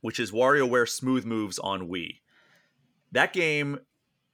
[0.00, 2.18] which is WarioWare Smooth Moves on Wii.
[3.12, 3.78] That game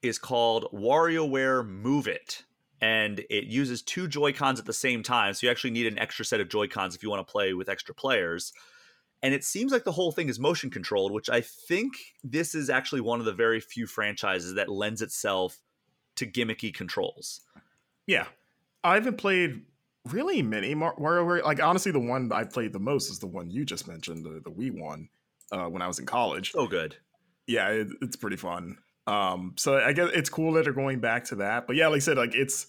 [0.02, 2.44] is called WarioWare Move It,
[2.80, 5.34] and it uses two Joy Cons at the same time.
[5.34, 7.52] So you actually need an extra set of Joy Cons if you want to play
[7.52, 8.52] with extra players
[9.22, 11.92] and it seems like the whole thing is motion controlled which i think
[12.22, 15.58] this is actually one of the very few franchises that lends itself
[16.16, 17.42] to gimmicky controls
[18.08, 18.24] yeah.
[18.82, 19.62] I haven't played
[20.10, 21.44] really many Mar- WarioWare.
[21.44, 24.40] Like honestly, the one I played the most is the one you just mentioned, the,
[24.42, 25.10] the Wii one,
[25.52, 26.52] uh, when I was in college.
[26.56, 26.96] Oh, good
[27.46, 28.78] Yeah, it, it's pretty fun.
[29.06, 31.66] Um, so I guess it's cool that they're going back to that.
[31.66, 32.66] But yeah, like I said, like it's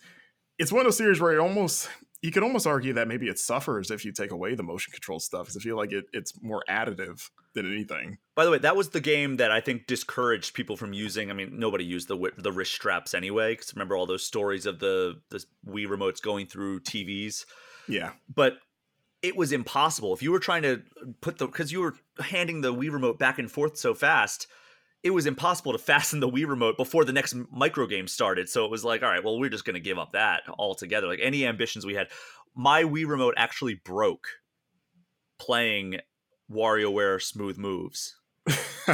[0.58, 1.90] it's one of those series where it almost
[2.22, 5.20] you could almost argue that maybe it suffers if you take away the motion control
[5.20, 8.18] stuff because I feel like it, it's more additive than anything.
[8.36, 11.34] by the way that was the game that i think discouraged people from using i
[11.34, 15.20] mean nobody used the the wrist straps anyway because remember all those stories of the
[15.30, 17.46] the wii remotes going through tvs
[17.88, 18.60] Yeah, but
[19.22, 20.82] it was impossible if you were trying to
[21.22, 24.48] put the because you were handing the Wii remote back and forth so fast.
[25.02, 28.50] It was impossible to fasten the Wii remote before the next micro game started.
[28.50, 31.08] So it was like, all right, well, we're just going to give up that altogether.
[31.08, 32.10] Like any ambitions we had,
[32.56, 34.28] my Wii remote actually broke
[35.40, 36.00] playing
[36.52, 38.18] WarioWare Smooth Moves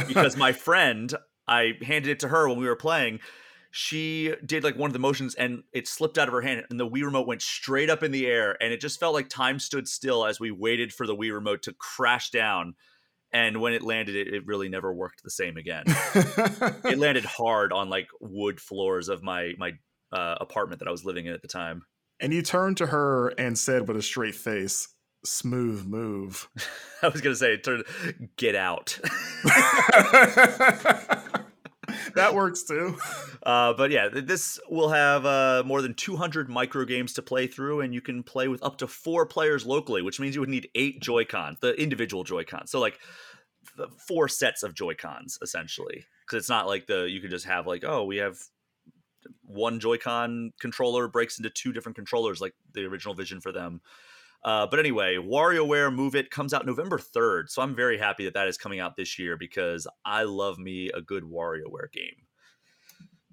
[0.06, 1.14] because my friend,
[1.48, 3.20] I handed it to her when we were playing.
[3.70, 6.80] She did like one of the motions and it slipped out of her hand, and
[6.80, 8.56] the Wii remote went straight up in the air.
[8.62, 11.62] And it just felt like time stood still as we waited for the Wii remote
[11.62, 12.74] to crash down.
[13.36, 15.84] And when it landed, it, it really never worked the same again.
[15.86, 19.72] it landed hard on like wood floors of my my
[20.10, 21.82] uh, apartment that I was living in at the time.
[22.18, 24.88] and you turned to her and said with a straight face,
[25.26, 26.48] "Smooth move."
[27.02, 27.84] I was gonna say, it turned,
[28.38, 28.98] get out.
[32.16, 32.96] that works too.
[33.42, 37.80] Uh, but yeah, this will have uh, more than 200 micro games to play through,
[37.80, 40.68] and you can play with up to four players locally, which means you would need
[40.74, 42.72] eight Joy Cons, the individual Joy Cons.
[42.72, 42.98] So like
[44.08, 47.68] four sets of Joy Cons essentially, because it's not like the you can just have
[47.68, 48.36] like oh we have
[49.42, 53.80] one Joy-Con controller breaks into two different controllers like the original vision for them.
[54.44, 57.48] Uh, but anyway, WarioWare Move It comes out November 3rd.
[57.48, 60.90] So I'm very happy that that is coming out this year because I love me
[60.94, 62.26] a good WarioWare game.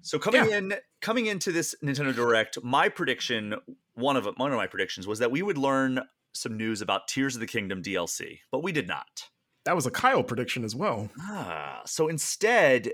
[0.02, 3.54] So coming in coming into this Nintendo Direct, my prediction,
[3.94, 6.00] one of one of my predictions was that we would learn
[6.34, 9.30] some news about Tears of the Kingdom DLC, but we did not.
[9.64, 11.08] That was a Kyle prediction as well.
[11.22, 12.90] Ah, so instead,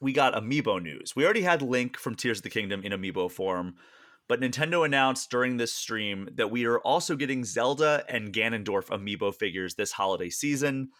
[0.00, 1.16] we got amiibo news.
[1.16, 3.74] We already had Link from Tears of the Kingdom in amiibo form,
[4.30, 9.34] but Nintendo announced during this stream that we are also getting Zelda and Ganondorf amiibo
[9.34, 10.90] figures this holiday season.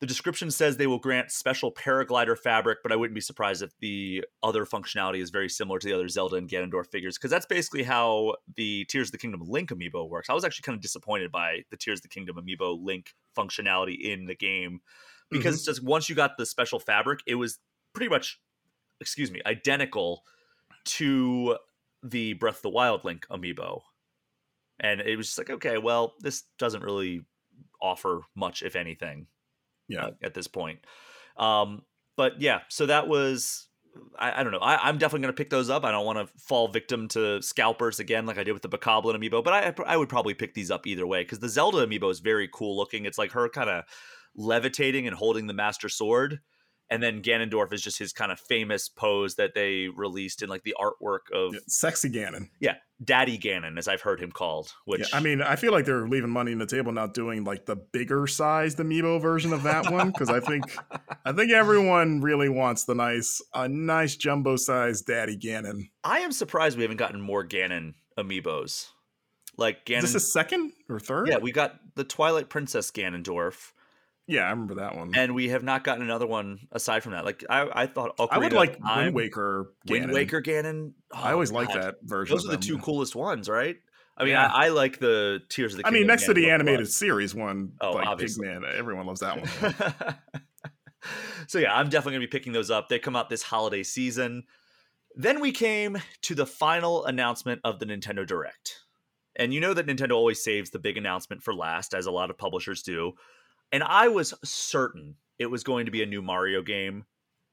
[0.00, 3.72] The description says they will grant special paraglider fabric, but I wouldn't be surprised if
[3.80, 7.46] the other functionality is very similar to the other Zelda and Ganondorf figures, because that's
[7.46, 10.30] basically how the Tears of the Kingdom Link amiibo works.
[10.30, 14.00] I was actually kind of disappointed by the Tears of the Kingdom amiibo Link functionality
[14.00, 14.82] in the game
[15.32, 15.54] because mm-hmm.
[15.54, 17.58] it's just once you got the special fabric, it was
[17.92, 18.40] pretty much,
[19.00, 20.22] excuse me, identical
[20.84, 21.56] to
[22.02, 23.80] the Breath of the Wild Link amiibo.
[24.80, 27.22] And it was just like, okay, well, this doesn't really
[27.82, 29.26] offer much, if anything,
[29.88, 30.06] Yeah.
[30.06, 30.80] uh, at this point.
[31.36, 31.82] Um,
[32.16, 33.68] but yeah, so that was
[34.18, 34.58] I, I don't know.
[34.58, 35.84] I, am definitely going to pick those up.
[35.84, 39.16] I don't want to fall victim to scalpers again, like I did with the Bokoblin
[39.16, 39.42] amiibo.
[39.42, 42.20] But I, I would probably pick these up either way because the Zelda amiibo is
[42.20, 43.04] very cool looking.
[43.04, 43.84] It's like her kind of
[44.36, 46.40] levitating and holding the Master Sword,
[46.90, 50.62] and then Ganondorf is just his kind of famous pose that they released in like
[50.62, 52.48] the artwork of yeah, sexy Ganon.
[52.60, 54.72] Yeah, Daddy Ganon, as I've heard him called.
[54.86, 57.44] Which yeah, I mean, I feel like they're leaving money on the table, not doing
[57.44, 60.64] like the bigger sized amiibo version of that one because I think
[61.24, 65.90] I think everyone really wants the nice a nice jumbo sized Daddy Ganon.
[66.04, 68.88] I am surprised we haven't gotten more Ganon amiibos.
[69.58, 70.04] Like Ganon.
[70.04, 71.28] Is this a second or third?
[71.28, 73.72] Yeah, we got the Twilight Princess Ganondorf.
[74.28, 75.12] Yeah, I remember that one.
[75.16, 77.24] And we have not gotten another one aside from that.
[77.24, 79.72] Like I, I thought Ocarina I would like Wind Waker.
[79.86, 79.90] Ganon.
[79.90, 80.92] Wind Waker Ganon.
[81.14, 82.36] Oh, I always like that version.
[82.36, 83.76] Those are the two coolest ones, right?
[84.18, 84.50] I mean, yeah.
[84.52, 85.86] I, I, like the Tears of the.
[85.86, 88.48] I mean, next to the animated series one, oh, like obviously.
[88.48, 90.14] Pigman, everyone loves that one.
[91.46, 92.88] so yeah, I'm definitely gonna be picking those up.
[92.90, 94.42] They come out this holiday season.
[95.14, 98.80] Then we came to the final announcement of the Nintendo Direct.
[99.36, 102.28] And you know that Nintendo always saves the big announcement for last, as a lot
[102.28, 103.12] of publishers do.
[103.72, 107.04] And I was certain it was going to be a new Mario game,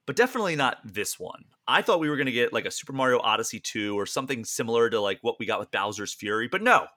[0.06, 1.46] but definitely not this one.
[1.68, 4.46] I thought we were going to get like a Super Mario Odyssey 2 or something
[4.46, 6.88] similar to like what we got with Bowser's Fury, but no.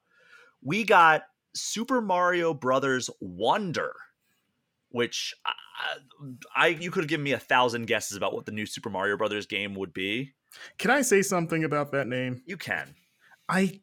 [0.62, 1.22] We got
[1.54, 3.92] Super Mario Brothers Wonder,
[4.90, 5.52] which I,
[6.56, 9.16] I you could have given me a thousand guesses about what the new Super Mario
[9.16, 10.32] Brothers game would be.
[10.78, 12.42] Can I say something about that name?
[12.46, 12.94] You can.
[13.48, 13.80] I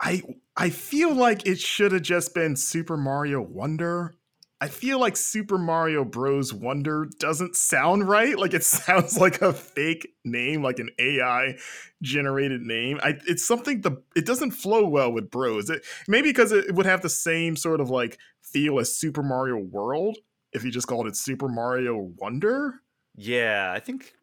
[0.00, 0.22] I
[0.56, 4.14] I feel like it should have just been Super Mario Wonder.
[4.60, 6.52] I feel like Super Mario Bros.
[6.52, 8.36] Wonder doesn't sound right.
[8.36, 11.56] Like it sounds like a fake name, like an AI
[12.02, 12.98] generated name.
[13.02, 15.70] I, it's something the it doesn't flow well with Bros.
[15.70, 19.58] It, maybe because it would have the same sort of like feel as Super Mario
[19.58, 20.18] World
[20.52, 22.80] if you just called it Super Mario Wonder.
[23.14, 24.14] Yeah, I think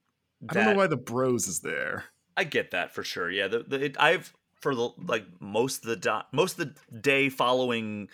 [0.42, 2.06] that, I don't know why the Bros is there.
[2.38, 3.30] I get that for sure.
[3.32, 4.34] Yeah, the, the it, I've
[4.66, 8.10] for the like most of the do- most of the day following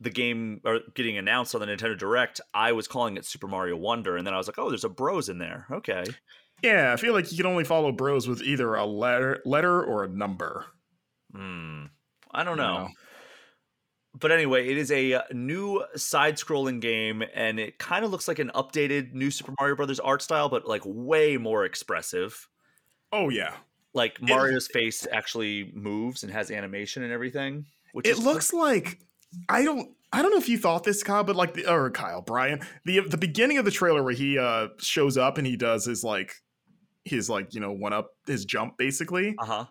[0.00, 3.76] the game or getting announced on the Nintendo Direct, I was calling it Super Mario
[3.76, 5.66] Wonder, and then I was like, oh, there's a Bros in there.
[5.68, 6.04] Okay.
[6.62, 10.04] Yeah, I feel like you can only follow Bros with either a letter, letter or
[10.04, 10.66] a number.
[11.34, 11.86] Hmm.
[12.30, 12.62] I don't know.
[12.62, 12.88] I don't know.
[14.14, 18.38] But anyway, it is a uh, new side-scrolling game, and it kind of looks like
[18.38, 22.48] an updated new Super Mario Brothers art style, but like way more expressive.
[23.10, 23.54] Oh yeah,
[23.94, 27.66] like Mario's it, face actually moves and has animation and everything.
[27.92, 28.98] Which it looks like
[29.48, 32.22] I don't I don't know if you thought this, Kyle, but like the or Kyle
[32.22, 35.84] Brian, the the beginning of the trailer where he uh shows up and he does
[35.84, 36.34] his like
[37.04, 39.34] his like you know one up his jump basically.
[39.38, 39.64] Uh huh.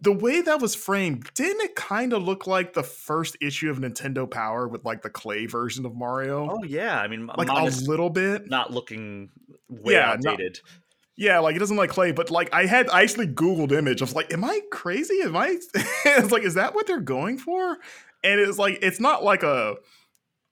[0.00, 3.78] The way that was framed, didn't it kind of look like the first issue of
[3.78, 6.48] Nintendo Power with like the clay version of Mario?
[6.50, 9.30] Oh yeah, I mean, like a little bit, not looking
[9.68, 10.60] way yeah, outdated.
[10.62, 10.72] Not,
[11.16, 14.02] yeah, like it doesn't like clay, but like I had I actually Googled image.
[14.02, 15.20] I was like, am I crazy?
[15.22, 15.58] Am I
[16.04, 17.78] it's like, is that what they're going for?
[18.22, 19.76] And it's like it's not like a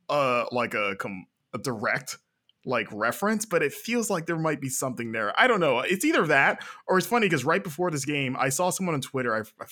[0.08, 2.18] uh like a, com- a direct
[2.64, 5.32] like reference, but it feels like there might be something there.
[5.40, 5.80] I don't know.
[5.80, 9.00] It's either that or it's funny because right before this game, I saw someone on
[9.00, 9.34] Twitter.
[9.34, 9.66] I, I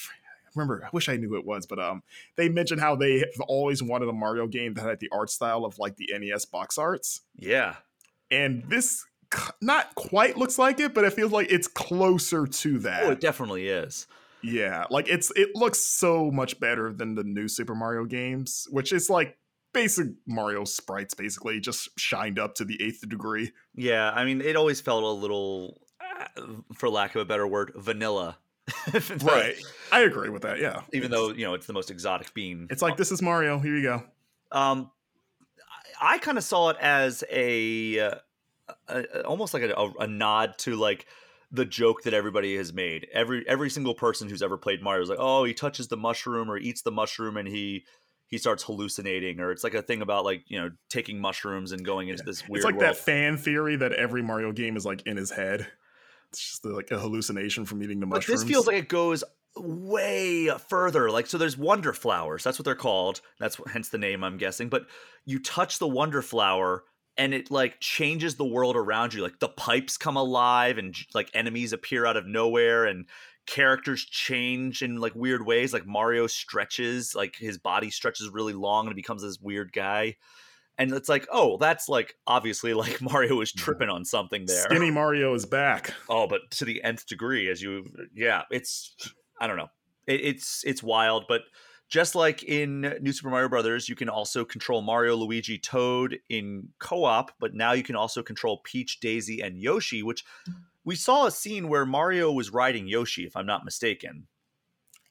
[0.57, 0.83] remember.
[0.85, 2.03] I wish I knew who it was, but um,
[2.37, 5.65] they mentioned how they have always wanted a Mario game that had the art style
[5.65, 7.21] of like the NES box arts.
[7.37, 7.77] Yeah,
[8.31, 9.05] and this
[9.61, 13.05] not quite looks like it, but it feels like it's closer to that.
[13.05, 14.07] Oh, it definitely is.
[14.43, 18.93] Yeah, like it's it looks so much better than the new Super Mario games, which
[18.93, 19.37] is like
[19.73, 23.53] basic Mario sprites, basically just shined up to the eighth degree.
[23.75, 26.43] Yeah, I mean, it always felt a little, uh,
[26.75, 28.39] for lack of a better word, vanilla.
[29.23, 29.57] right,
[29.91, 30.59] I agree with that.
[30.61, 32.69] Yeah, even though you know it's the most exotic bean.
[32.71, 33.59] It's like this is Mario.
[33.59, 34.03] Here you go.
[34.53, 34.91] Um,
[36.01, 38.21] I, I kind of saw it as a.
[38.89, 41.07] A, almost like a, a, nod to like
[41.51, 43.07] the joke that everybody has made.
[43.13, 46.51] Every every single person who's ever played Mario is like, oh, he touches the mushroom
[46.51, 47.85] or eats the mushroom and he
[48.31, 51.85] he starts hallucinating, or it's like a thing about like you know taking mushrooms and
[51.85, 52.59] going into this weird.
[52.59, 52.85] It's like world.
[52.85, 55.67] that fan theory that every Mario game is like in his head.
[56.29, 58.43] It's just like a hallucination from eating the but mushrooms.
[58.43, 59.25] This feels like it goes
[59.57, 61.11] way further.
[61.11, 62.45] Like so, there's wonder flowers.
[62.45, 63.21] That's what they're called.
[63.41, 64.69] That's what, hence the name, I'm guessing.
[64.69, 64.87] But
[65.25, 66.85] you touch the wonder flower
[67.21, 71.31] and it like changes the world around you like the pipes come alive and like
[71.35, 73.05] enemies appear out of nowhere and
[73.47, 78.87] characters change in like weird ways like mario stretches like his body stretches really long
[78.87, 80.17] and becomes this weird guy.
[80.79, 84.63] And it's like oh that's like obviously like mario is tripping on something there.
[84.63, 85.93] Skinny mario is back.
[86.09, 87.85] Oh but to the nth degree as you
[88.15, 88.97] yeah it's
[89.39, 89.69] i don't know.
[90.07, 91.43] It, it's it's wild but
[91.91, 96.69] just like in New Super Mario Brothers, you can also control Mario, Luigi, Toad in
[96.79, 100.25] co-op, but now you can also control Peach, Daisy, and Yoshi, which
[100.85, 104.27] we saw a scene where Mario was riding Yoshi, if I'm not mistaken.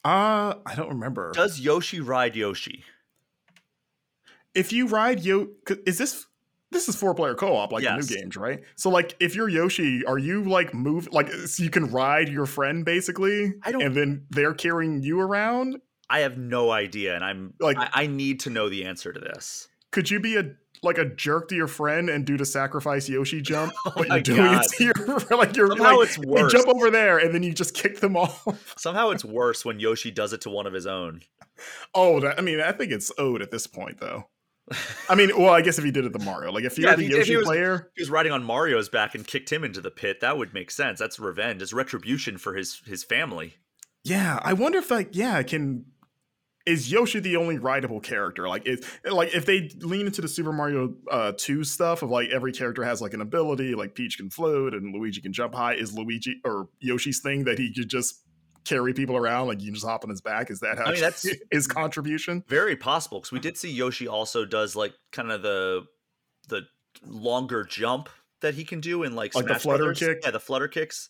[0.03, 1.31] Uh, I don't remember.
[1.33, 2.83] Does Yoshi ride Yoshi?
[4.55, 5.47] if you ride Yo,
[5.85, 6.25] is this
[6.71, 8.07] this is four player co op like Yes.
[8.07, 8.61] the new games, right?
[8.75, 12.45] So like, if you're Yoshi, are you like move like so you can ride your
[12.45, 15.77] friend basically, I don't- and then they're carrying you around?
[16.09, 19.19] I have no idea, and I'm Like- I, I need to know the answer to
[19.19, 19.67] this.
[19.91, 23.41] Could you be a like a jerk to your friend and do the sacrifice Yoshi
[23.51, 23.73] jump?
[23.85, 24.65] Oh but you're doing God.
[24.65, 24.93] it to your
[25.37, 26.51] like you're Somehow like it's "Hey, worse.
[26.51, 28.73] jump over there, and then you just kick them off.
[28.77, 31.21] Somehow it's worse when Yoshi does it to one of his own.
[31.93, 34.27] oh, that, I mean, I think it's owed at this point though.
[35.09, 36.95] I mean, well, I guess if he did it to Mario, like if you're Yeah,
[36.95, 39.51] the he- if Yoshi he was- player, he was riding on Mario's back and kicked
[39.51, 40.99] him into the pit, that would make sense.
[40.99, 41.61] That's revenge.
[41.63, 43.55] It's retribution for his his family.
[44.05, 45.85] Yeah, I wonder if like yeah, can
[46.69, 48.47] is Yoshi the only rideable character?
[48.47, 52.29] Like is like if they lean into the Super Mario uh 2 stuff of like
[52.29, 55.73] every character has like an ability, like Peach can float and Luigi can jump high,
[55.73, 58.21] is Luigi or Yoshi's thing that he could just
[58.65, 60.51] carry people around like you can just hop on his back?
[60.51, 62.43] Is that how I mean, that's- his contribution?
[62.47, 65.85] Very possible because we did see Yoshi also does like kind of the
[66.49, 66.61] the
[67.05, 68.09] longer jump
[68.41, 69.99] that he can do in like Like the flutter Brothers.
[69.99, 70.19] kick?
[70.23, 71.09] Yeah, the flutter kicks.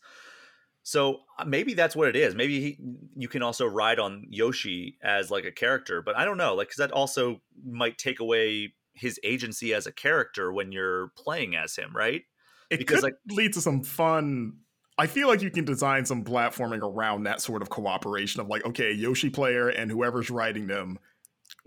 [0.90, 2.34] So uh, maybe that's what it is.
[2.34, 2.80] Maybe he,
[3.16, 6.70] you can also ride on Yoshi as like a character, but I don't know, like
[6.70, 11.76] because that also might take away his agency as a character when you're playing as
[11.76, 12.24] him, right?
[12.72, 14.54] It Because, could like- lead to some fun.
[14.98, 18.66] I feel like you can design some platforming around that sort of cooperation of like,
[18.66, 20.98] okay, Yoshi player and whoever's riding them,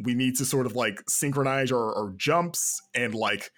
[0.00, 3.52] we need to sort of like synchronize our, our jumps and like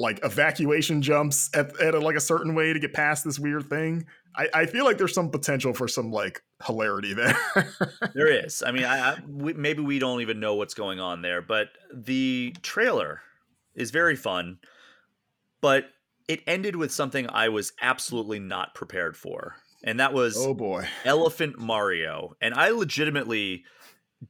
[0.00, 3.68] like evacuation jumps at, at a, like a certain way to get past this weird
[3.68, 4.06] thing.
[4.34, 7.36] I, I feel like there's some potential for some like hilarity there.
[8.14, 8.62] There is.
[8.66, 11.68] I mean, I, I we, maybe we don't even know what's going on there, but
[11.94, 13.20] the trailer
[13.74, 14.58] is very fun.
[15.60, 15.90] But
[16.28, 20.88] it ended with something I was absolutely not prepared for, and that was oh boy.
[21.04, 22.36] Elephant Mario.
[22.40, 23.64] And I legitimately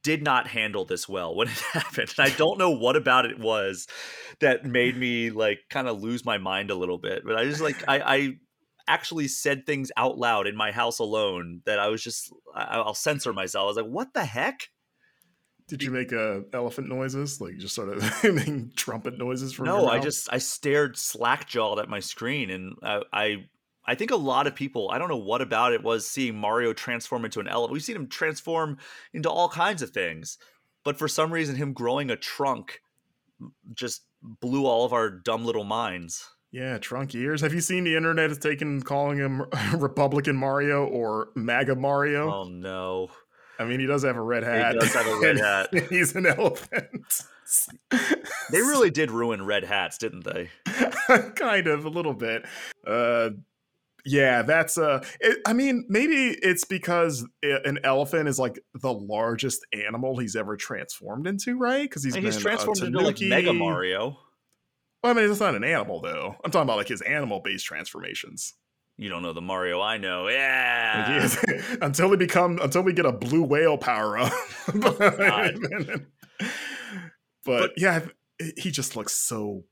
[0.03, 2.13] did not handle this well when it happened.
[2.17, 3.87] And I don't know what about it was
[4.39, 7.23] that made me like kind of lose my mind a little bit.
[7.25, 8.33] But I just like I, I
[8.87, 12.93] actually said things out loud in my house alone that I was just I, I'll
[12.93, 13.63] censor myself.
[13.63, 14.69] I was like, what the heck?
[15.67, 17.39] Did you make uh, elephant noises?
[17.39, 21.79] Like just sort of making trumpet noises from No, I just I stared slack jawed
[21.79, 23.35] at my screen and I, I
[23.85, 26.73] I think a lot of people, I don't know what about it was seeing Mario
[26.73, 27.73] transform into an elephant.
[27.73, 28.77] We've seen him transform
[29.13, 30.37] into all kinds of things.
[30.83, 32.81] But for some reason him growing a trunk
[33.73, 36.27] just blew all of our dumb little minds.
[36.51, 37.41] Yeah, trunk ears.
[37.41, 39.45] Have you seen the internet is taking calling him
[39.75, 42.31] Republican Mario or MAGA Mario?
[42.31, 43.09] Oh no.
[43.57, 44.73] I mean, he does have a red hat.
[44.73, 45.69] He does have a red hat.
[45.89, 47.23] He's an elephant.
[48.49, 50.49] They really did ruin red hats, didn't they?
[51.35, 52.45] kind of a little bit.
[52.85, 53.31] Uh,
[54.05, 55.03] yeah, that's uh.
[55.19, 60.35] It, I mean, maybe it's because i- an elephant is like the largest animal he's
[60.35, 61.83] ever transformed into, right?
[61.83, 64.17] Because he's he's been, transformed uh, into like Mega Mario.
[65.03, 66.35] Well, I mean, it's not an animal though.
[66.43, 68.53] I'm talking about like his animal-based transformations.
[68.97, 70.27] You don't know the Mario I know.
[70.27, 71.27] Yeah.
[71.81, 74.31] until we become until we get a blue whale power up.
[77.43, 78.05] But, But- yeah,
[78.57, 79.63] he just looks so.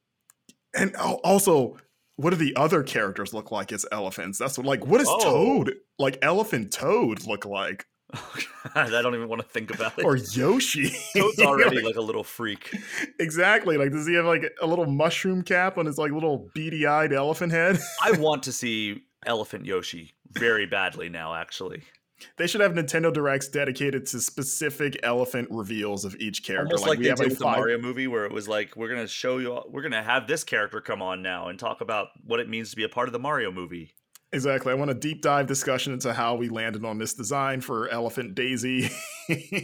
[0.76, 1.78] And also,
[2.20, 4.38] what do the other characters look like as elephants?
[4.38, 5.20] That's what like what does Oh.
[5.20, 7.86] Toad like elephant Toad look like
[8.76, 10.04] I don't even want to think about it.
[10.04, 10.92] or Yoshi?
[11.16, 12.76] Toad's already like a little freak.
[13.20, 16.86] exactly like does he have like a little mushroom cap on his like little beady
[16.88, 17.80] eyed elephant head?
[18.04, 21.84] I want to see Elephant Yoshi very badly now, actually.
[22.38, 26.76] They should have Nintendo Directs dedicated to specific elephant reveals of each character.
[26.76, 28.90] Almost like, we they have like the five Mario movie, where it was like, we're
[28.90, 32.08] gonna show you, all, we're gonna have this character come on now and talk about
[32.26, 33.94] what it means to be a part of the Mario movie.
[34.32, 34.72] Exactly.
[34.72, 38.36] I want a deep dive discussion into how we landed on this design for Elephant
[38.36, 38.90] Daisy.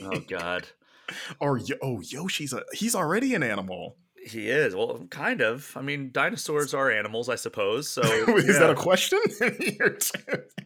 [0.02, 0.68] Oh God,
[1.40, 3.98] or oh, Yoshi's a he's already an animal.
[4.26, 4.76] He is.
[4.76, 5.72] Well, kind of.
[5.76, 7.90] I mean, dinosaurs are animals, I suppose.
[7.90, 8.02] So
[8.36, 9.20] Is yeah, that a question?
[9.60, 9.98] You're-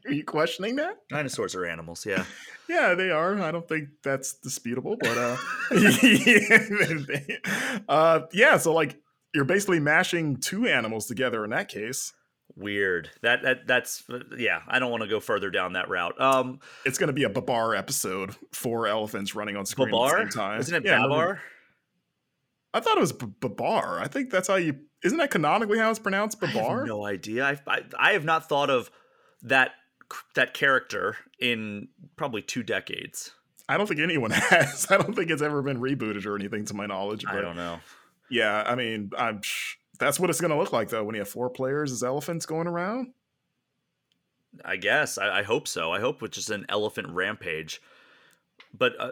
[0.15, 0.97] you questioning that?
[1.09, 2.05] dinosaurs are animals?
[2.05, 2.23] Yeah.
[2.67, 3.39] Yeah, they are.
[3.41, 5.37] I don't think that's disputable, but uh,
[7.87, 8.57] uh, yeah.
[8.57, 8.99] So like,
[9.33, 12.13] you're basically mashing two animals together in that case.
[12.55, 13.09] Weird.
[13.21, 14.03] That that that's
[14.37, 14.61] yeah.
[14.67, 16.19] I don't want to go further down that route.
[16.19, 18.35] Um, It's going to be a Babar episode.
[18.51, 20.59] Four elephants running on screen at the same time.
[20.59, 21.41] isn't it Yeah, Babar?
[22.73, 23.99] I thought it was Babar.
[23.99, 24.77] I think that's how you.
[25.03, 26.37] Isn't that canonically how it's pronounced?
[26.43, 26.79] I Babar.
[26.79, 27.45] have no idea.
[27.45, 28.91] I, I I have not thought of
[29.43, 29.71] that
[30.35, 33.31] that character in probably two decades.
[33.67, 34.87] I don't think anyone has.
[34.89, 37.25] I don't think it's ever been rebooted or anything, to my knowledge.
[37.25, 37.79] I don't know.
[38.29, 39.41] yeah, I mean, I'm.
[39.99, 42.45] That's what it's going to look like though when you have four players as elephants
[42.45, 43.13] going around.
[44.63, 45.17] I guess.
[45.17, 45.91] I, I hope so.
[45.91, 47.81] I hope it's just an elephant rampage.
[48.73, 49.11] But uh,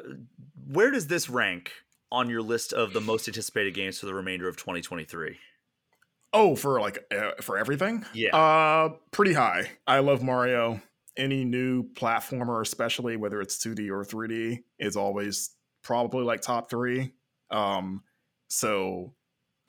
[0.71, 1.71] where does this rank
[2.11, 5.37] on your list of the most anticipated games for the remainder of 2023?
[6.33, 8.05] Oh, for like uh, for everything?
[8.13, 8.35] Yeah.
[8.35, 9.71] Uh pretty high.
[9.85, 10.81] I love Mario.
[11.17, 15.51] Any new platformer, especially whether it's 2D or 3D, is always
[15.83, 17.11] probably like top 3.
[17.49, 18.03] Um
[18.49, 19.13] so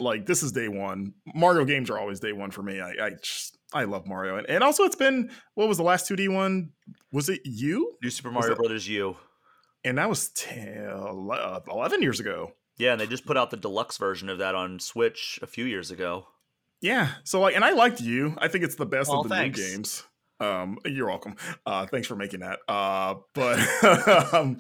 [0.01, 1.15] like this is day 1.
[1.35, 2.81] Mario games are always day 1 for me.
[2.81, 4.37] I I just I love Mario.
[4.37, 6.71] And, and also it's been what was the last 2D one?
[7.13, 7.97] Was it you?
[8.03, 9.17] New Super Mario Brothers U.
[9.85, 12.53] And that was 10, uh, 11 years ago.
[12.77, 15.65] Yeah, and they just put out the deluxe version of that on Switch a few
[15.65, 16.27] years ago.
[16.81, 17.11] Yeah.
[17.25, 18.35] So like, and I liked you.
[18.39, 19.59] I think it's the best Oh, of the thanks.
[19.59, 20.05] new games.
[20.41, 21.35] Um, you're welcome.
[21.67, 22.61] Uh, thanks for making that.
[22.69, 23.59] Uh, but
[24.35, 24.59] um,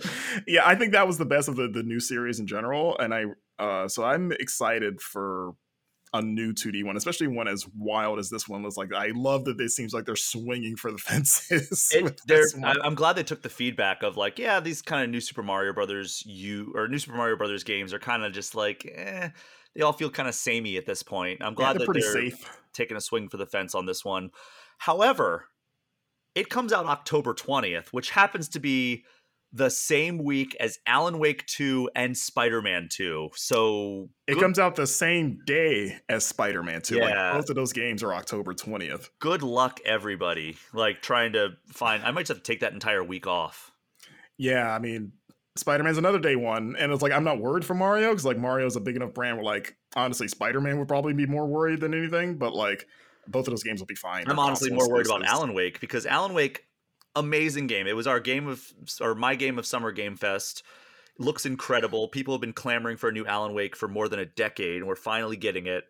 [0.48, 2.98] yeah, I think that was the best of the the new series in general.
[2.98, 3.24] And I,
[3.60, 5.52] uh, so I'm excited for
[6.12, 8.76] a new 2D one, especially one as wild as this one was.
[8.76, 11.88] Like, I love that it seems like they're swinging for the fences.
[11.92, 12.76] It, with they're, this I, one.
[12.82, 15.72] I'm glad they took the feedback of like, yeah, these kind of new Super Mario
[15.72, 19.30] Brothers U or new Super Mario Brothers games are kind of just like, eh,
[19.74, 21.42] they all feel kind of samey at this point.
[21.42, 22.48] I'm Yeah, glad they're that they're safe.
[22.72, 24.30] taking a swing for the fence on this one.
[24.78, 25.46] However,
[26.34, 29.04] it comes out October 20th, which happens to be
[29.52, 33.30] the same week as Alan Wake 2 and Spider-Man 2.
[33.34, 36.96] So It good, comes out the same day as Spider Man 2.
[36.96, 37.04] Yeah.
[37.04, 39.08] Like, both of those games are October 20th.
[39.20, 40.56] good luck, everybody.
[40.72, 42.02] Like trying to find.
[42.04, 43.72] I might just have to take that entire week off.
[44.36, 45.12] Yeah, I mean,
[45.56, 48.38] Spider Man's another day one, and it's like I'm not worried for Mario because like
[48.38, 51.80] Mario's a big enough brand where like honestly Spider Man would probably be more worried
[51.80, 52.86] than anything, but like
[53.26, 54.24] both of those games will be fine.
[54.28, 55.24] I'm honestly more worried about.
[55.24, 56.64] Alan Wake because Alan Wake,
[57.18, 57.86] amazing game.
[57.86, 60.62] It was our game of or my game of Summer Game Fest.
[61.18, 62.08] Looks incredible.
[62.08, 64.86] People have been clamoring for a new Alan Wake for more than a decade, and
[64.86, 65.84] we're finally getting it.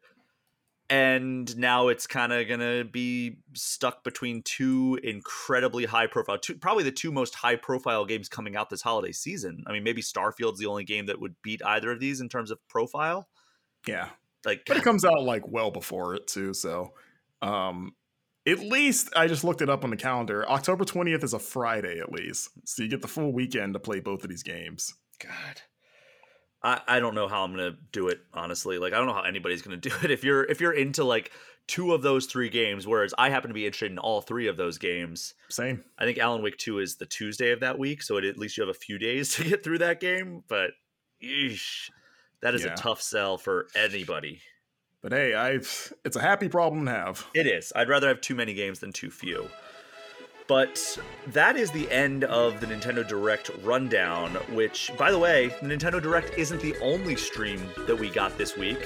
[0.91, 6.83] And now it's kind of gonna be stuck between two incredibly high profile, two, probably
[6.83, 9.65] the two most high profile games coming out this holiday season.
[9.67, 12.51] I mean, maybe Starfield's the only game that would beat either of these in terms
[12.51, 13.29] of profile.
[13.87, 14.09] Yeah,
[14.47, 16.55] Like, but it comes out like well before it too.
[16.55, 16.95] So,
[17.43, 17.93] um,
[18.47, 20.49] at least I just looked it up on the calendar.
[20.49, 24.01] October 20th is a Friday at least, so you get the full weekend to play
[24.01, 24.95] both of these games.
[25.23, 25.61] God.
[26.63, 28.79] I, I don't know how I'm gonna do it, honestly.
[28.79, 30.11] Like I don't know how anybody's gonna do it.
[30.11, 31.31] If you're if you're into like
[31.67, 34.57] two of those three games, whereas I happen to be interested in all three of
[34.57, 35.35] those games.
[35.51, 35.85] Same.
[35.99, 38.57] I think Alan Wake 2 is the Tuesday of that week, so it, at least
[38.57, 40.43] you have a few days to get through that game.
[40.49, 40.71] But
[41.23, 41.91] eesh,
[42.41, 42.73] that is Yeah.
[42.73, 44.41] a tough sell for anybody.
[45.01, 47.27] But hey, I've it's a happy problem to have.
[47.35, 47.73] It is.
[47.77, 49.49] I'd rather have too many games than too few.
[50.49, 50.99] But
[51.29, 56.03] that is the end of the Nintendo Direct rundown, which, by the way, the Nintendo
[56.03, 58.79] Direct isn't the only stream that we got this week.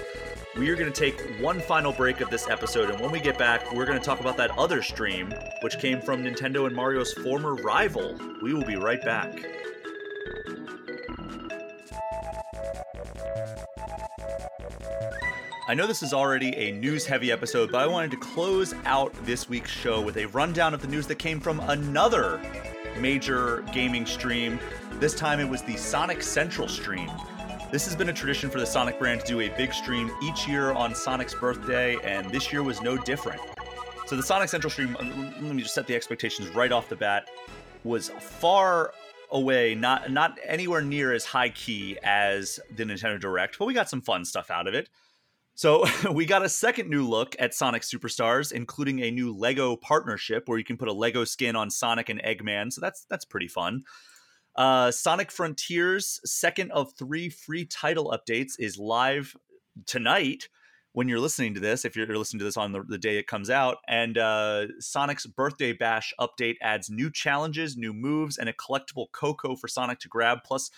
[0.59, 3.39] We are going to take one final break of this episode, and when we get
[3.39, 5.33] back, we're going to talk about that other stream,
[5.63, 8.19] which came from Nintendo and Mario's former rival.
[8.43, 9.41] We will be right back.
[15.69, 19.15] I know this is already a news heavy episode, but I wanted to close out
[19.25, 22.41] this week's show with a rundown of the news that came from another
[22.99, 24.59] major gaming stream.
[24.95, 27.09] This time it was the Sonic Central stream.
[27.71, 30.49] This has been a tradition for the Sonic brand to do a big stream each
[30.49, 33.41] year on Sonic's birthday, and this year was no different.
[34.07, 35.05] So the Sonic Central stream, uh,
[35.41, 37.29] let me just set the expectations right off the bat,
[37.85, 38.93] was far
[39.31, 43.89] away, not not anywhere near as high key as the Nintendo Direct, but we got
[43.89, 44.89] some fun stuff out of it.
[45.55, 50.45] So we got a second new look at Sonic Superstars, including a new Lego partnership
[50.47, 52.73] where you can put a Lego skin on Sonic and Eggman.
[52.73, 53.83] So that's that's pretty fun.
[54.57, 59.35] Uh, Sonic Frontiers' second of three free title updates is live
[59.87, 60.49] tonight.
[60.95, 63.27] When you're listening to this, if you're listening to this on the, the day it
[63.27, 68.53] comes out, and uh, Sonic's Birthday Bash update adds new challenges, new moves, and a
[68.53, 70.71] collectible Koco for Sonic to grab, plus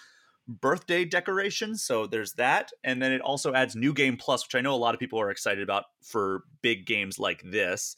[0.46, 1.82] birthday decorations.
[1.82, 2.70] So there's that.
[2.82, 5.20] And then it also adds New Game Plus, which I know a lot of people
[5.20, 7.96] are excited about for big games like this.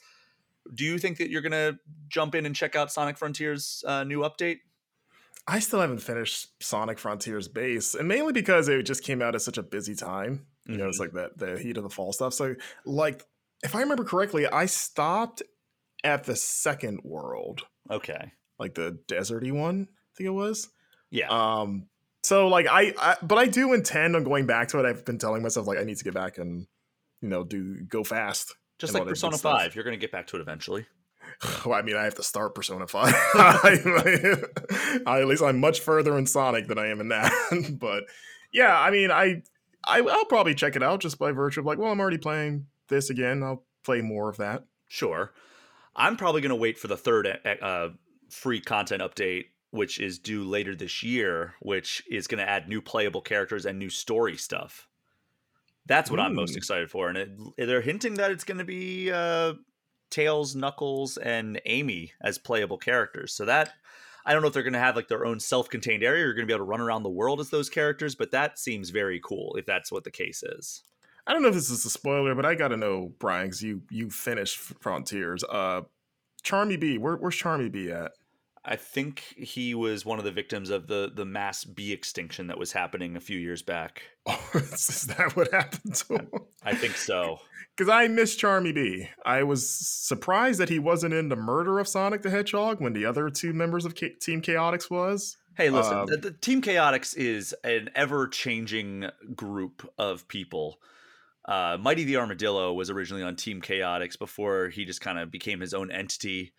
[0.73, 1.77] Do you think that you're going to
[2.09, 4.57] jump in and check out Sonic Frontiers' uh, new update?
[5.47, 9.41] I still haven't finished Sonic Frontiers base, and mainly because it just came out at
[9.41, 10.45] such a busy time.
[10.65, 12.33] You know, it's like that the heat of the fall stuff.
[12.33, 12.55] So,
[12.85, 13.23] like,
[13.63, 15.41] if I remember correctly, I stopped
[16.03, 18.33] at the second world, Okay.
[18.59, 19.87] like the deserty one.
[19.89, 20.67] I think it was.
[21.09, 21.29] Yeah.
[21.29, 21.87] Um.
[22.27, 24.85] So, like, I, I, but I do intend on going back to it.
[24.85, 26.67] I've been telling myself like I need to get back and,
[27.21, 28.53] you know, do go fast.
[28.79, 29.37] Just like Persona.
[29.37, 30.85] 5, you're going to get back to it eventually.
[31.65, 33.13] Well, I mean, I have to start Persona Five.
[33.33, 33.79] I,
[35.05, 37.31] I- at least I'm much further in Sonic than I am in that.
[37.79, 38.03] but
[38.51, 39.43] yeah, I mean, I,
[39.85, 42.67] I I'll probably check it out just by virtue of like, well, I'm already playing
[42.89, 43.41] this again.
[43.43, 44.65] I'll play more of that.
[44.87, 45.31] Sure.
[45.95, 47.27] I'm probably going to wait for the third
[47.61, 47.89] uh,
[48.29, 52.81] free content update, which is due later this year, which is going to add new
[52.81, 54.87] playable characters and new story stuff.
[55.85, 56.23] That's what Ooh.
[56.23, 56.57] I'm most hmm.
[56.57, 59.53] excited for, and it, they're hinting that it's going to be uh,
[60.09, 63.33] Tails, Knuckles, and Amy as playable characters.
[63.33, 63.73] So that
[64.25, 66.23] I don't know if they're going to have like their own self-contained area.
[66.23, 68.59] You're going to be able to run around the world as those characters, but that
[68.59, 70.83] seems very cool if that's what the case is.
[71.25, 73.61] I don't know if this is a spoiler, but I got to know, Brian, because
[73.61, 75.43] you you finished Frontiers.
[75.43, 75.81] Uh,
[76.43, 78.11] Charmy Bee, where, where's Charmy Bee at?
[78.69, 82.59] I think he was one of the victims of the the mass bee extinction that
[82.59, 84.03] was happening a few years back.
[84.25, 86.29] Oh, is that what happened to him?
[86.63, 87.39] I think so.
[87.75, 89.07] Because I miss Charmy Bee.
[89.23, 93.05] I was surprised that he wasn't in the murder of Sonic the Hedgehog when the
[93.05, 95.37] other two members of K- Team Chaotix was.
[95.55, 100.79] Hey, listen, um, the, the Team Chaotix is an ever changing group of people.
[101.45, 105.59] Uh, Mighty the Armadillo was originally on Team Chaotix before he just kind of became
[105.59, 106.53] his own entity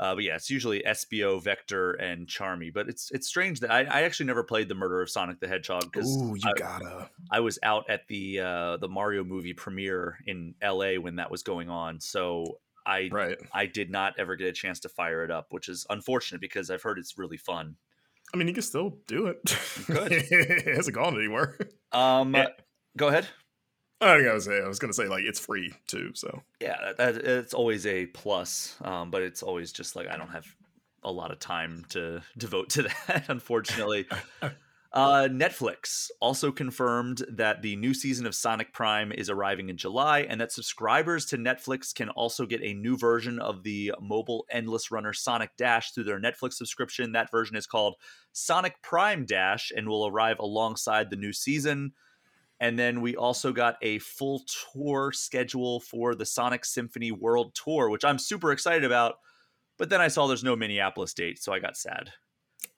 [0.00, 2.72] uh, but yeah, it's usually Espio, Vector, and Charmy.
[2.72, 5.48] But it's it's strange that I, I actually never played the Murder of Sonic the
[5.48, 7.10] Hedgehog because you I, gotta.
[7.32, 10.98] I was out at the uh, the Mario movie premiere in L.A.
[10.98, 13.38] when that was going on, so I right.
[13.52, 16.70] I did not ever get a chance to fire it up, which is unfortunate because
[16.70, 17.76] I've heard it's really fun.
[18.32, 19.40] I mean, you can still do it.
[19.86, 20.12] Good.
[20.12, 21.58] it hasn't gone anywhere.
[21.92, 22.48] Um, yeah.
[22.96, 23.26] go ahead.
[24.00, 26.12] I think I was I was gonna say like it's free too.
[26.14, 28.76] So yeah, that, it's always a plus.
[28.82, 30.46] Um, but it's always just like I don't have
[31.02, 34.06] a lot of time to devote to that, unfortunately.
[34.90, 40.20] Uh, Netflix also confirmed that the new season of Sonic Prime is arriving in July,
[40.20, 44.90] and that subscribers to Netflix can also get a new version of the mobile endless
[44.90, 47.12] runner Sonic Dash through their Netflix subscription.
[47.12, 47.96] That version is called
[48.32, 51.92] Sonic Prime Dash and will arrive alongside the new season.
[52.60, 57.88] And then we also got a full tour schedule for the Sonic Symphony World Tour,
[57.88, 59.16] which I'm super excited about.
[59.78, 62.10] But then I saw there's no Minneapolis date, so I got sad.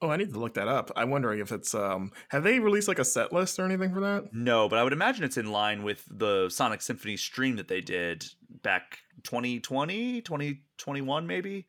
[0.03, 0.91] Oh, I need to look that up.
[0.97, 4.01] I'm wondering if it's um have they released like a set list or anything for
[4.01, 4.33] that?
[4.33, 7.81] No, but I would imagine it's in line with the Sonic Symphony stream that they
[7.81, 8.27] did
[8.63, 11.67] back 2020, 2021 maybe.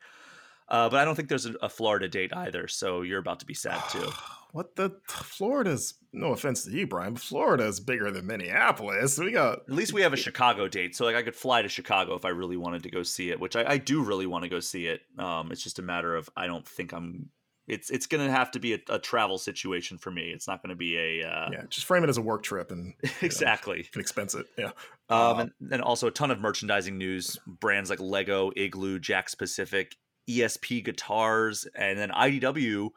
[0.68, 3.46] Uh, but I don't think there's a, a Florida date either, so you're about to
[3.46, 4.08] be sad too.
[4.52, 9.18] what the Florida's no offense to you, Brian, but Florida is bigger than Minneapolis.
[9.18, 11.68] We got at least we have a Chicago date, so like I could fly to
[11.68, 14.44] Chicago if I really wanted to go see it, which I, I do really want
[14.44, 15.00] to go see it.
[15.18, 17.30] Um, it's just a matter of I don't think I'm.
[17.66, 20.32] It's it's gonna have to be a, a travel situation for me.
[20.34, 21.62] It's not gonna be a uh, yeah.
[21.70, 22.92] Just frame it as a work trip and
[23.22, 24.46] exactly know, can expense it.
[24.58, 24.72] Yeah.
[25.08, 27.38] Um, uh, and also a ton of merchandising news.
[27.46, 29.96] Brands like Lego, Igloo, Jakks Pacific,
[30.28, 32.90] ESP guitars, and then IDW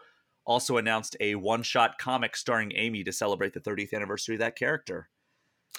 [0.45, 4.55] also announced a one shot comic starring Amy to celebrate the 30th anniversary of that
[4.55, 5.09] character.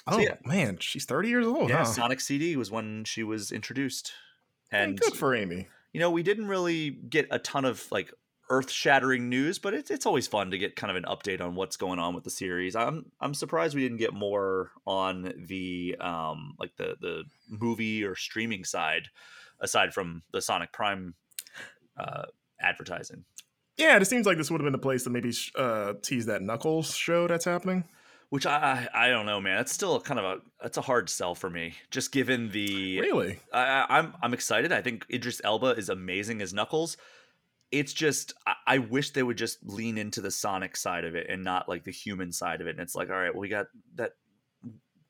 [0.05, 0.35] Oh so, yeah.
[0.45, 1.69] man, she's 30 years old.
[1.69, 1.85] Yeah, huh?
[1.85, 4.13] Sonic CD was when she was introduced.
[4.71, 5.67] And hey, good for Amy.
[5.93, 8.11] You know, we didn't really get a ton of like
[8.49, 11.77] earth-shattering news, but it's it's always fun to get kind of an update on what's
[11.77, 12.75] going on with the series.
[12.75, 18.15] I'm I'm surprised we didn't get more on the um like the the movie or
[18.15, 19.09] streaming side
[19.59, 21.15] aside from the Sonic Prime
[21.97, 22.23] uh
[22.61, 23.25] advertising.
[23.77, 26.41] Yeah, it seems like this would have been the place to maybe uh, tease that
[26.41, 27.83] Knuckles show that's happening.
[28.29, 29.61] Which I, I don't know, man.
[29.61, 31.75] It's still kind of a that's a hard sell for me.
[31.91, 34.73] Just given the really, I, I'm I'm excited.
[34.73, 36.97] I think Idris Elba is amazing as Knuckles.
[37.71, 41.27] It's just I, I wish they would just lean into the Sonic side of it
[41.29, 42.71] and not like the human side of it.
[42.71, 44.11] And it's like, all right, well, we got that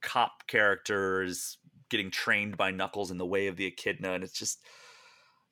[0.01, 1.57] cop character is
[1.89, 4.59] getting trained by Knuckles in the way of the Echidna, and it's just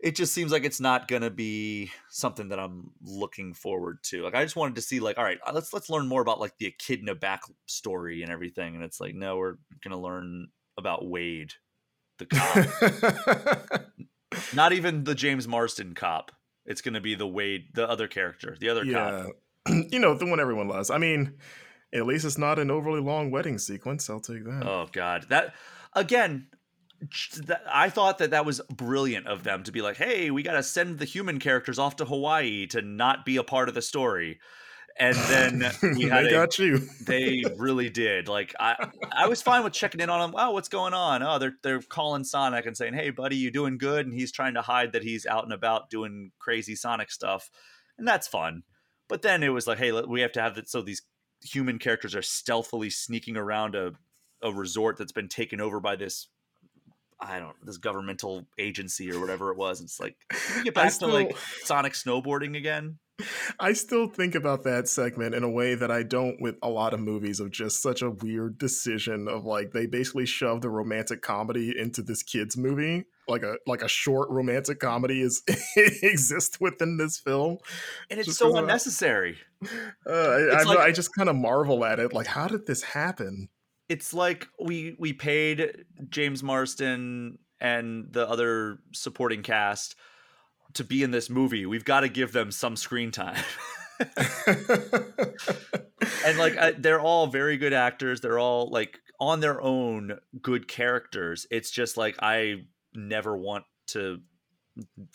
[0.05, 4.21] it just seems like it's not going to be something that I'm looking forward to.
[4.21, 6.39] Like I just wanted to see like all right, uh, let's let's learn more about
[6.39, 11.09] like the Echidna backstory and everything and it's like no, we're going to learn about
[11.09, 11.53] Wade
[12.19, 13.83] the cop.
[14.53, 16.31] not even the James Marsden cop.
[16.67, 19.25] It's going to be the Wade, the other character, the other yeah.
[19.65, 19.75] cop.
[19.91, 20.91] you know, the one everyone loves.
[20.91, 21.33] I mean,
[21.91, 24.07] at least it's not an overly long wedding sequence.
[24.07, 24.67] I'll take that.
[24.67, 25.25] Oh god.
[25.29, 25.55] That
[25.93, 26.45] again,
[27.71, 30.63] I thought that that was brilliant of them to be like, "Hey, we got to
[30.63, 34.39] send the human characters off to Hawaii to not be a part of the story."
[34.97, 36.79] And then we had they got you.
[37.05, 38.27] they really did.
[38.27, 40.39] Like I, I was fine with checking in on them.
[40.39, 41.21] Oh, what's going on?
[41.21, 44.53] Oh, they're they're calling Sonic and saying, "Hey, buddy, you doing good?" And he's trying
[44.53, 47.49] to hide that he's out and about doing crazy Sonic stuff,
[47.97, 48.63] and that's fun.
[49.07, 51.01] But then it was like, "Hey, we have to have that." so these
[51.43, 53.91] human characters are stealthily sneaking around a
[54.41, 56.27] a resort that's been taken over by this
[57.19, 59.81] I don't this governmental agency or whatever it was.
[59.81, 60.15] It's like
[60.63, 62.99] get back still, to like Sonic snowboarding again.
[63.59, 66.93] I still think about that segment in a way that I don't with a lot
[66.93, 71.21] of movies of just such a weird decision of like they basically shoved a romantic
[71.21, 73.05] comedy into this kids movie.
[73.29, 75.43] like a like a short romantic comedy is
[75.77, 77.57] exists within this film,
[78.09, 79.37] and it's so unnecessary.
[80.05, 82.11] Uh, I, I, like, I just kind of marvel at it.
[82.11, 83.47] Like, how did this happen?
[83.87, 89.95] It's like we we paid James Marsden and the other supporting cast
[90.73, 91.65] to be in this movie.
[91.65, 93.41] We've got to give them some screen time.
[93.99, 94.09] and
[96.37, 98.21] like I, they're all very good actors.
[98.21, 101.47] They're all like on their own good characters.
[101.49, 104.19] It's just like I never want to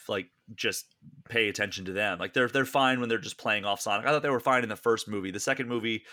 [0.09, 0.86] like just
[1.28, 2.18] pay attention to them.
[2.18, 4.06] Like they're they're fine when they're just playing off Sonic.
[4.06, 5.30] I thought they were fine in the first movie.
[5.30, 6.05] The second movie,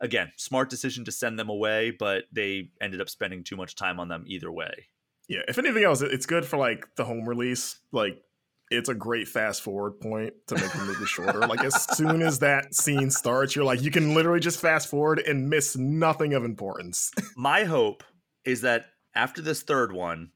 [0.00, 3.98] again, smart decision to send them away, but they ended up spending too much time
[4.00, 4.86] on them either way.
[5.28, 7.80] Yeah, if anything else, it's good for like the home release.
[7.92, 8.22] Like
[8.70, 11.40] it's a great fast forward point to make the movie shorter.
[11.40, 15.20] like as soon as that scene starts, you're like, you can literally just fast forward
[15.20, 17.10] and miss nothing of importance.
[17.36, 18.02] My hope
[18.44, 20.30] is that after this third one,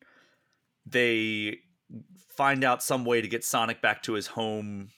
[0.87, 1.59] they
[2.37, 4.91] find out some way to get Sonic back to his home,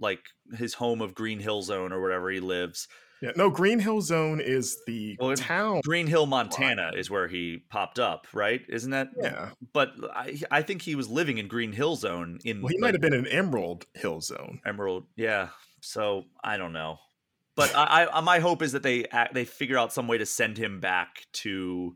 [0.00, 0.20] like
[0.56, 2.88] his home of Green Hill Zone or wherever he lives,
[3.22, 5.80] yeah, no, Green Hill Zone is the well, town.
[5.84, 8.60] Green Hill, Montana is where he popped up, right?
[8.68, 9.10] Isn't that?
[9.16, 9.50] Yeah.
[9.72, 12.40] But I, I think he was living in Green Hill Zone.
[12.44, 14.60] In well, he might have been in Emerald Hill Zone.
[14.66, 15.50] Emerald, yeah.
[15.80, 16.98] So I don't know,
[17.54, 20.18] but I, I uh, my hope is that they act, they figure out some way
[20.18, 21.94] to send him back to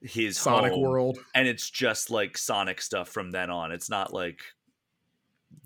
[0.00, 3.70] his Sonic home, world, and it's just like Sonic stuff from then on.
[3.70, 4.40] It's not like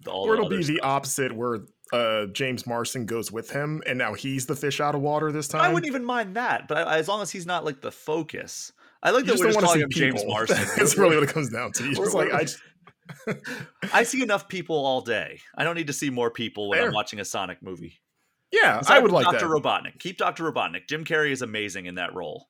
[0.07, 0.75] all or it'll be stuff.
[0.75, 1.61] the opposite where
[1.93, 5.49] uh, James Marsden goes with him, and now he's the fish out of water this
[5.49, 5.63] time.
[5.63, 8.73] I wouldn't even mind that, but as long as he's not like the focus.
[9.03, 10.19] I like you that we're just calling him people.
[10.19, 10.67] James Marsden.
[10.77, 11.95] That's really what it comes down to.
[11.95, 12.59] Just like I, just...
[13.93, 15.41] I see enough people all day.
[15.57, 16.89] I don't need to see more people when Fair.
[16.89, 18.01] I'm watching a Sonic movie.
[18.51, 19.41] Yeah, I would like Dr.
[19.41, 19.45] that.
[19.45, 19.99] Robotnik.
[19.99, 20.51] Keep Dr.
[20.51, 20.89] Robotnik.
[20.89, 22.49] Jim Carrey is amazing in that role.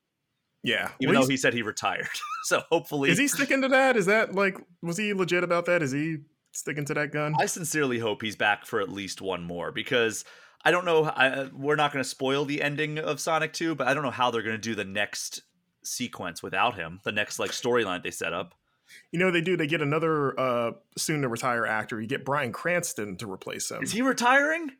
[0.63, 2.09] Yeah, even well, though he said he retired.
[2.43, 3.95] so hopefully, is he sticking to that?
[3.95, 5.81] Is that like was he legit about that?
[5.81, 6.17] Is he
[6.51, 7.35] sticking to that gun.
[7.39, 10.25] I sincerely hope he's back for at least one more because
[10.63, 11.05] I don't know.
[11.05, 14.11] I, we're not going to spoil the ending of Sonic 2, but I don't know
[14.11, 15.41] how they're going to do the next
[15.83, 18.55] sequence without him, the next like storyline they set up.
[19.11, 19.55] You know they do.
[19.55, 22.01] They get another uh, soon to retire actor.
[22.01, 23.83] You get Bryan Cranston to replace him.
[23.83, 24.71] Is he retiring?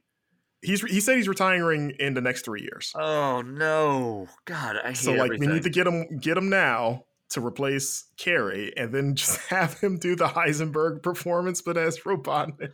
[0.62, 2.91] He's he said he's retiring in the next three years.
[2.96, 4.78] Oh no, God!
[4.84, 5.48] I hate so like everything.
[5.48, 9.80] we need to get him get him now to replace Carrey and then just have
[9.80, 12.74] him do the Heisenberg performance, but as Robotnik.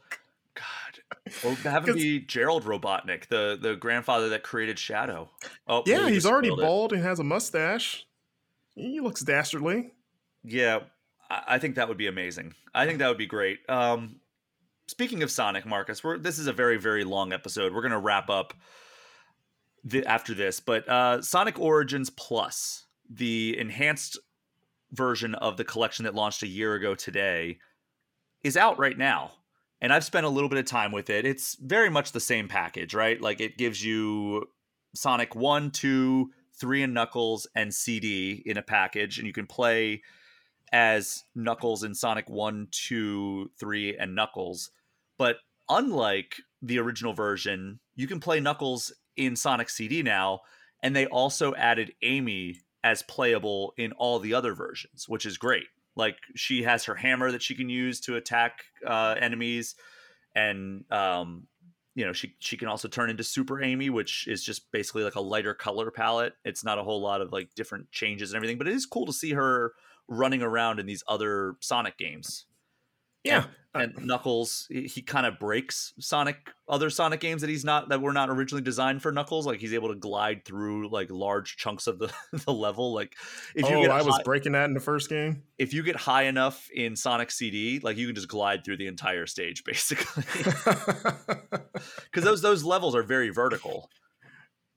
[0.56, 1.44] God.
[1.44, 5.30] Or have him be Gerald Robotnik, the, the grandfather that created Shadow.
[5.68, 6.98] Oh, yeah, he's already bald it.
[6.98, 8.06] and has a mustache.
[8.76, 9.94] He looks dastardly.
[10.44, 10.82] Yeah,
[11.30, 12.54] I think that would be amazing.
[12.74, 13.60] I think that would be great.
[13.68, 14.18] Um,
[14.88, 17.74] speaking of Sonic, Marcus, we're, this is a very, very long episode.
[17.74, 18.54] We're going to wrap up
[19.84, 24.20] the, after this, but uh, Sonic Origins Plus, the enhanced
[24.96, 27.60] version of the collection that launched a year ago today
[28.44, 29.32] is out right now.
[29.82, 31.26] And I've spent a little bit of time with it.
[31.26, 33.20] It's very much the same package, right?
[33.22, 34.46] Like it gives you
[34.96, 40.02] Sonic 1, 2, 3, and Knuckles and CD in a package, and you can play
[40.72, 44.72] as Knuckles in Sonic 1, 2, 3, and Knuckles.
[45.18, 45.38] But
[45.70, 50.42] unlike the original version, you can play Knuckles in Sonic CD now,
[50.82, 55.66] and they also added Amy as playable in all the other versions, which is great.
[55.96, 59.76] Like she has her hammer that she can use to attack uh, enemies,
[60.36, 61.48] and um,
[61.96, 65.16] you know she she can also turn into Super Amy, which is just basically like
[65.16, 66.34] a lighter color palette.
[66.46, 69.08] It's not a whole lot of like different changes and everything, but it is cool
[69.08, 69.74] to see her
[70.08, 72.46] running around in these other Sonic games.
[73.26, 73.46] Yeah,
[73.76, 78.02] and Knuckles he, he kind of breaks Sonic other Sonic games that he's not that
[78.02, 79.46] were not originally designed for Knuckles.
[79.46, 82.12] Like he's able to glide through like large chunks of the,
[82.46, 82.94] the level.
[82.94, 83.16] Like
[83.54, 85.44] if you oh, get I high, was breaking that in the first game.
[85.58, 88.88] If you get high enough in Sonic CD, like you can just glide through the
[88.88, 90.24] entire stage basically.
[92.06, 93.90] Because those those levels are very vertical.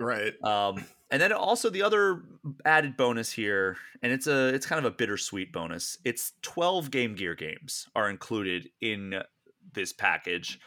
[0.01, 0.35] Right.
[0.43, 2.23] Um, and then also the other
[2.65, 5.99] added bonus here, and it's a it's kind of a bittersweet bonus.
[6.05, 9.23] It's 12 Game Gear games are included in
[9.73, 10.59] this package.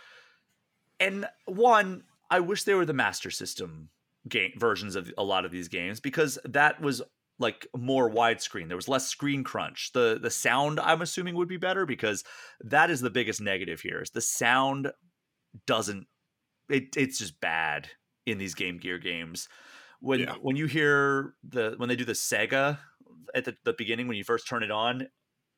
[0.99, 3.89] And one, I wish they were the Master System
[4.29, 7.01] game versions of a lot of these games because that was
[7.39, 8.67] like more widescreen.
[8.67, 9.91] There was less screen crunch.
[9.93, 12.23] The the sound I'm assuming would be better because
[12.61, 14.01] that is the biggest negative here.
[14.01, 14.91] Is the sound
[15.65, 16.07] doesn't
[16.69, 17.89] it, it's just bad
[18.25, 19.47] in these Game Gear games
[20.01, 20.35] when yeah.
[20.41, 22.79] when you hear the when they do the Sega
[23.33, 25.07] at the, the beginning when you first turn it on,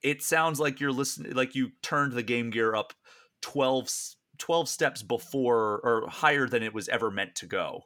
[0.03, 2.93] it sounds like you're listening like you turned the Game Gear up
[3.41, 3.89] 12,
[4.37, 7.83] 12 steps before or higher than it was ever meant to go.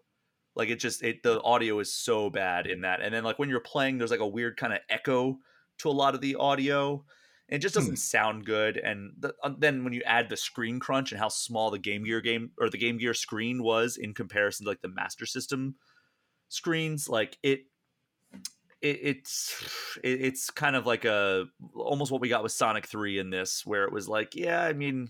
[0.56, 3.02] Like it just it the audio is so bad in that.
[3.02, 5.38] And then like when you're playing, there's like a weird kind of echo
[5.80, 7.06] to a lot of the audio.
[7.48, 8.78] It just doesn't sound good.
[8.78, 12.04] And the, uh, then when you add the screen crunch and how small the Game
[12.04, 15.76] Gear game or the Game Gear screen was in comparison to like the Master System
[16.50, 17.62] screens, like it
[18.82, 21.46] it, it's it, it's kind of like a
[21.76, 24.74] almost what we got with Sonic 3 in this where it was like, yeah, I
[24.74, 25.10] mean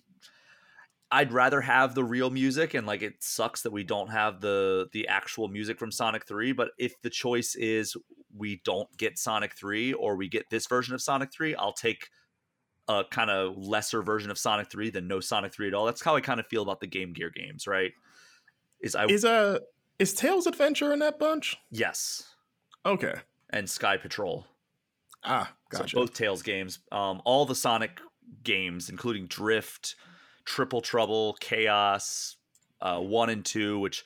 [1.09, 4.88] I'd rather have the real music and like it sucks that we don't have the
[4.91, 7.95] the actual music from Sonic 3, but if the choice is
[8.35, 12.07] we don't get Sonic 3 or we get this version of Sonic 3, I'll take
[12.89, 15.85] a kind of lesser version of Sonic 3 than no Sonic 3 at all.
[15.85, 17.91] That's how I kind of feel about the Game Gear games, right?
[18.81, 19.59] Is I Is uh
[19.99, 21.57] is Tails Adventure in that bunch?
[21.72, 22.24] Yes.
[22.86, 23.15] Okay.
[23.49, 24.45] And Sky Patrol.
[25.24, 25.90] Ah, gotcha.
[25.90, 26.80] So both Tails games.
[26.91, 27.99] Um all the Sonic
[28.44, 29.95] games including Drift,
[30.45, 32.38] Triple Trouble, Chaos,
[32.82, 34.03] uh, one and two, which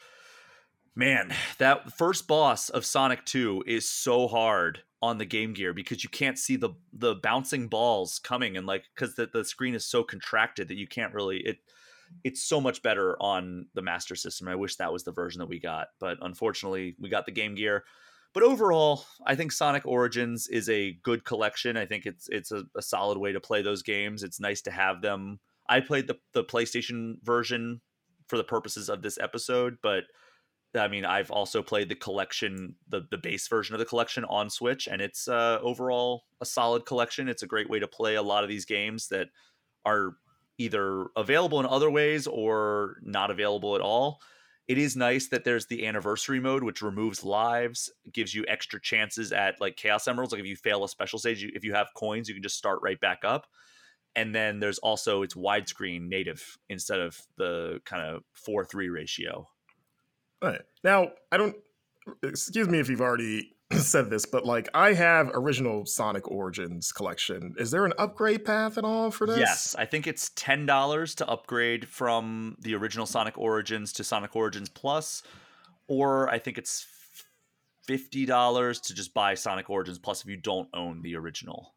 [0.96, 6.04] man, that first boss of Sonic 2 is so hard on the Game Gear because
[6.04, 9.86] you can't see the the bouncing balls coming and like because the, the screen is
[9.86, 11.58] so contracted that you can't really it
[12.24, 14.48] it's so much better on the Master System.
[14.48, 17.56] I wish that was the version that we got, but unfortunately, we got the Game
[17.56, 17.84] Gear.
[18.34, 21.76] But overall, I think Sonic Origins is a good collection.
[21.76, 24.24] I think it's it's a, a solid way to play those games.
[24.24, 25.40] It's nice to have them
[25.72, 27.82] I played the the PlayStation version
[28.28, 30.04] for the purposes of this episode, but
[30.76, 34.50] I mean, I've also played the collection, the the base version of the collection on
[34.50, 37.30] Switch, and it's uh, overall a solid collection.
[37.30, 39.28] It's a great way to play a lot of these games that
[39.86, 40.18] are
[40.62, 44.20] either available in other ways or not available at all.
[44.68, 49.32] It is nice that there's the anniversary mode, which removes lives, gives you extra chances
[49.32, 50.32] at like Chaos Emeralds.
[50.32, 52.80] Like if you fail a special stage, if you have coins, you can just start
[52.82, 53.48] right back up
[54.16, 59.48] and then there's also it's widescreen native instead of the kind of 4-3 ratio
[60.44, 61.56] right now i don't
[62.24, 67.56] excuse me if you've already said this but like i have original sonic origins collection.
[67.58, 69.40] Is there an upgrade path at all for this?
[69.40, 74.70] Yes i think it's $10 to upgrade from the original sonic origins to sonic origins
[74.70, 75.24] plus
[75.88, 76.86] or i think it's
[77.88, 81.74] $50 to just buy sonic origins plus if you don't own the original.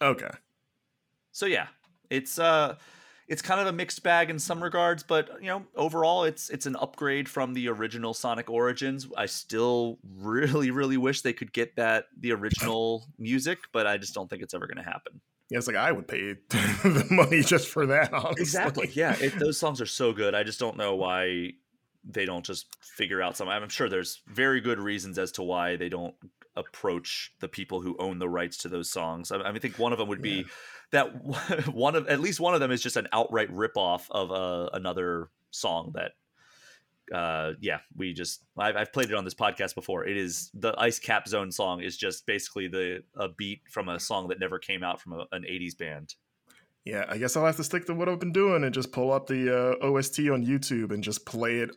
[0.00, 0.30] Okay.
[1.32, 1.68] So yeah,
[2.10, 2.76] it's uh
[3.28, 6.66] it's kind of a mixed bag in some regards, but you know, overall it's it's
[6.66, 9.06] an upgrade from the original Sonic Origins.
[9.16, 14.14] I still really really wish they could get that the original music, but I just
[14.14, 15.20] don't think it's ever going to happen.
[15.50, 18.12] Yeah, it's like I would pay the money just for that.
[18.12, 18.42] Honestly.
[18.42, 18.90] Exactly.
[18.92, 20.34] Yeah, it, those songs are so good.
[20.34, 21.52] I just don't know why
[22.04, 23.48] they don't just figure out some.
[23.48, 26.14] I'm sure there's very good reasons as to why they don't
[26.56, 29.30] approach the people who own the rights to those songs.
[29.30, 30.46] I, I mean, I think one of them would be
[30.92, 34.70] that one of at least one of them is just an outright ripoff of uh,
[34.72, 36.12] another song that
[37.10, 40.06] uh yeah we just I've, I've played it on this podcast before.
[40.06, 43.98] It is the ice cap zone song is just basically the a beat from a
[43.98, 46.14] song that never came out from a, an 80s band.
[46.84, 49.12] Yeah i guess i'll have to stick to what i've been doing and just pull
[49.12, 51.76] up the uh, ost on youtube and just play it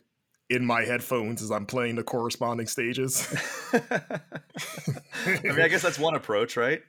[0.50, 3.26] in my headphones as i'm playing the corresponding stages
[3.72, 6.82] i mean i guess that's one approach right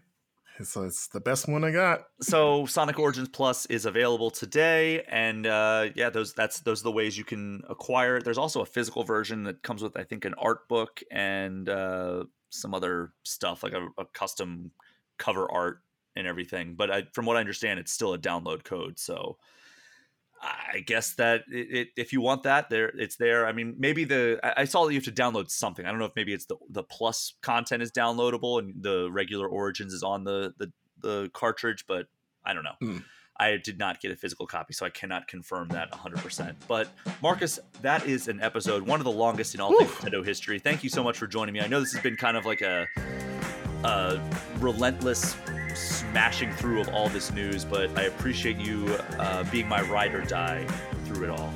[0.62, 2.04] so it's the best one I got.
[2.22, 6.92] So Sonic Origins Plus is available today, and uh, yeah, those that's those are the
[6.92, 8.24] ways you can acquire it.
[8.24, 12.26] There's also a physical version that comes with I think an art book and uh,
[12.50, 14.72] some other stuff like a, a, custom
[15.18, 15.80] cover art
[16.16, 16.76] and everything.
[16.76, 19.00] But I, from what I understand, it's still a download code.
[19.00, 19.38] So
[20.44, 23.48] I guess that it, it, if you want that, there it's there.
[23.48, 25.86] I mean, maybe the I, I saw that you have to download something.
[25.86, 29.48] I don't know if maybe it's the the plus content is downloadable and the regular
[29.48, 32.08] Origins is on the the, the cartridge, but
[32.46, 32.76] I don't know.
[32.82, 33.04] Mm.
[33.38, 36.56] I did not get a physical copy, so I cannot confirm that 100%.
[36.68, 36.88] But
[37.22, 39.74] Marcus, that is an episode, one of the longest in all.
[39.74, 40.60] Nintendo history.
[40.60, 41.60] Thank you so much for joining me.
[41.60, 42.86] I know this has been kind of like a,
[43.84, 44.22] a
[44.60, 45.36] relentless
[45.76, 48.88] smashing through of all this news, but I appreciate you
[49.18, 50.66] uh, being my ride or die
[51.06, 51.54] through it all.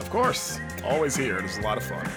[0.00, 1.36] Of course, always here.
[1.36, 2.08] It was a lot of fun.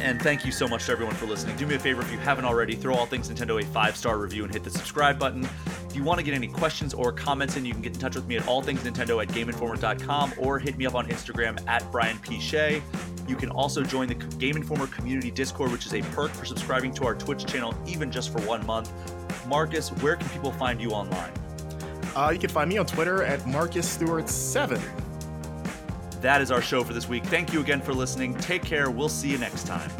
[0.00, 1.56] And thank you so much to everyone for listening.
[1.56, 4.18] Do me a favor if you haven't already, throw All Things Nintendo a five star
[4.18, 5.44] review and hit the subscribe button.
[5.88, 8.14] If you want to get any questions or comments in, you can get in touch
[8.14, 12.40] with me at allthingsnintendo at gameinformer.com or hit me up on Instagram at Brian P.
[12.40, 12.82] Shea.
[13.28, 16.94] You can also join the Game Informer community Discord, which is a perk for subscribing
[16.94, 18.90] to our Twitch channel, even just for one month.
[19.46, 21.32] Marcus, where can people find you online?
[22.14, 24.80] Uh, you can find me on Twitter at Marcus Stewart7.
[26.20, 27.24] That is our show for this week.
[27.24, 28.34] Thank you again for listening.
[28.34, 28.90] Take care.
[28.90, 29.90] We'll see you next time.